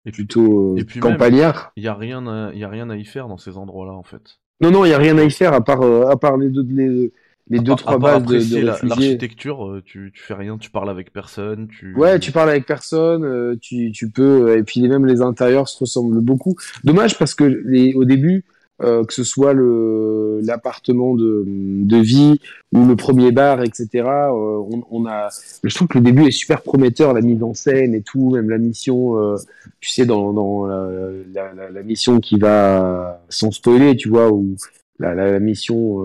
et 0.05 0.11
plutôt 0.11 0.75
et 0.77 0.83
puis 0.83 0.99
campagnard. 0.99 1.71
Il 1.77 1.83
y 1.83 1.87
a 1.87 1.93
rien, 1.93 2.51
il 2.53 2.59
y 2.59 2.63
a 2.63 2.69
rien 2.69 2.89
à 2.89 2.97
y 2.97 3.05
faire 3.05 3.27
dans 3.27 3.37
ces 3.37 3.57
endroits-là 3.57 3.93
en 3.93 4.03
fait. 4.03 4.39
Non, 4.61 4.71
non, 4.71 4.85
il 4.85 4.89
n'y 4.89 4.93
a 4.93 4.97
rien 4.97 5.17
à 5.17 5.23
y 5.23 5.31
faire 5.31 5.53
à 5.53 5.63
part, 5.63 5.81
euh, 5.81 6.07
à 6.07 6.15
part 6.15 6.37
les 6.37 6.49
deux, 6.49 6.65
les, 6.69 7.11
les 7.49 7.59
deux, 7.59 7.75
trois 7.75 7.97
bases 7.97 8.23
de, 8.23 8.37
de 8.37 8.87
L'architecture, 8.87 9.67
euh, 9.67 9.81
tu, 9.83 10.11
tu 10.13 10.21
fais 10.21 10.35
rien, 10.35 10.57
tu 10.57 10.69
parles 10.69 10.89
avec 10.89 11.11
personne. 11.11 11.67
Tu... 11.67 11.93
Ouais, 11.95 12.19
tu 12.19 12.31
parles 12.31 12.49
avec 12.49 12.65
personne, 12.65 13.25
euh, 13.25 13.55
tu, 13.59 13.91
tu 13.91 14.09
peux, 14.09 14.57
et 14.57 14.63
puis 14.63 14.81
même 14.87 15.05
les 15.05 15.21
intérieurs 15.21 15.67
se 15.67 15.79
ressemblent 15.79 16.21
beaucoup. 16.21 16.55
Dommage 16.83 17.17
parce 17.17 17.33
que 17.35 17.43
les, 17.43 17.93
au 17.93 18.05
début, 18.05 18.45
euh, 18.83 19.03
que 19.03 19.13
ce 19.13 19.23
soit 19.23 19.53
le 19.53 20.39
l'appartement 20.43 21.15
de, 21.15 21.43
de 21.45 21.97
vie 21.97 22.39
ou 22.73 22.85
le 22.85 22.95
premier 22.95 23.31
bar, 23.31 23.61
etc. 23.61 23.87
Euh, 23.93 24.29
on, 24.31 24.83
on, 24.91 25.05
a, 25.05 25.29
je 25.63 25.73
trouve 25.73 25.87
que 25.87 25.97
le 25.97 26.03
début 26.03 26.27
est 26.27 26.31
super 26.31 26.61
prometteur, 26.61 27.13
la 27.13 27.21
mise 27.21 27.43
en 27.43 27.53
scène 27.53 27.93
et 27.93 28.01
tout, 28.01 28.31
même 28.31 28.49
la 28.49 28.57
mission, 28.57 29.17
euh, 29.17 29.37
tu 29.79 29.89
sais, 29.89 30.05
dans, 30.05 30.33
dans 30.33 30.65
la, 30.65 31.53
la, 31.53 31.69
la, 31.69 31.83
mission 31.83 32.19
qui 32.19 32.37
va 32.37 33.23
sans 33.29 33.51
spoiler, 33.51 33.95
tu 33.95 34.09
vois, 34.09 34.31
ou 34.31 34.55
la, 34.99 35.13
la, 35.13 35.39
mission, 35.39 36.03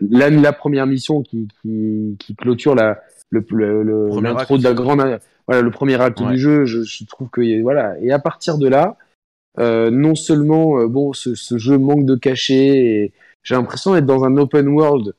la, 0.00 0.30
la 0.30 0.52
première 0.52 0.86
mission 0.86 1.22
qui, 1.22 1.48
qui, 1.62 2.16
qui 2.18 2.34
clôture 2.34 2.74
la 2.74 2.98
le, 3.30 3.44
le, 3.50 4.20
l'intro 4.20 4.58
de 4.58 4.64
la 4.64 4.74
grande, 4.74 5.20
voilà, 5.46 5.62
le 5.62 5.70
premier 5.70 6.00
acte 6.00 6.22
du 6.22 6.38
jeu. 6.38 6.64
Je, 6.64 6.82
je 6.82 7.04
trouve 7.04 7.28
que 7.28 7.62
voilà, 7.62 7.94
et 8.00 8.12
à 8.12 8.18
partir 8.18 8.58
de 8.58 8.68
là 8.68 8.96
euh, 9.58 9.90
non 9.90 10.14
seulement 10.14 10.80
euh, 10.80 10.86
bon 10.86 11.12
ce, 11.12 11.34
jeu 11.58 11.76
manque 11.76 12.06
de 12.06 12.14
cachet 12.14 12.54
et 12.54 13.12
j'ai 13.42 13.56
l'impression 13.56 13.94
d'être 13.94 14.06
dans 14.06 14.24
un 14.24 14.36
open 14.36 14.68
world 14.68 15.14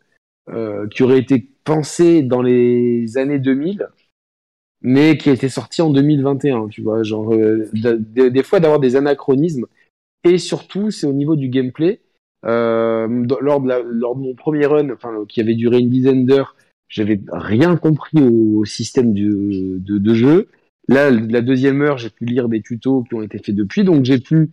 euh, 0.49 0.87
qui 0.87 1.03
aurait 1.03 1.19
été 1.19 1.49
pensé 1.65 2.23
dans 2.23 2.41
les 2.41 3.17
années 3.17 3.39
2000 3.39 3.89
mais 4.81 5.17
qui 5.17 5.29
a 5.29 5.33
été 5.33 5.49
sorti 5.49 5.81
en 5.81 5.89
2021 5.89 6.69
tu 6.69 6.81
vois. 6.81 7.03
Genre 7.03 7.35
des 7.73 8.43
fois 8.43 8.59
d'avoir 8.59 8.79
des 8.79 8.95
anachronismes. 8.95 9.67
Et 10.23 10.37
surtout 10.37 10.91
c'est 10.91 11.05
au 11.05 11.13
niveau 11.13 11.35
du 11.35 11.49
gameplay. 11.49 12.01
Lors, 12.43 13.61
de 13.61 14.19
mon 14.19 14.33
premier 14.33 14.65
run 14.65 14.89
enfin 14.91 15.25
qui 15.27 15.41
avait 15.41 15.53
duré 15.53 15.79
une 15.79 15.89
dizaine 15.89 16.25
d'heures 16.25 16.55
j'avais 16.87 17.21
rien 17.31 17.77
compris 17.77 18.17
au, 18.23 18.65
système 18.65 19.13
de 19.13 20.13
jeu 20.15 20.47
Là, 20.87 21.09
la 21.11 21.41
deuxième 21.41 21.81
heure, 21.81 21.97
j'ai 21.97 22.09
pu 22.09 22.25
lire 22.25 22.49
des 22.49 22.61
tutos 22.61 23.03
qui 23.03 23.15
ont 23.15 23.21
été 23.21 23.37
faits 23.37 23.55
depuis, 23.55 23.83
donc 23.83 24.03
j'ai 24.03 24.19
pu 24.19 24.51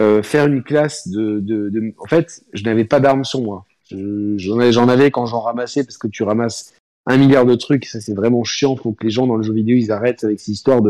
euh, 0.00 0.22
faire 0.22 0.46
une 0.46 0.62
classe 0.62 1.08
de, 1.08 1.40
de, 1.40 1.68
de... 1.70 1.94
En 1.98 2.06
fait, 2.06 2.42
je 2.52 2.64
n'avais 2.64 2.84
pas 2.84 3.00
d'armes 3.00 3.24
sur 3.24 3.42
moi. 3.42 3.64
J'en 3.90 4.88
avais 4.88 5.10
quand 5.10 5.26
j'en 5.26 5.40
ramassais, 5.40 5.84
parce 5.84 5.98
que 5.98 6.08
tu 6.08 6.22
ramasses 6.22 6.74
un 7.06 7.18
milliard 7.18 7.46
de 7.46 7.54
trucs, 7.54 7.84
ça 7.84 8.00
c'est 8.00 8.14
vraiment 8.14 8.42
chiant, 8.42 8.74
faut 8.76 8.92
que 8.92 9.04
les 9.04 9.10
gens 9.10 9.26
dans 9.26 9.36
le 9.36 9.42
jeu 9.42 9.52
vidéo, 9.52 9.76
ils 9.76 9.92
arrêtent 9.92 10.24
avec 10.24 10.40
ces 10.40 10.52
histoires 10.52 10.82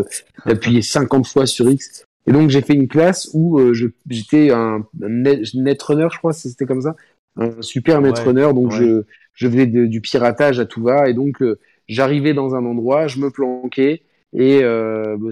d'appuyer 0.46 0.80
50 0.80 1.26
fois 1.26 1.46
sur 1.46 1.68
X. 1.68 2.04
Et 2.26 2.32
donc 2.32 2.50
j'ai 2.50 2.62
fait 2.62 2.72
une 2.72 2.88
classe 2.88 3.30
où 3.34 3.60
euh, 3.60 3.74
j'étais 4.08 4.50
un, 4.50 4.84
netrunner, 4.98 6.08
je 6.10 6.18
crois, 6.18 6.32
c'était 6.32 6.64
comme 6.64 6.80
ça, 6.80 6.96
un 7.36 7.60
super 7.60 8.00
netrunner, 8.00 8.48
donc 8.54 8.72
je, 8.72 9.02
je 9.34 9.48
faisais 9.48 9.66
du 9.66 10.00
piratage 10.00 10.58
à 10.58 10.64
tout 10.64 10.82
va, 10.82 11.08
et 11.08 11.14
donc 11.14 11.42
euh, 11.42 11.58
j'arrivais 11.86 12.32
dans 12.32 12.54
un 12.54 12.64
endroit, 12.64 13.06
je 13.06 13.20
me 13.20 13.30
planquais, 13.30 14.02
et 14.36 14.62
euh, 14.62 15.16
bah, 15.18 15.30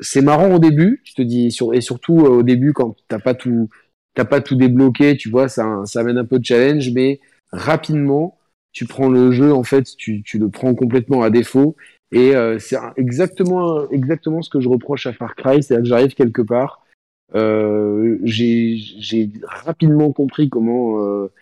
c'est 0.00 0.22
marrant 0.22 0.54
au 0.54 0.58
début, 0.58 1.02
je 1.04 1.14
te 1.14 1.22
dis, 1.22 1.54
et 1.74 1.80
surtout 1.82 2.20
euh, 2.20 2.30
au 2.30 2.42
début 2.42 2.72
quand 2.72 2.96
t'as 3.08 3.18
pas 3.18 3.34
tout, 3.34 3.68
t'as 4.14 4.24
pas 4.24 4.40
tout 4.40 4.56
débloqué, 4.56 5.16
tu 5.18 5.28
vois, 5.28 5.48
ça, 5.48 5.82
ça 5.84 6.00
amène 6.00 6.16
un 6.16 6.24
peu 6.24 6.38
de 6.38 6.44
challenge, 6.44 6.90
mais 6.94 7.20
rapidement, 7.52 8.38
tu 8.72 8.86
prends 8.86 9.10
le 9.10 9.32
jeu, 9.32 9.52
en 9.52 9.62
fait, 9.62 9.84
tu, 9.96 10.22
tu 10.22 10.38
le 10.38 10.48
prends 10.48 10.74
complètement 10.74 11.22
à 11.22 11.30
défaut. 11.30 11.76
Et 12.10 12.34
euh, 12.34 12.58
c'est 12.58 12.78
exactement, 12.96 13.88
exactement 13.90 14.40
ce 14.40 14.48
que 14.48 14.60
je 14.60 14.68
reproche 14.68 15.06
à 15.06 15.12
Far 15.12 15.34
Cry, 15.34 15.62
c'est-à-dire 15.62 15.82
que 15.82 15.88
j'arrive 15.88 16.14
quelque 16.14 16.42
part, 16.42 16.86
euh, 17.34 18.18
j'ai 18.22 19.30
rapidement 19.42 20.12
compris 20.12 20.48
comment 20.48 21.04
euh, 21.04 21.32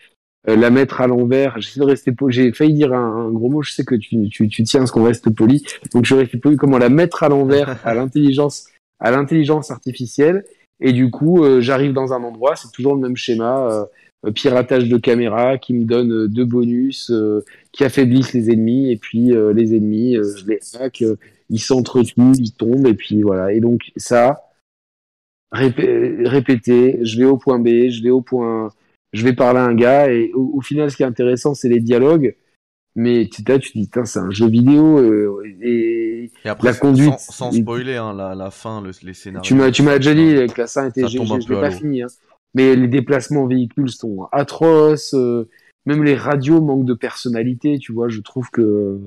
la 0.46 0.70
mettre 0.70 1.00
à 1.00 1.06
l'envers. 1.06 1.60
J'essaie 1.60 1.80
de 1.80 1.84
rester 1.84 2.12
poli. 2.12 2.34
J'ai 2.34 2.52
failli 2.52 2.74
dire 2.74 2.92
un, 2.92 3.30
gros 3.30 3.50
mot. 3.50 3.62
Je 3.62 3.72
sais 3.72 3.84
que 3.84 3.94
tu, 3.94 4.28
tu, 4.28 4.48
tu 4.48 4.62
tiens 4.62 4.82
à 4.82 4.86
ce 4.86 4.92
qu'on 4.92 5.04
reste 5.04 5.30
poli. 5.30 5.64
Donc 5.92 6.04
je 6.04 6.14
reste 6.14 6.38
poli. 6.40 6.56
Comment 6.56 6.78
la 6.78 6.88
mettre 6.88 7.22
à 7.22 7.28
l'envers 7.28 7.78
à 7.86 7.94
l'intelligence, 7.94 8.68
à 9.00 9.10
l'intelligence 9.10 9.70
artificielle. 9.70 10.44
Et 10.80 10.92
du 10.92 11.10
coup, 11.10 11.44
euh, 11.44 11.60
j'arrive 11.60 11.92
dans 11.92 12.12
un 12.12 12.22
endroit. 12.22 12.56
C'est 12.56 12.70
toujours 12.72 12.94
le 12.94 13.00
même 13.00 13.16
schéma. 13.16 13.68
Euh, 13.70 13.84
piratage 14.34 14.88
de 14.88 14.96
caméra 14.96 15.58
qui 15.58 15.74
me 15.74 15.84
donne 15.84 16.28
deux 16.28 16.46
bonus, 16.46 17.12
qui 17.72 17.84
affaiblissent 17.84 18.32
les 18.32 18.50
ennemis. 18.50 18.90
Et 18.90 18.96
puis 18.96 19.32
les 19.54 19.76
ennemis, 19.76 20.14
je 20.14 20.46
les 20.46 20.58
hack. 20.80 21.04
ils 21.50 21.60
s'entretuent, 21.60 22.32
ils 22.38 22.52
tombent. 22.52 22.86
Et 22.86 22.94
puis 22.94 23.20
voilà. 23.20 23.52
Et 23.52 23.60
donc 23.60 23.92
ça, 23.96 24.40
répéter. 25.52 27.00
Je 27.02 27.18
vais 27.18 27.26
au 27.26 27.36
point 27.36 27.58
B. 27.58 27.90
Je 27.90 28.02
vais 28.02 28.08
au 28.08 28.22
point 28.22 28.70
je 29.14 29.24
vais 29.24 29.32
parler 29.32 29.60
à 29.60 29.64
un 29.64 29.74
gars 29.74 30.12
et 30.12 30.32
au, 30.34 30.60
final, 30.60 30.90
ce 30.90 30.96
qui 30.96 31.04
est 31.04 31.06
intéressant, 31.06 31.54
c'est 31.54 31.68
les 31.68 31.80
dialogues. 31.80 32.36
Mais 32.96 33.28
tu 33.28 33.42
tu 33.42 33.78
dis, 33.78 33.90
c'est 34.04 34.18
un 34.18 34.30
jeu 34.30 34.48
vidéo 34.48 34.98
euh, 34.98 35.42
et, 35.62 36.30
après, 36.44 36.68
la 36.68 36.74
conduite. 36.74 37.18
Sans, 37.18 37.50
spoiler, 37.50 37.96
hein, 37.96 38.12
la, 38.12 38.34
la, 38.34 38.50
fin, 38.50 38.80
le, 38.80 38.90
les 39.02 39.14
scénarios. 39.14 39.42
Tu 39.42 39.54
m'as, 39.54 39.70
tu 39.72 39.82
m'as 39.82 39.98
déjà 39.98 40.14
dit 40.14 40.52
que 40.52 40.60
la 40.60 40.66
fin 40.66 40.88
était. 40.88 41.06
Je 41.08 41.18
l'ai 41.18 41.60
pas 41.60 41.70
fini. 41.72 42.02
Hein. 42.02 42.08
Mais 42.54 42.76
les 42.76 42.86
déplacements 42.86 43.46
véhicules 43.46 43.90
sont 43.90 44.28
atroces. 44.30 45.14
Euh, 45.14 45.48
même 45.86 46.04
les 46.04 46.14
radios 46.14 46.60
manquent 46.60 46.86
de 46.86 46.94
personnalité, 46.94 47.78
tu 47.78 47.92
vois. 47.92 48.08
Je 48.08 48.20
trouve 48.20 48.48
que, 48.50 49.00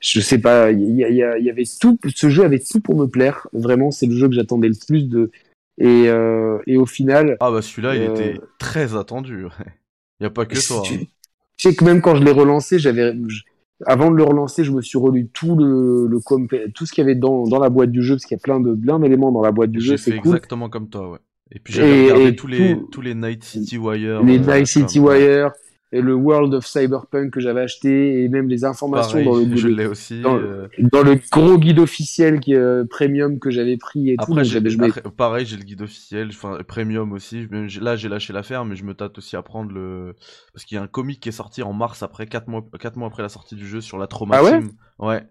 je 0.00 0.20
sais 0.20 0.38
pas, 0.38 0.70
il 0.70 0.80
y, 0.80 1.02
y, 1.02 1.18
y, 1.18 1.50
avait 1.50 1.64
tout. 1.80 1.98
Ce 2.14 2.28
jeu 2.28 2.44
avait 2.44 2.60
tout 2.60 2.80
pour 2.80 2.96
me 2.96 3.06
plaire. 3.06 3.48
Vraiment, 3.52 3.90
c'est 3.90 4.06
le 4.06 4.16
jeu 4.16 4.28
que 4.28 4.34
j'attendais 4.34 4.68
le 4.68 4.76
plus 4.86 5.08
de. 5.08 5.30
Et, 5.78 6.08
euh, 6.08 6.58
et 6.66 6.76
au 6.76 6.86
final. 6.86 7.36
Ah 7.40 7.50
bah 7.50 7.62
celui-là, 7.62 7.96
il 7.96 8.02
euh, 8.02 8.14
était 8.14 8.40
très 8.58 8.96
attendu. 8.96 9.46
Il 10.20 10.24
y 10.24 10.26
a 10.26 10.30
pas 10.30 10.46
que 10.46 10.54
toi. 10.54 10.82
Tu, 10.84 10.94
hein. 10.94 10.98
tu, 11.56 11.68
sais 11.68 11.74
que 11.74 11.84
même 11.84 12.00
quand 12.00 12.16
je 12.16 12.22
l'ai 12.22 12.30
relancé, 12.30 12.78
j'avais. 12.78 13.12
Avant 13.86 14.10
de 14.10 14.16
le 14.16 14.22
relancer, 14.22 14.62
je 14.62 14.70
me 14.70 14.80
suis 14.80 14.98
relu 14.98 15.28
tout 15.32 15.56
le, 15.56 16.06
le 16.06 16.70
tout 16.72 16.86
ce 16.86 16.92
qu'il 16.92 17.02
y 17.02 17.04
avait 17.04 17.16
dans, 17.16 17.44
dans 17.44 17.58
la 17.58 17.70
boîte 17.70 17.90
du 17.90 18.02
jeu, 18.02 18.14
parce 18.14 18.24
qu'il 18.24 18.36
y 18.36 18.40
a 18.40 18.42
plein 18.42 18.60
de 18.60 18.72
plein 18.72 19.00
d'éléments 19.00 19.32
dans 19.32 19.42
la 19.42 19.50
boîte 19.50 19.72
du 19.72 19.80
jeu. 19.80 19.96
C'est 19.96 20.14
exactement 20.14 20.68
comme 20.68 20.88
toi, 20.88 21.10
ouais. 21.10 21.18
Et 21.52 21.58
puis 21.58 21.74
j'ai 21.74 21.82
regardé 21.82 22.36
tous 22.36 22.46
les 22.46 22.76
tous 22.90 23.00
les 23.00 23.14
Night 23.14 23.44
City 23.44 23.76
Wire. 23.76 24.22
Les 24.22 24.38
euh, 24.38 24.56
Night 24.56 24.66
City 24.66 24.98
Wire, 24.98 25.52
et 25.94 26.00
le 26.00 26.12
World 26.12 26.52
of 26.54 26.66
Cyberpunk 26.66 27.30
que 27.30 27.38
j'avais 27.38 27.60
acheté 27.60 28.24
et 28.24 28.28
même 28.28 28.48
les 28.48 28.64
informations 28.64 29.24
dans 29.24 29.36
le 29.36 29.56
je 29.56 29.68
l'ai 29.68 29.86
aussi 29.86 30.20
dans, 30.20 30.36
euh. 30.36 30.66
dans, 30.78 31.04
le 31.04 31.20
gros 31.30 31.56
guide 31.56 31.78
officiel 31.78 32.40
qui 32.40 32.52
est 32.52 32.56
euh, 32.56 32.84
premium 32.84 33.38
que 33.38 33.50
j'avais 33.50 33.76
pris 33.76 34.10
et 34.10 34.16
après, 34.18 34.42
tout. 34.42 35.10
pareil, 35.12 35.46
j'ai 35.46 35.56
le 35.56 35.62
guide 35.62 35.82
officiel, 35.82 36.28
enfin 36.30 36.58
premium 36.66 37.12
aussi. 37.12 37.46
Là, 37.80 37.94
j'ai 37.94 38.08
lâché 38.08 38.32
l'affaire, 38.32 38.64
mais 38.64 38.74
je 38.74 38.82
me 38.82 38.94
tâte 38.94 39.18
aussi 39.18 39.36
à 39.36 39.42
prendre 39.42 39.70
le 39.70 40.16
parce 40.52 40.64
qu'il 40.64 40.74
y 40.74 40.78
a 40.78 40.82
un 40.82 40.88
comic 40.88 41.20
qui 41.20 41.28
est 41.28 41.32
sorti 41.32 41.62
en 41.62 41.72
mars 41.72 42.02
après 42.02 42.26
4 42.26 42.48
mois 42.48 42.64
4 42.80 42.96
mois 42.96 43.06
après 43.06 43.22
la 43.22 43.28
sortie 43.28 43.54
du 43.54 43.66
jeu 43.66 43.80
sur 43.80 43.96
la 43.96 44.08
trauma 44.08 44.38
ah 44.38 44.42
ouais? 44.42 44.60
Ouais. 44.98 45.22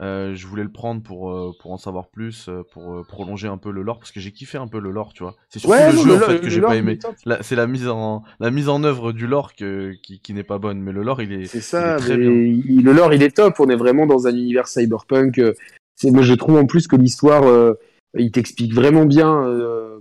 Euh, 0.00 0.36
je 0.36 0.46
voulais 0.46 0.62
le 0.62 0.70
prendre 0.70 1.02
pour 1.02 1.32
euh, 1.32 1.50
pour 1.60 1.72
en 1.72 1.76
savoir 1.76 2.08
plus, 2.08 2.48
euh, 2.48 2.62
pour 2.72 2.94
euh, 2.94 3.02
prolonger 3.02 3.48
un 3.48 3.56
peu 3.58 3.72
le 3.72 3.82
lore 3.82 3.98
parce 3.98 4.12
que 4.12 4.20
j'ai 4.20 4.30
kiffé 4.30 4.56
un 4.56 4.68
peu 4.68 4.78
le 4.78 4.92
lore, 4.92 5.12
tu 5.12 5.24
vois. 5.24 5.34
C'est 5.48 5.58
surtout 5.58 5.74
le 5.76 5.90
jeu 5.90 6.14
en 6.14 6.20
fait 6.20 6.40
que 6.40 6.48
j'ai 6.48 6.60
pas 6.60 6.76
aimé. 6.76 7.00
C'est 7.40 7.56
la 7.56 7.66
mise 7.66 7.88
en 7.88 8.22
la 8.38 8.52
mise 8.52 8.68
en 8.68 8.84
œuvre 8.84 9.10
du 9.12 9.26
lore 9.26 9.54
que, 9.56 9.92
qui, 10.04 10.20
qui 10.20 10.34
n'est 10.34 10.44
pas 10.44 10.58
bonne, 10.58 10.80
mais 10.80 10.92
le 10.92 11.02
lore 11.02 11.20
il 11.20 11.32
est, 11.32 11.46
c'est 11.46 11.60
ça, 11.60 11.96
très 11.96 12.16
bien. 12.16 12.30
le 12.30 12.92
lore 12.92 13.12
il 13.12 13.24
est 13.24 13.34
top. 13.34 13.58
On 13.58 13.68
est 13.68 13.76
vraiment 13.76 14.06
dans 14.06 14.28
un 14.28 14.34
univers 14.36 14.68
cyberpunk. 14.68 15.40
C'est 15.96 16.12
moi 16.12 16.22
je 16.22 16.34
trouve 16.34 16.58
en 16.58 16.66
plus 16.66 16.86
que 16.86 16.94
l'histoire 16.94 17.74
il 18.16 18.30
t'explique 18.30 18.74
vraiment 18.74 19.04
bien 19.04 19.42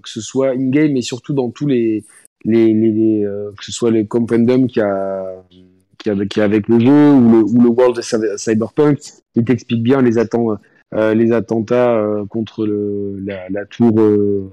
que 0.04 0.10
ce 0.10 0.22
soit 0.22 0.52
in 0.52 0.70
game 0.70 0.93
mais 0.93 1.02
surtout 1.02 1.34
dans 1.34 1.50
tous 1.50 1.66
les 1.66 2.06
les, 2.45 2.72
les, 2.72 2.91
les 2.91 3.28
que 3.58 3.66
ce 3.66 3.72
soit 3.72 3.89
les 3.89 4.06
compendum 4.06 4.68
qui 4.68 4.80
a 4.80 5.26
qui 6.30 6.39
est 6.39 6.43
avec 6.43 6.68
le 6.68 6.80
jeu 6.80 7.12
ou 7.12 7.32
le, 7.32 7.43
ou 7.43 7.62
le 7.62 7.70
World 7.70 8.01
Cyberpunk, 8.38 8.99
il 9.36 9.43
t'explique 9.43 9.84
bien 9.84 10.01
les, 10.01 10.18
euh, 10.18 11.14
les 11.14 11.32
attentats 11.32 11.95
euh, 11.95 12.26
contre 12.26 12.66
le, 12.66 13.20
la, 13.26 13.49
la 13.49 13.66
tour 13.66 13.99
euh, 13.99 14.51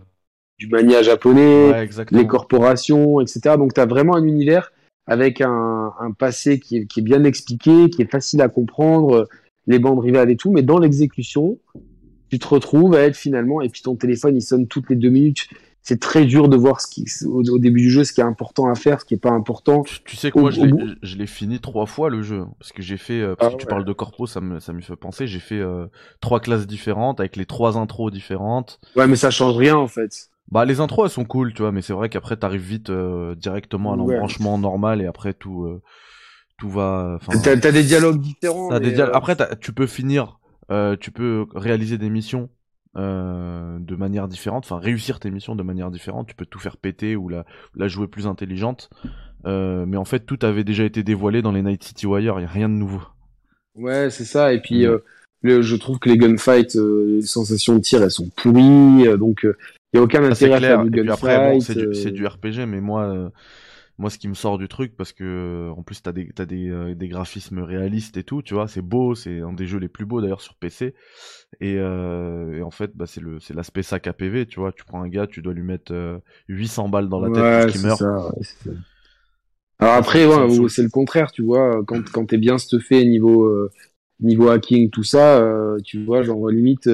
du 0.58 0.68
mania 0.68 1.02
japonais, 1.02 1.88
les 2.10 2.26
corporations, 2.26 3.20
etc. 3.20 3.56
Donc 3.56 3.74
tu 3.74 3.80
as 3.80 3.86
vraiment 3.86 4.16
un 4.16 4.24
univers 4.24 4.72
avec 5.06 5.40
un, 5.40 5.92
un 6.00 6.12
passé 6.12 6.58
qui 6.58 6.78
est, 6.78 6.86
qui 6.86 7.00
est, 7.00 7.02
bien 7.02 7.24
expliqué, 7.24 7.90
qui 7.90 8.02
est 8.02 8.10
facile 8.10 8.40
à 8.40 8.48
comprendre, 8.48 9.28
les 9.66 9.78
bandes 9.78 10.00
rivales 10.00 10.30
et 10.30 10.36
tout, 10.36 10.50
mais 10.50 10.62
dans 10.62 10.78
l'exécution, 10.78 11.58
tu 12.30 12.38
te 12.38 12.46
retrouves 12.46 12.94
à 12.94 13.00
être 13.00 13.16
finalement, 13.16 13.60
et 13.60 13.68
puis 13.68 13.82
ton 13.82 13.96
téléphone 13.96 14.36
il 14.36 14.42
sonne 14.42 14.66
toutes 14.66 14.90
les 14.90 14.96
deux 14.96 15.10
minutes, 15.10 15.48
c'est 15.84 16.00
très 16.00 16.24
dur 16.24 16.48
de 16.48 16.56
voir 16.56 16.80
ce 16.80 16.86
qui, 16.86 17.04
au, 17.26 17.58
début 17.58 17.82
du 17.82 17.90
jeu 17.90 18.04
ce 18.04 18.14
qui 18.14 18.22
est 18.22 18.24
important 18.24 18.70
à 18.70 18.74
faire, 18.74 19.02
ce 19.02 19.04
qui 19.04 19.12
est 19.12 19.18
pas 19.18 19.30
important. 19.30 19.82
Tu, 19.82 20.16
sais 20.16 20.30
que 20.30 20.38
moi, 20.38 20.50
je 20.50 21.16
l'ai 21.16 21.26
fini 21.26 21.60
trois 21.60 21.84
fois 21.84 22.08
le 22.08 22.22
jeu, 22.22 22.46
parce 22.58 22.72
que 22.72 22.80
j'ai 22.80 22.96
fait, 22.96 23.20
euh, 23.20 23.36
parce 23.36 23.52
ah 23.52 23.56
que 23.56 23.60
tu 23.60 23.66
parles 23.66 23.84
de 23.84 23.92
corpo, 23.92 24.26
ça 24.26 24.40
me, 24.40 24.60
ça 24.60 24.72
me 24.72 24.80
fait 24.80 24.96
penser, 24.96 25.26
j'ai 25.26 25.40
fait 25.40 25.60
euh, 25.60 25.84
trois 26.22 26.40
classes 26.40 26.66
différentes 26.66 27.20
avec 27.20 27.36
les 27.36 27.44
trois 27.44 27.76
intros 27.76 28.10
différentes. 28.10 28.80
Ouais, 28.96 29.06
mais 29.06 29.16
ça 29.16 29.30
change 29.30 29.56
rien 29.56 29.76
en 29.76 29.86
fait. 29.86 30.30
Bah 30.50 30.64
les 30.64 30.80
intros 30.80 31.04
elles 31.04 31.14
sont 31.14 31.26
cool, 31.26 31.52
tu 31.52 31.60
vois, 31.60 31.70
mais 31.70 31.82
c'est 31.82 31.92
vrai 31.92 32.08
qu'après 32.08 32.38
t'arrives 32.38 32.62
vite 32.62 32.88
euh, 32.88 33.34
directement 33.34 33.92
à 33.92 33.96
l'embranchement 33.96 34.56
normal 34.56 35.02
et 35.02 35.06
après 35.06 35.34
tout, 35.34 35.80
tout 36.56 36.70
va. 36.70 37.18
T'as 37.42 37.52
as 37.52 37.72
des 37.72 37.82
dialogues 37.82 38.20
différents. 38.22 38.78
des 38.80 39.00
Après 39.02 39.36
tu 39.60 39.74
peux 39.74 39.86
finir, 39.86 40.38
tu 40.98 41.10
peux 41.10 41.44
réaliser 41.54 41.98
des 41.98 42.08
missions 42.08 42.48
euh, 42.96 43.78
de 43.80 43.96
manière 43.96 44.28
différente, 44.28 44.64
enfin 44.64 44.78
réussir 44.78 45.20
tes 45.20 45.30
missions 45.30 45.56
de 45.56 45.62
manière 45.62 45.90
différente, 45.90 46.28
tu 46.28 46.34
peux 46.34 46.46
tout 46.46 46.58
faire 46.58 46.76
péter 46.76 47.16
ou 47.16 47.28
la, 47.28 47.44
la 47.74 47.88
jouer 47.88 48.06
plus 48.06 48.26
intelligente, 48.26 48.90
euh, 49.46 49.84
mais 49.86 49.96
en 49.96 50.04
fait 50.04 50.20
tout 50.20 50.38
avait 50.42 50.64
déjà 50.64 50.84
été 50.84 51.02
dévoilé 51.02 51.42
dans 51.42 51.52
les 51.52 51.62
Night 51.62 51.82
City 51.82 52.06
Wire, 52.06 52.38
il 52.38 52.42
y 52.42 52.44
a 52.44 52.48
rien 52.48 52.68
de 52.68 52.74
nouveau. 52.74 53.02
Ouais, 53.74 54.10
c'est 54.10 54.24
ça, 54.24 54.52
et 54.52 54.60
puis 54.60 54.86
euh, 54.86 54.98
le, 55.42 55.60
je 55.62 55.76
trouve 55.76 55.98
que 55.98 56.08
les 56.08 56.16
gunfights, 56.16 56.76
les 56.76 57.22
sensations 57.22 57.74
de 57.76 57.80
tir, 57.80 58.02
elles 58.02 58.10
sont 58.10 58.30
pourries, 58.36 59.08
donc 59.18 59.40
il 59.44 59.96
y 59.96 59.98
a 59.98 60.02
aucun 60.02 60.22
intérêt 60.22 60.54
à 60.54 60.60
faire 60.60 60.84
du 60.84 60.90
gunfight. 60.90 61.12
Après, 61.12 61.60
c'est 61.60 62.10
du, 62.10 62.12
du, 62.12 62.26
RPG, 62.26 62.66
mais 62.66 62.80
moi 62.80 63.32
moi 63.98 64.10
ce 64.10 64.18
qui 64.18 64.28
me 64.28 64.34
sort 64.34 64.58
du 64.58 64.66
truc 64.66 64.96
parce 64.96 65.12
que 65.12 65.70
en 65.76 65.82
plus 65.82 66.02
t'as 66.02 66.12
des 66.12 66.30
t'as 66.34 66.46
des, 66.46 66.68
euh, 66.68 66.94
des 66.94 67.08
graphismes 67.08 67.60
réalistes 67.60 68.16
et 68.16 68.24
tout 68.24 68.42
tu 68.42 68.54
vois 68.54 68.66
c'est 68.66 68.82
beau 68.82 69.14
c'est 69.14 69.40
un 69.40 69.52
des 69.52 69.66
jeux 69.66 69.78
les 69.78 69.88
plus 69.88 70.04
beaux 70.04 70.20
d'ailleurs 70.20 70.40
sur 70.40 70.56
PC 70.56 70.94
et, 71.60 71.76
euh, 71.78 72.58
et 72.58 72.62
en 72.62 72.70
fait 72.70 72.90
bah 72.96 73.06
c'est 73.06 73.20
le 73.20 73.38
c'est 73.38 73.54
l'aspect 73.54 73.82
sac 73.82 74.06
à 74.08 74.12
PV 74.12 74.46
tu 74.46 74.58
vois. 74.58 74.72
Tu 74.72 74.84
prends 74.84 75.02
un 75.02 75.08
gars 75.08 75.26
tu 75.26 75.42
dois 75.42 75.52
lui 75.52 75.62
mettre 75.62 76.20
800 76.48 76.86
euh, 76.86 76.90
balles 76.90 77.08
dans 77.08 77.20
la 77.20 77.30
tête 77.30 77.64
pour 77.64 77.72
qu'il 77.72 77.86
meurt 77.86 77.98
ça, 77.98 78.32
alors 79.78 79.94
après 79.94 80.26
ouais, 80.26 80.68
c'est 80.68 80.82
le 80.82 80.88
contraire 80.88 81.30
tu 81.30 81.42
vois. 81.42 81.82
Quand 81.86 82.02
quand 82.10 82.26
t'es 82.26 82.38
bien 82.38 82.58
stuffé 82.58 83.04
niveau 83.04 83.44
euh, 83.44 83.70
niveau 84.20 84.48
hacking 84.48 84.90
tout 84.90 85.04
ça 85.04 85.44
tu 85.84 86.04
vois 86.04 86.22
genre 86.22 86.48
limite 86.48 86.90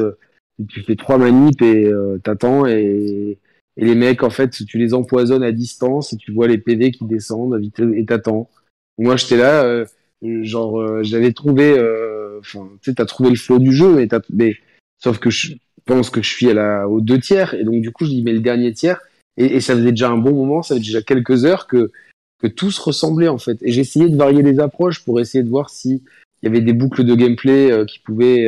tu 0.69 0.83
fais 0.83 0.97
trois 0.97 1.17
manips 1.17 1.63
et 1.63 1.91
t'attends 2.23 2.67
et 2.67 3.39
et 3.81 3.85
les 3.87 3.95
mecs, 3.95 4.23
en 4.23 4.29
fait, 4.29 4.51
tu 4.67 4.77
les 4.77 4.93
empoisonnes 4.93 5.43
à 5.43 5.53
distance 5.53 6.13
et 6.13 6.19
tu 6.19 6.33
vois 6.33 6.47
les 6.47 6.59
PV 6.59 6.91
qui 6.91 7.07
descendent 7.07 7.59
et 7.97 8.05
t'attends. 8.05 8.51
Moi, 8.99 9.17
j'étais 9.17 9.39
là, 9.39 9.65
euh, 9.65 9.87
genre, 10.43 10.79
euh, 10.79 11.03
j'avais 11.03 11.33
trouvé, 11.33 11.79
euh, 11.79 12.41
enfin, 12.41 12.69
tu 12.83 12.91
sais, 12.91 12.95
t'as 12.95 13.07
trouvé 13.07 13.31
le 13.31 13.37
flow 13.37 13.59
du 13.59 13.73
jeu, 13.73 13.95
mais, 13.95 14.07
mais 14.29 14.55
sauf 15.03 15.19
que 15.19 15.31
je 15.31 15.55
pense 15.87 16.11
que 16.11 16.21
je 16.21 16.29
suis 16.29 16.51
à 16.51 16.55
la, 16.55 16.89
aux 16.89 17.01
deux 17.01 17.19
tiers, 17.19 17.55
et 17.55 17.65
donc 17.65 17.81
du 17.81 17.91
coup, 17.91 18.05
je 18.05 18.11
dis, 18.11 18.23
mais 18.23 18.35
le 18.35 18.41
dernier 18.41 18.75
tiers, 18.75 19.01
et, 19.39 19.47
et, 19.47 19.61
ça 19.63 19.75
faisait 19.75 19.93
déjà 19.93 20.11
un 20.11 20.19
bon 20.19 20.35
moment, 20.35 20.63
ça 20.63 20.75
faisait 20.75 20.85
déjà 20.85 21.01
quelques 21.01 21.47
heures 21.47 21.67
que, 21.67 21.91
que 22.43 22.49
tout 22.49 22.71
se 22.71 22.83
ressemblait, 22.83 23.29
en 23.29 23.39
fait. 23.39 23.57
Et 23.63 23.79
essayé 23.79 24.11
de 24.11 24.17
varier 24.17 24.43
les 24.43 24.61
approches 24.61 25.03
pour 25.03 25.21
essayer 25.21 25.43
de 25.43 25.49
voir 25.49 25.71
si 25.71 26.03
il 26.43 26.45
y 26.45 26.49
avait 26.49 26.61
des 26.61 26.75
boucles 26.75 27.05
de 27.05 27.15
gameplay 27.15 27.87
qui 27.87 27.99
pouvaient 28.01 28.47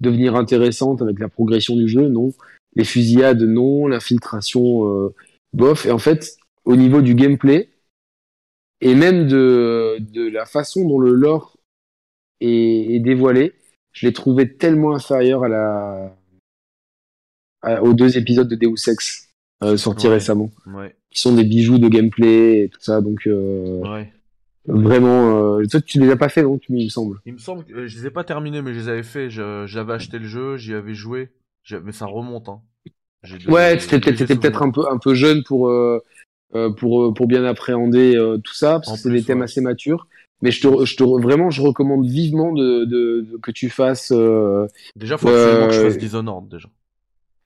devenir 0.00 0.34
intéressantes 0.34 1.00
avec 1.00 1.20
la 1.20 1.28
progression 1.28 1.76
du 1.76 1.86
jeu, 1.86 2.08
non 2.08 2.32
les 2.74 2.84
fusillades 2.84 3.42
non, 3.42 3.86
l'infiltration 3.86 4.88
euh, 4.88 5.14
bof. 5.52 5.86
Et 5.86 5.90
en 5.90 5.98
fait, 5.98 6.36
au 6.64 6.76
niveau 6.76 7.02
du 7.02 7.14
gameplay 7.14 7.70
et 8.80 8.94
même 8.94 9.26
de, 9.26 9.98
de 10.00 10.28
la 10.28 10.46
façon 10.46 10.86
dont 10.86 10.98
le 10.98 11.12
lore 11.12 11.56
est, 12.40 12.94
est 12.94 13.00
dévoilé, 13.00 13.54
je 13.92 14.06
l'ai 14.06 14.12
trouvé 14.12 14.56
tellement 14.56 14.94
inférieur 14.94 15.44
à 15.44 15.48
la 15.48 16.16
aux 17.80 17.94
deux 17.94 18.18
épisodes 18.18 18.48
de 18.48 18.56
Deus 18.56 18.90
Ex 18.90 19.30
euh, 19.62 19.76
sortis 19.76 20.08
récemment, 20.08 20.50
ouais. 20.66 20.94
qui 21.10 21.20
sont 21.20 21.34
des 21.34 21.44
bijoux 21.44 21.78
de 21.78 21.88
gameplay 21.88 22.64
et 22.64 22.68
tout 22.68 22.80
ça. 22.80 23.00
Donc 23.00 23.26
euh, 23.26 23.80
ouais. 23.80 24.12
vraiment, 24.66 25.58
euh, 25.58 25.64
toi 25.64 25.80
tu 25.80 26.00
les 26.00 26.10
as 26.10 26.16
pas 26.16 26.28
fait 26.28 26.42
non 26.42 26.58
Tu 26.58 26.72
il 26.72 26.84
me 26.84 26.90
semble. 26.90 27.20
Il 27.24 27.34
me 27.34 27.38
semble 27.38 27.64
que 27.64 27.86
je 27.86 27.98
les 27.98 28.06
ai 28.06 28.10
pas 28.10 28.24
terminés, 28.24 28.60
mais 28.62 28.74
je 28.74 28.80
les 28.80 28.88
avais 28.88 29.02
fait. 29.02 29.30
J'avais 29.30 29.92
acheté 29.92 30.18
le 30.18 30.26
jeu, 30.26 30.56
j'y 30.56 30.74
avais 30.74 30.94
joué. 30.94 31.30
Mais 31.70 31.92
ça 31.92 32.06
remonte, 32.06 32.48
hein. 32.48 32.60
Ouais, 33.48 33.78
t'étais 33.78 34.12
peut-être 34.36 34.62
un 34.62 34.70
peu 34.70 34.82
un 34.90 34.98
peu 34.98 35.14
jeune 35.14 35.42
pour 35.44 35.68
euh, 35.68 36.02
euh 36.54 36.70
pour 36.70 37.04
euh, 37.04 37.14
pour 37.14 37.26
bien 37.26 37.44
appréhender 37.44 38.14
euh, 38.16 38.38
tout 38.38 38.54
ça, 38.54 38.80
parce 38.80 38.92
que 38.92 38.98
c'est 38.98 39.10
des 39.10 39.22
thèmes 39.22 39.42
assez 39.42 39.60
matures. 39.60 40.06
Mais 40.42 40.50
je 40.50 40.60
te, 40.60 40.84
je 40.84 40.96
te 40.96 41.04
vraiment, 41.04 41.48
je 41.48 41.62
recommande 41.62 42.04
vivement 42.06 42.52
de, 42.52 42.84
de, 42.84 43.38
que 43.42 43.50
tu 43.50 43.70
fasses. 43.70 44.12
déjà, 44.94 45.16
faut 45.16 45.28
absolument 45.28 45.68
que 45.68 45.74
je 45.74 45.80
fasse 45.80 45.96
Dishonored 45.96 46.48
déjà. 46.48 46.68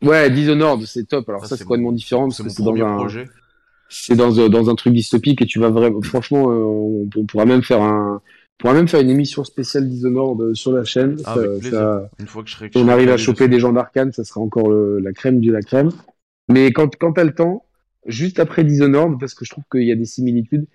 Ouais, 0.03 0.29
Dishonored, 0.31 0.85
c'est 0.85 1.05
top. 1.07 1.29
Alors 1.29 1.47
ça, 1.47 1.57
c'est 1.57 1.65
complètement 1.65 1.93
différent 1.93 2.29
parce 2.29 2.43
que 2.43 2.49
c'est 2.49 2.63
dans 2.65 2.75
un 2.75 2.97
projet. 2.97 3.29
c'est 3.89 4.17
dans 4.17 4.49
dans 4.49 4.71
un 4.71 4.75
truc 4.75 4.95
dystopique 4.95 5.43
et 5.43 5.47
tu 5.47 5.61
vas 5.61 5.71
vraiment. 5.71 6.03
Franchement, 6.03 6.47
on, 6.47 7.09
on 7.15 7.27
pourra 7.27 7.45
même 7.45 7.63
faire 7.63 7.83
un 7.83 8.21
pourra 8.59 8.75
même 8.75 8.89
faire 8.89 9.01
une 9.01 9.11
émission 9.11 9.45
spéciale 9.45 9.89
Dishonored 9.89 10.41
euh, 10.41 10.55
sur 10.55 10.73
la 10.73 10.85
chaîne. 10.85 11.17
Ah, 11.25 11.37
ça, 11.63 12.11
Une 12.19 12.27
fois 12.27 12.43
que 12.43 12.49
je 12.49 12.55
serai 12.55 12.71
si 12.71 12.79
on 12.79 12.89
arrive 12.89 13.11
à 13.11 13.17
choper 13.17 13.49
des 13.49 13.61
gens 13.61 13.73
d'Arkane, 13.73 14.13
ça 14.13 14.25
sera 14.25 14.41
encore 14.41 14.71
la 14.71 15.13
crème 15.13 15.41
de 15.41 15.53
la 15.53 15.63
crème. 15.63 15.91
Mais 16.49 16.73
quand, 16.73 16.97
quand 16.97 17.13
t'as 17.13 17.25
le 17.25 17.35
temps, 17.35 17.65
juste 18.07 18.41
après 18.41 18.65
Dishonored, 18.65 19.19
parce 19.21 19.35
que 19.35 19.45
je 19.45 19.51
trouve 19.51 19.65
qu'il 19.71 19.85
y 19.85 19.93
a 19.93 19.97
des 19.97 20.07
similitudes, 20.07 20.67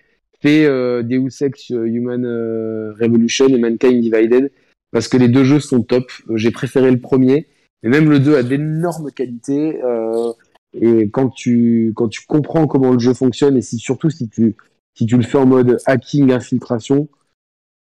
fais 0.44 0.66
euh, 0.66 1.02
Deus 1.02 1.42
Ex 1.42 1.70
euh, 1.70 1.86
Human 1.86 2.24
euh, 2.24 2.92
Revolution 3.00 3.48
et 3.48 3.58
Mankind 3.58 4.00
Divided, 4.00 4.52
parce 4.92 5.08
que 5.08 5.16
les 5.16 5.28
deux 5.28 5.44
jeux 5.44 5.60
sont 5.60 5.82
top. 5.82 6.04
J'ai 6.34 6.50
préféré 6.50 6.90
le 6.90 7.00
premier, 7.00 7.48
mais 7.82 7.88
même 7.88 8.10
le 8.10 8.20
2 8.20 8.36
a 8.36 8.42
d'énormes 8.42 9.10
qualités. 9.10 9.82
Euh, 9.82 10.32
et 10.74 11.08
quand 11.08 11.30
tu 11.30 11.92
quand 11.96 12.08
tu 12.08 12.26
comprends 12.26 12.66
comment 12.66 12.92
le 12.92 12.98
jeu 12.98 13.14
fonctionne 13.14 13.56
et 13.56 13.62
si 13.62 13.78
surtout 13.78 14.10
si 14.10 14.28
tu 14.28 14.56
si 14.94 15.06
tu 15.06 15.16
le 15.16 15.22
fais 15.22 15.38
en 15.38 15.46
mode 15.46 15.78
hacking, 15.86 16.32
infiltration, 16.32 17.08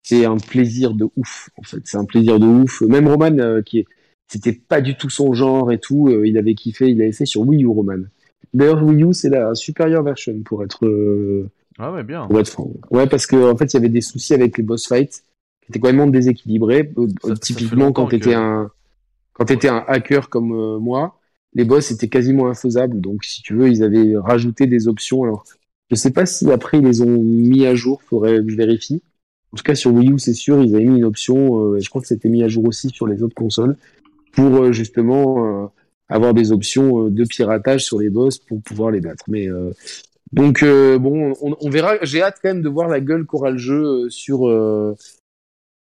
c'est 0.03 0.24
un 0.24 0.36
plaisir 0.36 0.94
de 0.94 1.07
ouf. 1.16 1.51
En 1.57 1.62
fait, 1.62 1.80
c'est 1.84 1.96
un 1.96 2.05
plaisir 2.05 2.38
de 2.38 2.46
ouf. 2.46 2.80
Même 2.82 3.09
Roman, 3.09 3.36
euh, 3.38 3.62
qui 3.62 3.80
est, 3.80 3.86
c'était 4.26 4.53
pas 4.53 4.80
du 4.80 4.96
tout 4.96 5.11
son 5.11 5.32
genre 5.32 5.72
et 5.72 5.78
tout, 5.78 6.09
euh, 6.09 6.26
il 6.26 6.38
avait 6.38 6.55
kiffé, 6.55 6.88
il 6.88 7.01
avait 7.03 7.12
fait 7.12 7.26
sur 7.26 7.42
Wii 7.42 7.64
U 7.64 7.66
Roman. 7.66 7.98
D'ailleurs, 8.55 8.82
Wii 8.82 9.05
U, 9.05 9.12
c'est 9.12 9.28
la 9.28 9.55
supérieure 9.55 10.03
version 10.03 10.40
pour 10.44 10.64
être. 10.64 10.86
Euh, 10.86 11.51
ah 11.78 11.92
ouais, 11.92 12.03
bien. 12.03 12.26
Pour 12.26 12.40
être 12.40 12.48
franc. 12.48 12.70
Ouais, 12.90 13.07
parce 13.07 13.26
que 13.26 13.36
en 13.51 13.57
fait, 13.57 13.72
il 13.72 13.76
y 13.76 13.78
avait 13.78 13.88
des 13.88 14.01
soucis 14.01 14.34
avec 14.34 14.57
les 14.59 14.64
boss 14.64 14.88
fights 14.88 15.24
qui 15.62 15.70
étaient 15.70 15.78
quand 15.78 15.92
même 15.92 16.11
déséquilibrés. 16.11 16.92
Typiquement, 17.40 17.92
quand 17.92 18.07
t'étais 18.09 18.34
un 18.34 18.70
quand 19.32 19.46
t'étais 19.46 19.68
un 19.68 19.84
hacker 19.86 20.28
comme 20.28 20.78
moi, 20.78 21.18
les 21.55 21.64
boss 21.64 21.90
étaient 21.90 22.09
quasiment 22.09 22.48
infaisables. 22.48 23.01
Donc, 23.01 23.24
si 23.24 23.42
tu 23.42 23.55
veux, 23.55 23.68
ils 23.68 23.82
avaient 23.82 24.16
rajouté 24.16 24.66
des 24.66 24.88
options. 24.88 25.22
Alors, 25.22 25.44
je 25.90 25.96
sais 25.96 26.11
pas 26.11 26.26
si 26.26 26.51
après 26.51 26.78
ils 26.78 26.84
les 26.84 27.03
ont 27.03 27.18
mis 27.18 27.66
à 27.66 27.74
jour, 27.74 28.03
faudrait 28.03 28.36
que 28.36 28.48
je 28.48 28.57
vérifie. 28.57 29.03
En 29.53 29.57
tout 29.57 29.64
cas, 29.64 29.74
sur 29.74 29.92
Wii 29.92 30.12
U, 30.12 30.18
c'est 30.18 30.34
sûr, 30.34 30.62
ils 30.62 30.74
avaient 30.74 30.84
mis 30.84 30.98
une 30.98 31.05
option, 31.05 31.72
euh, 31.72 31.80
je 31.80 31.88
crois 31.90 32.01
que 32.01 32.07
c'était 32.07 32.28
mis 32.28 32.42
à 32.44 32.48
jour 32.48 32.64
aussi 32.66 32.88
sur 32.90 33.07
les 33.07 33.22
autres 33.22 33.34
consoles, 33.34 33.76
pour 34.32 34.62
euh, 34.62 34.72
justement 34.72 35.64
euh, 35.64 35.66
avoir 36.09 36.34
des 36.34 36.53
options 36.53 37.09
de 37.09 37.24
piratage 37.24 37.84
sur 37.84 37.98
les 37.98 38.11
boss 38.11 38.38
pour 38.38 38.62
pouvoir 38.62 38.92
les 38.92 39.01
battre. 39.01 39.24
Mais 39.26 39.48
donc 40.32 40.64
bon, 40.64 41.34
on, 41.40 41.57
on 41.61 41.70
verra. 41.70 41.96
J'ai 42.03 42.22
hâte 42.22 42.38
quand 42.42 42.48
même 42.51 42.62
de 42.62 42.68
voir 42.68 42.88
la 42.88 43.01
gueule 43.01 43.26
qu'aura 43.26 43.51
le 43.51 43.59
jeu 43.59 44.11
sur 44.11 44.40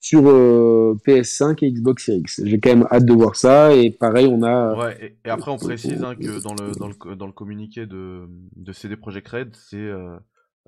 sur 0.01 0.23
PS5 0.23 1.65
et 1.65 1.73
Xbox 1.73 2.05
Series 2.05 2.21
X. 2.21 2.43
J'ai 2.45 2.61
quand 2.61 2.71
même 2.71 2.87
hâte 2.91 3.07
de 3.07 3.13
voir 3.15 3.37
ça. 3.37 3.75
Et 3.75 3.91
pareil, 3.91 4.27
on 4.27 4.43
a. 4.43 4.77
Ouais. 4.77 5.19
Et, 5.25 5.31
après, 5.31 5.51
on 5.51 5.57
précise 5.57 6.03
hein, 6.05 6.15
que 6.15 6.43
dans 6.43 6.55
le 6.55 6.73
dans 6.73 6.89
le 6.89 7.17
dans 7.17 7.27
le 7.27 7.33
communiqué 7.33 7.87
de 7.87 8.29
de 8.57 8.73
CD 8.73 8.97
Projekt 8.97 9.29
Red, 9.29 9.57
c'est 9.57 9.91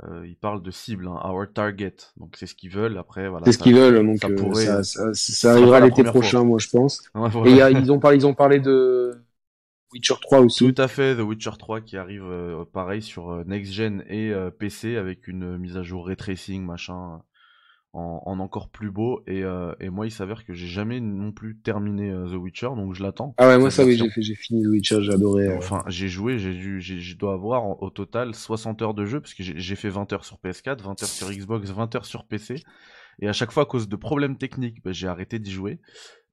euh, 0.05 0.26
ils 0.26 0.36
parlent 0.36 0.62
de 0.62 0.70
cible, 0.70 1.09
hein, 1.09 1.20
our 1.24 1.46
target. 1.53 1.94
Donc 2.16 2.36
c'est 2.38 2.46
ce 2.46 2.55
qu'ils 2.55 2.70
veulent. 2.70 2.96
Après, 2.98 3.28
voilà. 3.28 3.44
C'est 3.46 3.53
ce 3.53 3.59
qu'ils 3.59 3.74
veulent. 3.74 4.05
Donc 4.05 4.18
ça, 4.18 4.28
euh, 4.28 4.36
pourrait, 4.36 4.64
ça, 4.64 4.82
ça, 4.82 5.12
ça 5.14 5.53
arrivera 5.53 5.80
l'été 5.80 6.03
prochain, 6.05 6.44
moi 6.44 6.59
je 6.59 6.68
pense. 6.68 7.03
Et 7.46 7.61
ils 7.72 7.92
ont 7.92 7.98
parlé, 7.98 8.16
ils 8.16 8.26
ont 8.26 8.34
parlé 8.34 8.61
de 8.61 9.12
Witcher 9.92 10.14
3 10.20 10.40
aussi. 10.40 10.72
Tout 10.72 10.82
à 10.82 10.88
fait, 10.88 11.16
The 11.16 11.20
Witcher 11.20 11.51
3 11.59 11.80
qui 11.82 11.96
arrive 11.96 12.24
euh, 12.24 12.64
pareil 12.64 13.03
sur 13.03 13.30
euh, 13.30 13.44
next 13.44 13.72
gen 13.72 14.05
et 14.09 14.32
PC 14.59 14.96
avec 14.96 15.28
une 15.28 15.59
mise 15.59 15.76
à 15.76 15.82
jour 15.82 16.07
ray 16.07 16.16
tracing 16.16 16.64
machin 16.64 17.22
en, 17.93 18.38
encore 18.38 18.68
plus 18.68 18.91
beau. 18.91 19.22
Et, 19.26 19.43
euh, 19.43 19.72
et 19.80 19.91
moi, 19.91 20.07
il 20.07 20.11
s'avère 20.11 20.45
que 20.45 20.55
j'ai 20.55 20.66
jamais 20.66 21.01
non 21.01 21.32
plus 21.32 21.57
terminé 21.57 22.11
euh, 22.11 22.26
The 22.26 22.34
Witcher, 22.34 22.70
donc 22.76 22.95
je 22.95 23.03
l'attends. 23.03 23.34
Ah 23.38 23.49
ouais, 23.49 23.59
moi 23.59 23.70
ça 23.70 23.84
oui, 23.84 24.01
j'ai 24.16 24.34
fini 24.34 24.62
The 24.62 24.68
Witcher, 24.68 25.03
j'ai 25.03 25.12
adoré. 25.12 25.49
Euh. 25.49 25.59
Enfin, 25.59 25.82
j'ai 25.88 26.09
joué, 26.09 26.38
j'ai 26.38 26.55
dû, 26.55 26.80
je 26.80 27.16
dois 27.16 27.32
avoir 27.32 27.82
au 27.82 27.91
total 27.91 28.34
60 28.34 28.82
heures 28.82 28.95
de 28.95 29.05
jeu 29.05 29.20
parce 29.20 29.34
que 29.34 29.43
j'ai 29.43 29.76
fait 29.76 29.88
20 29.88 30.12
heures 30.12 30.24
sur 30.24 30.38
PS4, 30.45 30.82
20 30.82 31.03
heures 31.03 31.09
sur 31.09 31.30
Xbox, 31.30 31.70
20 31.70 31.95
heures 31.97 32.07
sur 32.07 32.24
PC. 32.24 32.62
Et 33.22 33.28
à 33.28 33.32
chaque 33.32 33.53
fois, 33.53 33.64
à 33.64 33.66
cause 33.66 33.88
de 33.88 33.97
problèmes 33.97 34.38
techniques, 34.38 34.82
bah, 34.82 34.93
j'ai 34.93 35.09
arrêté 35.09 35.38
d'y 35.38 35.51
jouer. 35.51 35.78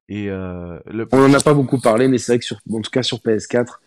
Et 0.10 0.28
le... 0.28 1.08
On 1.12 1.20
en 1.20 1.34
a 1.34 1.39
pas 1.41 1.53
beaucoup 1.53 1.82
parlé, 1.82 2.08
mais 2.08 2.18
c'est 2.18 2.34
vrai 2.34 2.39
que 2.39 2.45
sur, 2.45 2.58
en 2.72 2.82
tout 2.82 2.91
cas 2.91 3.03
sur 3.03 3.18
PS4, 3.18 3.80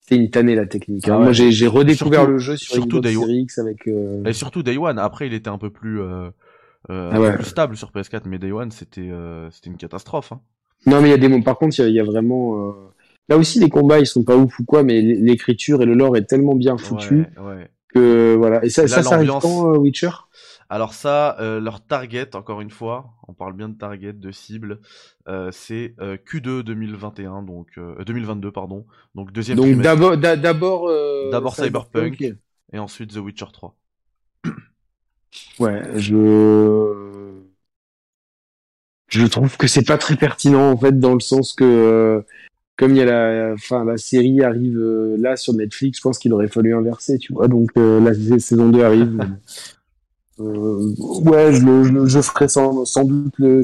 c'est 0.00 0.16
une 0.16 0.30
tannée 0.30 0.56
la 0.56 0.66
technique. 0.66 1.06
Hein. 1.08 1.18
Ah 1.20 1.22
moi, 1.24 1.32
j'ai 1.32 1.66
redécouvert 1.66 2.26
le 2.26 2.38
jeu 2.38 2.56
sur 2.56 2.74
surtout 2.74 3.00
Xbox 3.00 3.14
Series 3.14 3.40
X 3.42 3.58
avec. 3.58 3.88
Et 4.24 4.32
surtout 4.32 4.62
Day 4.62 4.78
One. 4.78 4.98
Après, 4.98 5.26
il 5.26 5.34
était 5.34 5.50
un 5.50 5.58
peu 5.58 5.70
plus 5.70 6.00
euh, 6.90 7.10
ah 7.12 7.32
plus 7.32 7.44
stable 7.44 7.76
sur 7.76 7.90
PS4, 7.90 8.22
mais 8.26 8.38
Day 8.38 8.50
One 8.50 8.70
c'était 8.70 9.08
euh, 9.10 9.50
une 9.66 9.76
catastrophe. 9.76 10.32
Hein. 10.32 10.40
Non, 10.86 11.02
mais 11.02 11.08
il 11.08 11.10
y 11.10 11.14
a 11.14 11.18
des 11.18 11.42
Par 11.42 11.58
contre, 11.58 11.78
il 11.80 11.92
y, 11.92 12.00
a 12.00 12.04
vraiment. 12.04 12.68
Euh, 12.68 12.72
là 13.28 13.36
aussi, 13.36 13.60
les 13.60 13.68
combats 13.68 13.98
ils 13.98 14.06
sont 14.06 14.24
pas 14.24 14.36
ouf 14.36 14.58
ou 14.58 14.64
quoi, 14.64 14.82
mais 14.82 15.02
l'écriture 15.02 15.82
et 15.82 15.86
le 15.86 15.94
lore 15.94 16.16
est 16.16 16.24
tellement 16.24 16.54
bien 16.54 16.78
foutu 16.78 17.26
que 17.92 18.34
voilà. 18.36 18.64
Et 18.64 18.70
ça, 18.70 18.86
ça, 18.86 19.02
ça 19.02 19.14
arrive 19.14 19.32
quand 19.40 19.76
Witcher? 19.76 20.10
Alors 20.70 20.92
ça, 20.92 21.36
leur 21.40 21.80
target, 21.84 22.36
encore 22.36 22.60
une 22.60 22.70
fois, 22.70 23.14
on 23.26 23.32
parle 23.32 23.54
bien 23.54 23.68
de 23.68 23.76
target, 23.76 24.12
de 24.12 24.30
cible, 24.30 24.80
c'est 25.50 25.94
Q2 25.98 26.62
2021, 26.62 27.42
donc 27.42 27.78
2022 28.06 28.50
pardon, 28.50 28.86
donc 29.14 29.32
deuxième. 29.32 29.56
Donc 29.56 29.82
d'abord, 29.82 30.16
d'abord, 30.16 30.90
d'abord 31.30 31.54
Cyberpunk, 31.54 32.22
et 32.72 32.78
ensuite 32.78 33.14
The 33.14 33.18
Witcher 33.18 33.46
3. 33.52 33.74
Ouais, 35.58 35.82
je 35.96 36.94
je 39.08 39.24
trouve 39.26 39.56
que 39.56 39.66
c'est 39.66 39.86
pas 39.86 39.96
très 39.98 40.16
pertinent 40.16 40.70
en 40.70 40.76
fait 40.76 40.98
dans 40.98 41.14
le 41.14 41.20
sens 41.20 41.54
que 41.54 41.64
euh, 41.64 42.20
comme 42.76 42.92
il 42.92 42.98
y 42.98 43.00
a 43.00 43.06
la 43.06 43.54
enfin 43.54 43.84
la 43.84 43.96
série 43.96 44.42
arrive 44.42 44.78
euh, 44.78 45.16
là 45.18 45.36
sur 45.36 45.54
Netflix, 45.54 45.98
je 45.98 46.02
pense 46.02 46.18
qu'il 46.18 46.32
aurait 46.32 46.48
fallu 46.48 46.74
inverser, 46.74 47.18
tu 47.18 47.32
vois. 47.32 47.48
Donc 47.48 47.70
euh, 47.76 48.00
la 48.00 48.14
saison 48.38 48.68
2 48.68 48.82
arrive. 48.82 49.18
ouais, 50.38 51.52
je, 51.52 52.04
je, 52.06 52.20
ferai 52.20 52.48
sans, 52.48 52.84
sans 52.84 53.04
doute 53.04 53.34
le, 53.38 53.62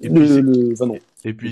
le, 0.00 0.72
enfin 0.72 0.86
non, 0.86 0.98
et 1.24 1.32
puis 1.32 1.50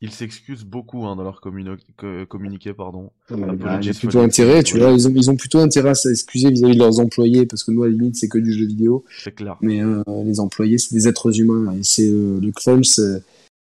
ils 0.00 0.10
s'excusent 0.10 0.64
beaucoup 0.64 1.06
hein, 1.06 1.16
dans 1.16 1.22
leur 1.22 1.40
communiqué, 1.40 2.72
pardon. 2.72 3.10
bah, 3.30 3.80
j'ai 3.80 3.94
plutôt 3.94 4.20
intérêt, 4.20 4.62
tu 4.62 4.78
vois, 4.78 4.90
ils 4.90 5.08
ont, 5.08 5.12
ils 5.14 5.30
ont 5.30 5.36
plutôt 5.36 5.58
intérêt 5.58 5.90
à 5.90 5.94
s'excuser 5.94 6.50
vis-à-vis 6.50 6.74
de 6.74 6.78
leurs 6.78 7.00
employés 7.00 7.46
parce 7.46 7.64
que 7.64 7.72
nous 7.72 7.82
à 7.82 7.86
la 7.86 7.92
limite 7.92 8.16
c'est 8.16 8.28
que 8.28 8.38
du 8.38 8.52
jeu 8.52 8.66
vidéo. 8.66 9.04
C'est 9.18 9.34
clair. 9.34 9.56
Mais 9.60 9.82
euh, 9.82 10.02
les 10.24 10.38
employés 10.38 10.78
c'est 10.78 10.94
des 10.94 11.08
êtres 11.08 11.40
humains 11.40 11.74
et 11.74 11.82
c'est 11.82 12.08
euh, 12.08 12.38
le 12.40 12.52
crunch. 12.52 13.00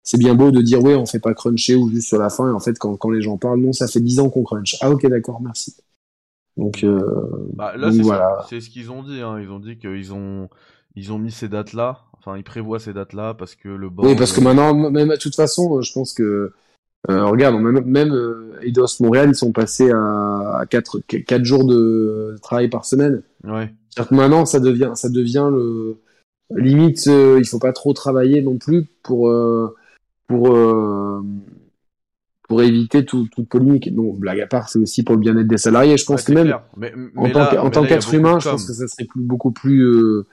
C'est 0.02 0.18
bien 0.18 0.34
beau 0.34 0.50
de 0.50 0.60
dire 0.60 0.82
ouais 0.82 0.94
on 0.94 1.06
fait 1.06 1.20
pas 1.20 1.34
cruncher 1.34 1.76
ou 1.76 1.88
juste 1.90 2.08
sur 2.08 2.18
la 2.18 2.30
fin 2.30 2.48
et 2.48 2.52
en 2.52 2.60
fait 2.60 2.78
quand, 2.78 2.96
quand 2.96 3.10
les 3.10 3.22
gens 3.22 3.36
parlent 3.36 3.60
non 3.60 3.72
ça 3.72 3.86
fait 3.86 4.00
10 4.00 4.20
ans 4.20 4.30
qu'on 4.30 4.42
crunch. 4.42 4.76
Ah 4.80 4.90
ok 4.90 5.06
d'accord 5.06 5.40
merci. 5.40 5.76
Donc, 6.56 6.84
euh, 6.84 7.00
bah, 7.54 7.76
là 7.76 7.92
c'est 7.92 8.02
voilà. 8.02 8.44
ce 8.48 8.56
qu'ils 8.68 8.90
ont 8.90 9.02
dit. 9.02 9.20
Hein. 9.20 9.40
Ils 9.40 9.50
ont 9.50 9.60
dit 9.60 9.78
qu'ils 9.78 10.12
ont 10.12 10.48
ils 10.96 11.12
ont 11.12 11.18
mis 11.18 11.30
ces 11.30 11.48
dates 11.48 11.72
là 11.72 12.09
Enfin, 12.20 12.36
il 12.36 12.44
prévoit 12.44 12.78
ces 12.78 12.92
dates-là 12.92 13.34
parce 13.34 13.54
que 13.54 13.68
le 13.68 13.88
board... 13.88 14.08
Oui, 14.08 14.14
parce 14.16 14.32
que 14.32 14.40
maintenant, 14.40 14.74
même 14.74 15.08
de 15.08 15.16
toute 15.16 15.34
façon, 15.34 15.80
je 15.80 15.92
pense 15.92 16.12
que 16.12 16.52
euh, 17.08 17.24
regarde, 17.24 17.56
même, 17.56 17.82
même 17.84 18.12
euh, 18.12 18.60
Eidos 18.62 19.00
Montréal, 19.00 19.30
ils 19.30 19.34
sont 19.34 19.52
passés 19.52 19.90
à, 19.90 20.58
à 20.60 20.66
4, 20.66 21.00
4 21.00 21.44
jours 21.44 21.64
de 21.64 22.36
travail 22.42 22.68
par 22.68 22.84
semaine. 22.84 23.22
Ouais. 23.44 23.72
C'est-à-dire 23.88 24.10
que 24.10 24.14
maintenant, 24.14 24.44
ça 24.44 24.60
devient, 24.60 24.92
ça 24.94 25.08
devient 25.08 25.48
le 25.50 25.96
limite. 26.50 27.06
Euh, 27.08 27.38
il 27.40 27.46
faut 27.46 27.58
pas 27.58 27.72
trop 27.72 27.92
travailler 27.92 28.42
non 28.42 28.56
plus 28.56 28.86
pour 29.02 29.28
euh, 29.28 29.76
pour 30.26 30.54
euh, 30.54 31.22
pour 32.48 32.62
éviter 32.62 33.04
tout, 33.04 33.28
toute 33.32 33.48
polémique. 33.48 33.90
Non, 33.92 34.12
blague 34.12 34.40
à 34.40 34.46
part, 34.46 34.68
c'est 34.68 34.78
aussi 34.78 35.02
pour 35.02 35.14
le 35.16 35.20
bien-être 35.20 35.48
des 35.48 35.58
salariés. 35.58 35.96
Je 35.96 36.04
pense 36.04 36.22
que 36.22 36.32
même 36.32 36.54
en, 37.16 37.30
tant, 37.70 37.84
qu'être 37.84 38.12
humain, 38.14 38.38
je 38.38 38.48
pense 38.48 38.66
que 38.66 38.72
ça 38.72 38.86
serait 38.88 39.06
plus, 39.06 39.22
beaucoup 39.22 39.52
plus 39.52 40.24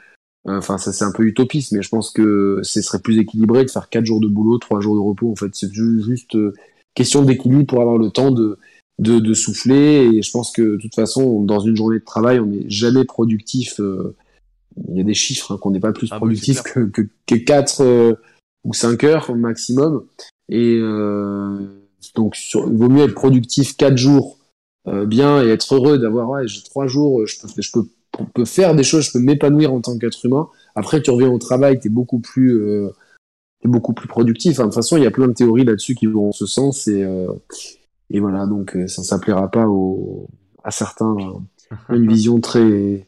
Enfin, 0.47 0.77
ça 0.77 0.93
c'est 0.93 1.03
un 1.03 1.11
peu 1.11 1.23
utopiste, 1.23 1.73
mais 1.73 1.81
je 1.81 1.89
pense 1.89 2.09
que 2.09 2.61
ce 2.63 2.81
serait 2.81 2.99
plus 2.99 3.19
équilibré 3.19 3.65
de 3.65 3.69
faire 3.69 3.89
quatre 3.89 4.05
jours 4.05 4.21
de 4.21 4.27
boulot, 4.27 4.57
trois 4.57 4.79
jours 4.79 4.95
de 4.95 5.01
repos. 5.01 5.29
En 5.29 5.35
fait, 5.35 5.53
c'est 5.53 5.71
juste 5.73 6.35
euh, 6.35 6.53
question 6.95 7.23
d'équilibre 7.23 7.67
pour 7.67 7.81
avoir 7.81 7.97
le 7.97 8.09
temps 8.09 8.31
de, 8.31 8.57
de, 8.99 9.19
de, 9.19 9.33
souffler. 9.33 10.09
Et 10.13 10.21
je 10.21 10.31
pense 10.31 10.51
que 10.51 10.61
de 10.61 10.77
toute 10.77 10.95
façon, 10.95 11.43
dans 11.43 11.59
une 11.59 11.75
journée 11.75 11.99
de 11.99 12.05
travail, 12.05 12.39
on 12.39 12.45
n'est 12.45 12.69
jamais 12.69 13.03
productif. 13.03 13.81
Euh, 13.81 14.15
il 14.87 14.95
y 14.95 15.01
a 15.01 15.03
des 15.03 15.13
chiffres 15.13 15.53
hein, 15.53 15.57
qu'on 15.61 15.71
n'est 15.71 15.81
pas 15.81 15.91
plus 15.91 16.07
ah 16.11 16.15
bah, 16.15 16.19
productif 16.19 16.61
que, 16.61 16.81
que, 16.85 17.01
que 17.25 17.35
4 17.35 17.81
euh, 17.81 18.13
ou 18.63 18.73
5 18.73 19.03
heures 19.03 19.29
au 19.29 19.35
maximum. 19.35 20.05
Et 20.49 20.79
donc, 22.15 22.37
il 22.53 22.77
vaut 22.77 22.87
mieux 22.87 23.03
être 23.03 23.13
productif 23.13 23.75
quatre 23.75 23.97
jours 23.97 24.37
bien 24.85 25.43
et 25.43 25.49
être 25.49 25.75
heureux 25.75 25.97
d'avoir 25.97 26.29
ouais, 26.29 26.47
j'ai 26.47 26.63
trois 26.63 26.87
jours, 26.87 27.27
je 27.27 27.37
peux, 27.41 27.49
je 27.61 27.71
peux 27.73 27.85
on 28.19 28.25
peut 28.25 28.45
faire 28.45 28.75
des 28.75 28.83
choses, 28.83 29.05
je 29.05 29.11
peux 29.11 29.19
m'épanouir 29.19 29.73
en 29.73 29.81
tant 29.81 29.97
qu'être 29.97 30.25
humain. 30.25 30.49
Après, 30.75 31.01
tu 31.01 31.11
reviens 31.11 31.29
au 31.29 31.37
travail, 31.37 31.79
tu 31.79 31.87
es 31.87 31.89
beaucoup 31.89 32.19
plus, 32.19 32.55
euh, 32.55 32.89
beaucoup 33.63 33.93
plus 33.93 34.07
productif. 34.07 34.57
de 34.57 34.63
toute 34.63 34.73
façon, 34.73 34.97
il 34.97 35.03
y 35.03 35.07
a 35.07 35.11
plein 35.11 35.27
de 35.27 35.33
théories 35.33 35.65
là-dessus 35.65 35.95
qui 35.95 36.05
vont 36.07 36.29
en 36.29 36.31
ce 36.31 36.45
sens 36.45 36.87
et, 36.87 37.03
euh, 37.03 37.27
et 38.09 38.19
voilà, 38.19 38.45
donc 38.45 38.75
euh, 38.75 38.87
ça 38.87 39.03
s'appellera 39.03 39.49
pas 39.49 39.67
au, 39.67 40.27
à 40.63 40.71
certains 40.71 41.15
une 41.89 42.07
vision 42.07 42.39
très 42.39 43.07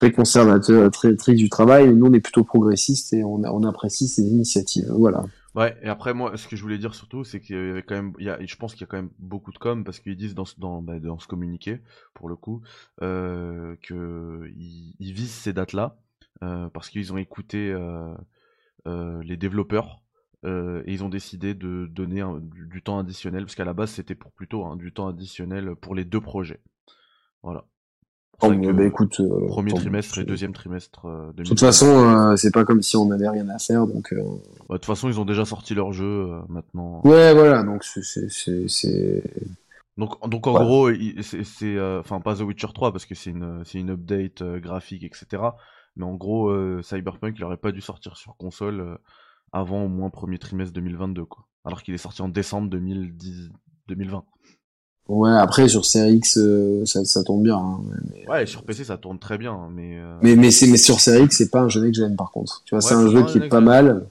très 0.00 0.12
conservateur, 0.12 0.90
très 0.90 1.14
triste 1.14 1.38
du 1.38 1.50
travail. 1.50 1.92
Nous, 1.92 2.06
on 2.06 2.12
est 2.14 2.20
plutôt 2.20 2.42
progressiste 2.42 3.12
et 3.12 3.22
on, 3.22 3.42
on 3.44 3.64
apprécie 3.64 4.08
ces 4.08 4.22
initiatives. 4.22 4.90
Voilà. 4.90 5.24
Ouais, 5.56 5.76
et 5.82 5.88
après 5.88 6.14
moi, 6.14 6.36
ce 6.36 6.46
que 6.46 6.54
je 6.54 6.62
voulais 6.62 6.78
dire 6.78 6.94
surtout, 6.94 7.24
c'est 7.24 7.40
qu'il 7.40 7.56
y 7.56 7.58
avait 7.58 7.82
quand 7.82 7.96
même, 7.96 8.12
il 8.20 8.26
y 8.26 8.30
a, 8.30 8.38
je 8.44 8.56
pense 8.56 8.74
qu'il 8.74 8.82
y 8.82 8.84
a 8.84 8.86
quand 8.86 8.98
même 8.98 9.10
beaucoup 9.18 9.50
de 9.52 9.58
com 9.58 9.82
parce 9.82 9.98
qu'ils 9.98 10.16
disent 10.16 10.34
dans 10.34 10.44
ce, 10.44 10.58
dans, 10.60 10.80
bah, 10.80 11.00
dans 11.00 11.18
ce 11.18 11.26
communiqué, 11.26 11.80
pour 12.14 12.28
le 12.28 12.36
coup, 12.36 12.62
euh, 13.02 13.74
que 13.82 14.48
ils, 14.56 15.12
visent 15.12 15.32
ces 15.32 15.52
dates-là 15.52 15.98
euh, 16.44 16.68
parce 16.70 16.88
qu'ils 16.88 17.12
ont 17.12 17.16
écouté 17.18 17.70
euh, 17.72 18.14
euh 18.86 19.22
les 19.24 19.36
développeurs 19.36 20.02
euh, 20.44 20.82
et 20.86 20.92
ils 20.94 21.04
ont 21.04 21.08
décidé 21.08 21.54
de 21.54 21.86
donner 21.86 22.22
du, 22.40 22.82
temps 22.82 22.98
additionnel 22.98 23.44
parce 23.44 23.56
qu'à 23.56 23.64
la 23.64 23.74
base 23.74 23.90
c'était 23.90 24.14
pour 24.14 24.32
plutôt 24.32 24.64
hein, 24.64 24.76
du 24.76 24.92
temps 24.92 25.08
additionnel 25.08 25.74
pour 25.76 25.94
les 25.94 26.04
deux 26.04 26.20
projets. 26.20 26.60
Voilà. 27.42 27.66
Bah, 28.40 28.84
écoute, 28.84 29.20
euh, 29.20 29.46
premier 29.48 29.72
trimestre 29.72 30.18
et 30.18 30.24
deuxième 30.24 30.52
trimestre. 30.52 31.06
Euh, 31.06 31.32
de 31.32 31.42
toute 31.42 31.60
façon, 31.60 31.86
euh, 31.86 32.36
c'est 32.36 32.52
pas 32.52 32.64
comme 32.64 32.82
si 32.82 32.96
on 32.96 33.10
avait 33.10 33.28
rien 33.28 33.48
à 33.48 33.58
faire, 33.58 33.86
donc. 33.86 34.14
Bah, 34.14 34.22
de 34.22 34.72
toute 34.74 34.86
façon, 34.86 35.08
ils 35.08 35.20
ont 35.20 35.24
déjà 35.24 35.44
sorti 35.44 35.74
leur 35.74 35.92
jeu 35.92 36.28
maintenant. 36.48 37.02
Ouais, 37.04 37.34
voilà, 37.34 37.62
donc 37.62 37.84
c'est 37.84 39.22
Donc, 39.96 40.28
donc 40.28 40.46
en 40.46 40.64
gros, 40.64 40.90
c'est, 41.22 41.80
enfin 41.98 42.20
pas 42.20 42.36
The 42.36 42.40
Witcher 42.40 42.68
3 42.74 42.92
parce 42.92 43.04
que 43.04 43.14
c'est 43.14 43.30
une, 43.30 43.62
c'est 43.64 43.78
une 43.78 43.90
update 43.90 44.42
graphique, 44.42 45.04
etc. 45.04 45.42
Mais 45.96 46.04
en 46.04 46.14
gros, 46.14 46.52
Cyberpunk, 46.82 47.34
il 47.36 47.44
aurait 47.44 47.56
pas 47.56 47.72
dû 47.72 47.80
sortir 47.80 48.16
sur 48.16 48.36
console 48.36 48.98
avant 49.52 49.84
au 49.84 49.88
moins 49.88 50.10
premier 50.10 50.38
trimestre 50.38 50.72
2022, 50.74 51.24
quoi. 51.24 51.46
Alors 51.64 51.82
qu'il 51.82 51.92
est 51.92 51.98
sorti 51.98 52.22
en 52.22 52.28
décembre 52.28 52.70
2010, 52.70 53.50
2020. 53.88 54.24
Ouais, 55.08 55.32
après 55.32 55.68
sur 55.68 55.84
Series 55.84 56.16
X, 56.16 56.38
ça, 56.84 57.04
ça, 57.04 57.24
tourne 57.24 57.42
bien. 57.42 57.56
Hein, 57.56 57.80
ouais, 58.28 58.46
sur 58.46 58.62
PC 58.62 58.84
ça 58.84 58.96
tourne 58.96 59.18
très 59.18 59.38
bien, 59.38 59.68
mais. 59.74 59.98
Mais 60.22 60.36
mais 60.36 60.50
c'est 60.50 60.68
mais 60.68 60.76
sur 60.76 61.00
Series 61.00 61.24
X, 61.24 61.38
c'est 61.38 61.50
pas 61.50 61.62
un 61.62 61.68
jeu 61.68 61.82
que 61.82 61.92
j'aime 61.92 62.14
par 62.14 62.30
contre. 62.30 62.62
Tu 62.64 62.74
vois, 62.74 62.80
c'est 62.80 62.94
un 62.94 63.08
jeu 63.08 63.24
qui 63.24 63.38
est 63.38 63.48
pas 63.48 63.60
mal. 63.60 64.06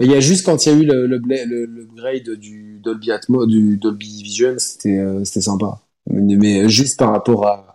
Il 0.00 0.10
y 0.10 0.14
a 0.14 0.20
juste 0.20 0.44
quand 0.44 0.66
il 0.66 0.68
y 0.68 0.74
a 0.74 0.78
eu 0.78 0.84
le, 0.84 1.06
le, 1.06 1.18
le, 1.18 1.88
grade 1.94 2.38
du 2.38 2.78
Dolby 2.82 3.10
Atmos, 3.10 3.46
du 3.46 3.78
Dolby 3.78 4.22
Vision, 4.22 4.54
c'était 4.58 4.98
euh, 4.98 5.24
c'était 5.24 5.40
sympa. 5.40 5.80
Mais, 6.10 6.68
juste 6.68 6.98
par 6.98 7.12
rapport 7.12 7.46
à, 7.46 7.71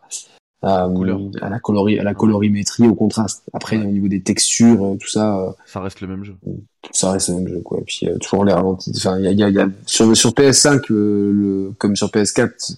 à, 0.62 0.90
à, 1.42 1.50
la 1.50 1.60
colorie, 1.60 2.00
à 2.00 2.04
la 2.04 2.14
colorimétrie, 2.14 2.88
au 2.88 2.96
contraste. 2.96 3.44
Après, 3.54 3.78
au 3.78 3.92
niveau 3.92 4.08
des 4.08 4.22
textures, 4.22 4.84
euh, 4.84 4.98
tout 4.98 5.08
ça. 5.08 5.40
Euh, 5.40 5.52
ça 5.66 5.82
reste 5.82 6.02
le 6.02 6.08
même 6.08 6.24
jeu. 6.24 6.36
Ça 6.92 7.12
reste 7.12 7.30
le 7.30 7.36
même 7.36 7.48
jeu, 7.48 7.62
quoi. 7.62 7.80
Et 7.80 7.84
puis, 7.84 8.08
toujours 8.22 8.46
les 8.46 8.54
ralentis. 8.54 8.94
Enfin, 8.96 9.20
il 9.20 9.26
y 9.26 9.44
a, 9.44 9.50
y 9.50 9.60
a, 9.60 9.70
sur, 9.86 10.16
sur 10.16 10.32
PS5, 10.32 10.86
le, 10.90 11.74
comme 11.78 11.96
sur 11.96 12.08
PS4, 12.08 12.78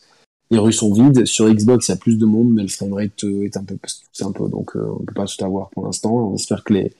les 0.51 0.57
rues 0.57 0.73
sont 0.73 0.93
vides. 0.93 1.25
Sur 1.25 1.49
Xbox, 1.49 1.87
il 1.87 1.91
y 1.91 1.93
a 1.93 1.97
plus 1.97 2.17
de 2.17 2.25
monde, 2.25 2.51
mais 2.51 2.63
le 2.63 2.69
framerate 2.69 3.23
est 3.23 3.55
un 3.55 3.63
peu, 3.63 3.77
c'est 4.11 4.25
un 4.25 4.31
peu, 4.31 4.49
donc 4.49 4.75
on 4.75 5.03
peut 5.05 5.13
pas 5.13 5.25
tout 5.25 5.45
avoir 5.45 5.69
pour 5.69 5.85
l'instant. 5.85 6.11
On 6.11 6.35
espère 6.35 6.63
que 6.63 6.73
les, 6.73 6.91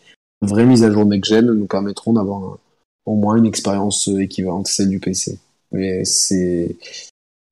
vraies 0.41 0.65
mises 0.65 0.83
à 0.83 0.91
jour 0.91 1.05
next-gen 1.05 1.45
nous 1.51 1.65
permettront 1.65 2.13
d'avoir 2.13 2.57
au 3.05 3.15
moins 3.15 3.35
une 3.37 3.45
expérience 3.45 4.07
euh, 4.07 4.21
équivalente 4.21 4.67
à 4.67 4.71
celle 4.71 4.89
du 4.89 4.99
PC. 4.99 5.39
Mais 5.71 6.05
c'est, 6.05 6.77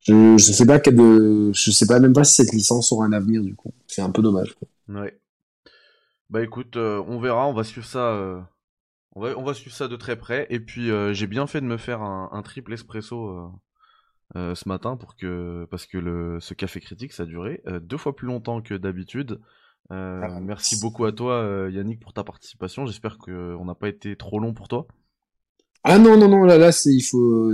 je, 0.08 0.38
je 0.38 0.52
sais 0.52 0.66
pas 0.66 0.80
de, 0.80 1.52
je 1.54 1.72
sais 1.72 1.86
pas 1.86 2.00
même 2.00 2.14
pas 2.14 2.24
si 2.24 2.36
cette 2.36 2.54
licence 2.54 2.92
aura 2.92 3.06
un 3.06 3.14
avenir 3.14 3.44
du 3.44 3.56
coup. 3.56 3.74
C'est 3.88 4.02
un 4.02 4.12
peu 4.12 4.22
dommage. 4.22 4.56
Ouais. 4.88 5.20
Bah 6.30 6.44
écoute, 6.44 6.76
euh, 6.78 7.04
on 7.08 7.20
verra, 7.20 7.48
on 7.48 7.54
va 7.54 7.64
suivre 7.64 7.88
ça. 7.88 8.14
Euh, 8.14 8.40
on 9.16 9.22
va, 9.22 9.38
on 9.38 9.44
va 9.44 9.54
suivre 9.54 9.76
ça 9.76 9.88
de 9.88 9.96
très 9.96 10.16
près. 10.16 10.48
Et 10.50 10.60
puis 10.60 10.90
j'ai 11.12 11.28
bien 11.28 11.48
fait 11.48 11.62
de 11.62 11.66
me 11.66 11.78
faire 11.78 12.02
un, 12.02 12.30
un 12.32 12.42
triple 12.42 12.74
espresso 12.74 13.52
ce 14.36 14.70
matin 14.70 14.98
pour 14.98 15.16
que 15.16 15.68
parce 15.72 15.86
que 15.86 15.98
le 15.98 16.40
ce 16.40 16.54
café 16.54 16.80
critique 16.80 17.14
ça 17.14 17.24
a 17.24 17.26
duré 17.26 17.64
deux 17.82 17.98
fois 17.98 18.16
plus 18.16 18.28
longtemps 18.28 18.62
que 18.62 18.74
d'habitude. 18.74 19.40
Euh, 19.92 20.22
ah, 20.22 20.40
merci 20.42 20.80
beaucoup 20.82 21.06
à 21.06 21.12
toi, 21.12 21.36
euh, 21.36 21.72
Yannick, 21.72 22.00
pour 22.02 22.14
ta 22.14 22.24
participation. 22.24 22.86
J'espère 22.86 23.18
qu'on 23.18 23.64
n'a 23.64 23.76
pas 23.76 23.88
été 23.88 24.16
trop 24.16 24.40
long 24.40 24.54
pour 24.54 24.68
toi. 24.68 24.86
Ah 25.84 25.98
non, 25.98 26.18
non, 26.18 26.28
non, 26.28 26.44
là, 26.44 26.58
là, 26.58 26.72
il 26.86 27.02
faut. 27.02 27.52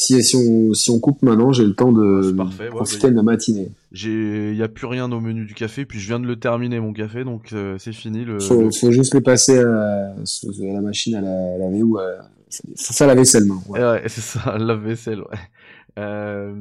Si, 0.00 0.22
si, 0.22 0.36
on, 0.36 0.74
si 0.74 0.92
on 0.92 1.00
coupe 1.00 1.22
maintenant, 1.22 1.52
j'ai 1.52 1.64
le 1.64 1.74
temps 1.74 1.90
de 1.90 2.32
profiter 2.70 3.10
de 3.10 3.16
la 3.16 3.24
matinée. 3.24 3.72
Il 3.90 4.52
n'y 4.54 4.62
a 4.62 4.68
plus 4.68 4.86
rien 4.86 5.10
au 5.10 5.20
menu 5.20 5.44
du 5.44 5.54
café, 5.54 5.84
puis 5.84 5.98
je 5.98 6.06
viens 6.06 6.20
de 6.20 6.26
le 6.26 6.36
terminer, 6.36 6.78
mon 6.78 6.92
café, 6.92 7.24
donc 7.24 7.52
euh, 7.52 7.78
c'est 7.80 7.92
fini. 7.92 8.20
Il 8.20 8.40
faut, 8.40 8.92
juste 8.92 9.12
le 9.14 9.22
passer 9.22 9.58
à, 9.58 10.14
la 10.60 10.80
machine 10.80 11.16
à, 11.16 11.20
la, 11.20 11.58
laver 11.58 11.82
ou 11.82 11.98
à. 11.98 12.30
Faut 12.76 12.94
faire 12.94 13.08
la 13.08 13.16
vaisselle, 13.16 13.44
non 13.44 13.58
ouais. 13.68 13.80
ouais 13.80 14.02
c'est 14.06 14.20
ça, 14.20 14.56
la 14.60 14.76
vaisselle, 14.76 15.18
ouais. 15.18 15.38
Euh, 15.98 16.54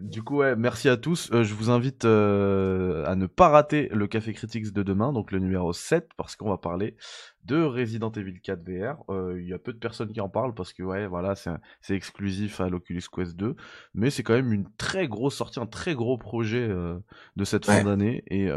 du 0.00 0.22
coup, 0.22 0.36
ouais, 0.36 0.54
merci 0.54 0.88
à 0.88 0.96
tous. 0.96 1.30
Euh, 1.32 1.42
je 1.42 1.52
vous 1.54 1.68
invite 1.68 2.04
euh, 2.04 3.04
à 3.06 3.16
ne 3.16 3.26
pas 3.26 3.48
rater 3.48 3.88
le 3.92 4.06
Café 4.06 4.32
Critics 4.32 4.72
de 4.72 4.82
demain, 4.84 5.12
donc 5.12 5.32
le 5.32 5.40
numéro 5.40 5.72
7, 5.72 6.10
parce 6.16 6.36
qu'on 6.36 6.48
va 6.48 6.58
parler 6.58 6.96
de 7.44 7.60
Resident 7.60 8.12
Evil 8.12 8.40
4 8.40 8.60
VR. 8.62 9.02
Il 9.36 9.48
y 9.48 9.52
a 9.52 9.58
peu 9.58 9.72
de 9.72 9.78
personnes 9.78 10.12
qui 10.12 10.20
en 10.20 10.28
parlent 10.28 10.54
parce 10.54 10.72
que, 10.72 10.84
ouais, 10.84 11.08
voilà, 11.08 11.34
c'est 11.34 11.94
exclusif 11.94 12.60
à 12.60 12.68
l'Oculus 12.68 13.02
Quest 13.12 13.36
2, 13.36 13.56
mais 13.94 14.10
c'est 14.10 14.22
quand 14.22 14.34
même 14.34 14.52
une 14.52 14.68
très 14.76 15.08
grosse 15.08 15.34
sortie, 15.34 15.58
un 15.58 15.66
très 15.66 15.94
gros 15.94 16.16
projet 16.16 16.68
de 16.68 17.44
cette 17.44 17.64
fin 17.64 17.82
d'année, 17.82 18.22
et, 18.28 18.48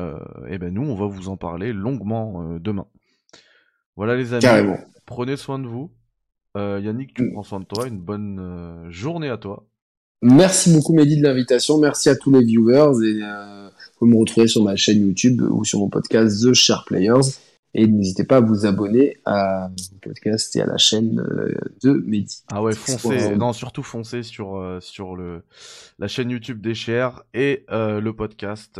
et, 0.47 0.57
ben 0.57 0.73
nous, 0.73 0.83
on 0.83 0.95
va 0.95 1.05
vous 1.05 1.29
en 1.29 1.37
parler 1.37 1.71
longuement 1.71 2.59
demain. 2.59 2.85
Voilà 3.95 4.15
les 4.17 4.33
amis, 4.33 4.73
prenez 5.05 5.37
soin 5.37 5.57
de 5.57 5.67
vous. 5.67 5.93
Yannick, 6.55 7.13
tu 7.13 7.23
mm. 7.23 7.31
prends 7.31 7.43
soin 7.43 7.59
de 7.61 7.65
toi, 7.65 7.87
une 7.87 8.01
bonne 8.01 8.87
journée 8.89 9.29
à 9.29 9.37
toi. 9.37 9.65
Merci 10.21 10.71
beaucoup 10.71 10.93
Mehdi 10.93 11.17
de 11.17 11.23
l'invitation, 11.23 11.79
merci 11.79 12.09
à 12.09 12.15
tous 12.15 12.31
les 12.31 12.43
viewers 12.43 12.93
et 13.03 13.23
euh, 13.23 13.67
vous 13.67 13.99
pouvez 13.99 14.11
me 14.11 14.17
retrouver 14.19 14.47
sur 14.47 14.63
ma 14.63 14.75
chaîne 14.75 15.01
YouTube 15.01 15.41
ou 15.41 15.65
sur 15.65 15.79
mon 15.79 15.89
podcast 15.89 16.43
The 16.43 16.53
Sharp 16.53 16.87
Players 16.87 17.31
et 17.73 17.87
n'hésitez 17.87 18.23
pas 18.25 18.37
à 18.37 18.41
vous 18.41 18.65
abonner 18.65 19.17
à 19.25 19.69
mon 19.69 19.99
podcast 19.99 20.55
et 20.55 20.61
à 20.61 20.65
la 20.65 20.77
chaîne 20.77 21.19
euh, 21.19 21.55
de 21.83 21.93
Mehdi. 22.05 22.43
Ah 22.51 22.61
ouais, 22.61 22.73
foncez, 22.73 23.35
non 23.35 23.53
surtout 23.53 23.83
foncez 23.83 24.23
sur 24.23 24.57
euh, 24.57 24.79
sur 24.81 25.15
le 25.15 25.43
la 25.97 26.07
chaîne 26.07 26.29
YouTube 26.29 26.61
des 26.61 26.75
Chers 26.75 27.23
et 27.33 27.65
euh, 27.71 28.01
le 28.01 28.13
podcast. 28.13 28.79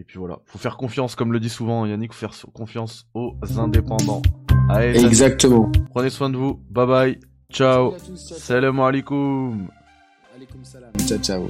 Et 0.00 0.04
puis 0.04 0.18
voilà, 0.18 0.38
faut 0.46 0.58
faire 0.58 0.76
confiance, 0.76 1.16
comme 1.16 1.32
le 1.32 1.40
dit 1.40 1.48
souvent 1.48 1.84
Yannick, 1.84 2.12
faut 2.12 2.20
faire 2.20 2.52
confiance 2.52 3.08
aux 3.14 3.36
indépendants. 3.56 4.22
Allez, 4.70 5.04
Exactement. 5.04 5.72
Prenez 5.90 6.10
soin 6.10 6.30
de 6.30 6.36
vous. 6.36 6.62
Bye 6.70 6.86
bye. 6.86 7.20
Ciao. 7.50 7.96
Salam 8.16 8.78
alaikum. 8.80 9.68
Alaikum 10.36 10.64
salam. 10.64 10.92
Ciao, 11.08 11.18
ciao. 11.18 11.48